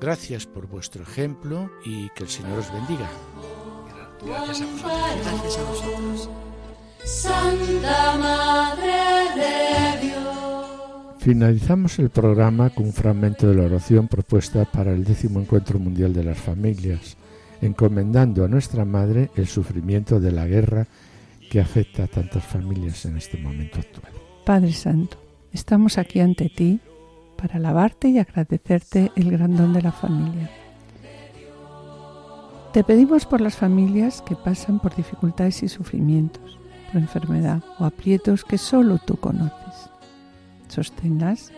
Gracias 0.00 0.46
por 0.46 0.66
vuestro 0.66 1.02
ejemplo 1.02 1.70
y 1.84 2.08
que 2.10 2.24
el 2.24 2.28
Señor 2.28 2.58
os 2.58 2.72
bendiga. 2.72 3.08
Gracias 4.24 4.60
a 4.62 4.66
vosotros. 4.66 5.24
Gracias 5.24 5.58
a 5.58 5.62
vosotros. 5.64 6.30
Santa 7.04 8.16
Madre 8.16 8.90
de 9.36 10.06
Dios. 10.06 10.66
Finalizamos 11.18 11.98
el 11.98 12.10
programa 12.10 12.70
con 12.70 12.86
un 12.86 12.92
fragmento 12.92 13.46
de 13.46 13.54
la 13.54 13.64
oración 13.64 14.08
propuesta 14.08 14.64
para 14.64 14.92
el 14.92 15.04
décimo 15.04 15.40
encuentro 15.40 15.78
mundial 15.78 16.12
de 16.12 16.24
las 16.24 16.38
familias 16.38 17.16
encomendando 17.60 18.44
a 18.44 18.48
nuestra 18.48 18.84
Madre 18.84 19.30
el 19.36 19.46
sufrimiento 19.46 20.20
de 20.20 20.32
la 20.32 20.46
guerra 20.46 20.86
que 21.50 21.60
afecta 21.60 22.04
a 22.04 22.06
tantas 22.06 22.44
familias 22.44 23.04
en 23.04 23.16
este 23.16 23.38
momento 23.38 23.78
actual. 23.78 24.12
Padre 24.44 24.72
Santo, 24.72 25.16
estamos 25.52 25.98
aquí 25.98 26.20
ante 26.20 26.48
ti 26.48 26.80
para 27.36 27.56
alabarte 27.56 28.08
y 28.08 28.18
agradecerte 28.18 29.12
el 29.16 29.30
gran 29.30 29.56
don 29.56 29.72
de 29.72 29.82
la 29.82 29.92
familia. 29.92 30.50
Te 32.72 32.82
pedimos 32.82 33.24
por 33.24 33.40
las 33.40 33.56
familias 33.56 34.20
que 34.22 34.34
pasan 34.34 34.80
por 34.80 34.96
dificultades 34.96 35.62
y 35.62 35.68
sufrimientos, 35.68 36.58
por 36.92 37.00
enfermedad 37.00 37.62
o 37.78 37.84
aprietos 37.84 38.44
que 38.44 38.58
solo 38.58 38.98
tú 38.98 39.16
conoces. 39.16 39.90
Sosténlas 40.68 41.52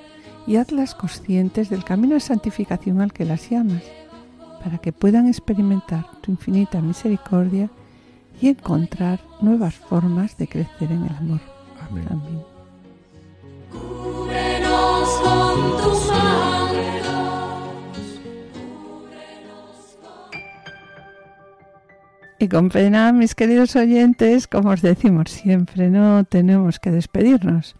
y 0.46 0.56
hazlas 0.56 0.94
conscientes 0.94 1.70
del 1.70 1.84
camino 1.84 2.14
de 2.14 2.20
santificación 2.20 3.00
al 3.00 3.12
que 3.12 3.24
las 3.24 3.48
llamas 3.48 3.82
para 4.66 4.78
que 4.78 4.92
puedan 4.92 5.28
experimentar 5.28 6.04
tu 6.22 6.32
infinita 6.32 6.80
misericordia 6.80 7.70
y 8.40 8.48
encontrar 8.48 9.20
nuevas 9.40 9.76
formas 9.76 10.36
de 10.38 10.48
crecer 10.48 10.90
en 10.90 11.04
el 11.04 11.16
amor. 11.16 11.40
Amén. 11.88 12.04
Y 22.40 22.48
con 22.48 22.68
pena, 22.68 23.12
mis 23.12 23.36
queridos 23.36 23.76
oyentes, 23.76 24.48
como 24.48 24.70
os 24.70 24.82
decimos 24.82 25.30
siempre, 25.30 25.90
no 25.90 26.24
tenemos 26.24 26.80
que 26.80 26.90
despedirnos. 26.90 27.76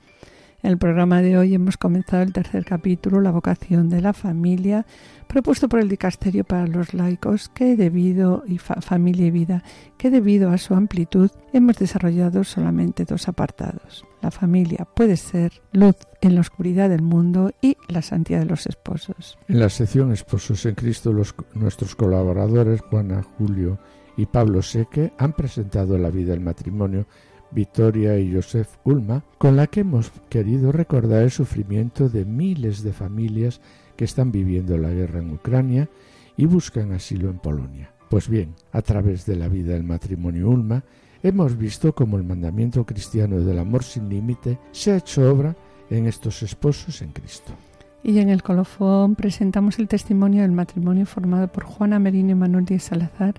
En 0.66 0.72
el 0.72 0.78
programa 0.78 1.22
de 1.22 1.38
hoy 1.38 1.54
hemos 1.54 1.76
comenzado 1.76 2.24
el 2.24 2.32
tercer 2.32 2.64
capítulo, 2.64 3.20
la 3.20 3.30
vocación 3.30 3.88
de 3.88 4.00
la 4.00 4.12
familia, 4.12 4.84
propuesto 5.28 5.68
por 5.68 5.78
el 5.78 5.88
Dicasterio 5.88 6.42
para 6.42 6.66
los 6.66 6.92
laicos, 6.92 7.48
que 7.50 7.76
debido 7.76 8.42
y 8.48 8.58
familia 8.58 9.26
y 9.26 9.30
vida, 9.30 9.62
que 9.96 10.10
debido 10.10 10.50
a 10.50 10.58
su 10.58 10.74
amplitud 10.74 11.30
hemos 11.52 11.76
desarrollado 11.78 12.42
solamente 12.42 13.04
dos 13.04 13.28
apartados. 13.28 14.04
La 14.20 14.32
familia 14.32 14.88
puede 14.92 15.16
ser 15.16 15.52
luz 15.70 15.94
en 16.20 16.34
la 16.34 16.40
oscuridad 16.40 16.88
del 16.88 17.02
mundo 17.02 17.52
y 17.62 17.76
la 17.86 18.02
santidad 18.02 18.40
de 18.40 18.46
los 18.46 18.66
esposos. 18.66 19.38
En 19.46 19.60
la 19.60 19.68
sección 19.68 20.10
Esposos 20.10 20.66
en 20.66 20.74
Cristo, 20.74 21.12
nuestros 21.54 21.94
colaboradores 21.94 22.80
Juana, 22.80 23.22
Julio 23.22 23.78
y 24.16 24.26
Pablo 24.26 24.62
Seque 24.62 25.12
han 25.16 25.32
presentado 25.32 25.96
la 25.96 26.10
vida 26.10 26.32
del 26.32 26.40
matrimonio 26.40 27.06
Victoria 27.50 28.18
y 28.18 28.34
Joseph 28.34 28.68
Ulma, 28.84 29.24
con 29.38 29.56
la 29.56 29.66
que 29.66 29.80
hemos 29.80 30.10
querido 30.28 30.72
recordar 30.72 31.22
el 31.22 31.30
sufrimiento 31.30 32.08
de 32.08 32.24
miles 32.24 32.82
de 32.82 32.92
familias 32.92 33.60
que 33.96 34.04
están 34.04 34.32
viviendo 34.32 34.76
la 34.78 34.90
guerra 34.90 35.20
en 35.20 35.32
Ucrania 35.32 35.88
y 36.36 36.44
buscan 36.46 36.92
asilo 36.92 37.30
en 37.30 37.38
Polonia. 37.38 37.92
Pues 38.08 38.28
bien, 38.28 38.54
a 38.72 38.82
través 38.82 39.26
de 39.26 39.36
la 39.36 39.48
vida 39.48 39.74
del 39.74 39.82
matrimonio 39.82 40.48
Ulma, 40.48 40.84
hemos 41.22 41.56
visto 41.56 41.94
cómo 41.94 42.16
el 42.16 42.24
mandamiento 42.24 42.84
cristiano 42.84 43.40
del 43.40 43.58
amor 43.58 43.82
sin 43.82 44.08
límite 44.08 44.58
se 44.72 44.92
ha 44.92 44.98
hecho 44.98 45.30
obra 45.30 45.56
en 45.90 46.06
estos 46.06 46.42
esposos 46.42 47.02
en 47.02 47.12
Cristo. 47.12 47.52
Y 48.08 48.20
en 48.20 48.28
el 48.28 48.44
colofón 48.44 49.16
presentamos 49.16 49.80
el 49.80 49.88
testimonio 49.88 50.42
del 50.42 50.52
matrimonio 50.52 51.06
formado 51.06 51.48
por 51.48 51.64
Juana 51.64 51.98
Merino 51.98 52.30
y 52.30 52.34
Manuel 52.36 52.64
Díaz 52.64 52.84
Salazar, 52.84 53.34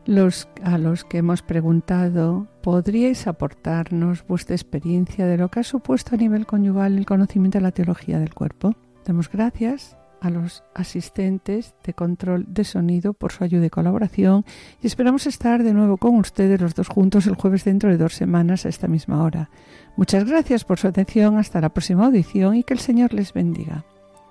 a 0.61 0.77
los 0.77 1.05
que 1.05 1.19
hemos 1.19 1.41
preguntado, 1.41 2.47
¿podríais 2.61 3.27
aportarnos 3.27 4.27
vuestra 4.27 4.57
experiencia 4.57 5.25
de 5.25 5.37
lo 5.37 5.47
que 5.47 5.61
ha 5.61 5.63
supuesto 5.63 6.15
a 6.15 6.17
nivel 6.17 6.45
conyugal 6.45 6.97
el 6.97 7.05
conocimiento 7.05 7.59
de 7.59 7.61
la 7.61 7.71
teología 7.71 8.19
del 8.19 8.33
cuerpo? 8.33 8.75
Damos 9.05 9.31
gracias 9.31 9.95
a 10.19 10.29
los 10.29 10.65
asistentes 10.75 11.73
de 11.85 11.93
control 11.93 12.43
de 12.49 12.65
sonido 12.65 13.13
por 13.13 13.31
su 13.31 13.45
ayuda 13.45 13.67
y 13.67 13.69
colaboración 13.69 14.43
y 14.81 14.87
esperamos 14.87 15.27
estar 15.27 15.63
de 15.63 15.73
nuevo 15.73 15.95
con 15.95 16.17
ustedes 16.17 16.59
los 16.59 16.75
dos 16.75 16.89
juntos 16.89 17.25
el 17.25 17.35
jueves 17.35 17.63
dentro 17.63 17.89
de 17.89 17.97
dos 17.97 18.15
semanas 18.15 18.65
a 18.65 18.69
esta 18.69 18.89
misma 18.89 19.23
hora. 19.23 19.49
Muchas 19.95 20.25
gracias 20.25 20.65
por 20.65 20.77
su 20.77 20.89
atención, 20.89 21.37
hasta 21.37 21.61
la 21.61 21.69
próxima 21.69 22.07
audición 22.07 22.55
y 22.55 22.63
que 22.65 22.73
el 22.73 22.81
Señor 22.81 23.13
les 23.13 23.31
bendiga. 23.31 23.85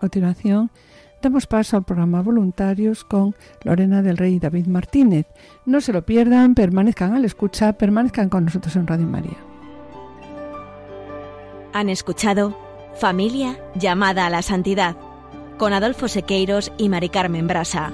Continuación, 0.06 0.70
damos 1.20 1.48
paso 1.48 1.76
al 1.76 1.82
programa 1.82 2.22
Voluntarios 2.22 3.02
con 3.02 3.34
Lorena 3.64 4.02
del 4.02 4.16
Rey 4.16 4.34
y 4.34 4.38
David 4.38 4.66
Martínez. 4.66 5.26
No 5.64 5.80
se 5.80 5.92
lo 5.92 6.06
pierdan, 6.06 6.54
permanezcan 6.54 7.14
al 7.14 7.24
escucha, 7.24 7.72
permanezcan 7.72 8.28
con 8.28 8.44
nosotros 8.44 8.76
en 8.76 8.86
Radio 8.86 9.04
María. 9.04 9.36
Han 11.72 11.88
escuchado 11.88 12.56
Familia 13.00 13.58
llamada 13.74 14.26
a 14.26 14.30
la 14.30 14.42
santidad 14.42 14.96
con 15.58 15.72
Adolfo 15.72 16.06
Sequeiros 16.06 16.70
y 16.78 16.88
Mari 16.88 17.08
Carmen 17.08 17.48
Brasa. 17.48 17.92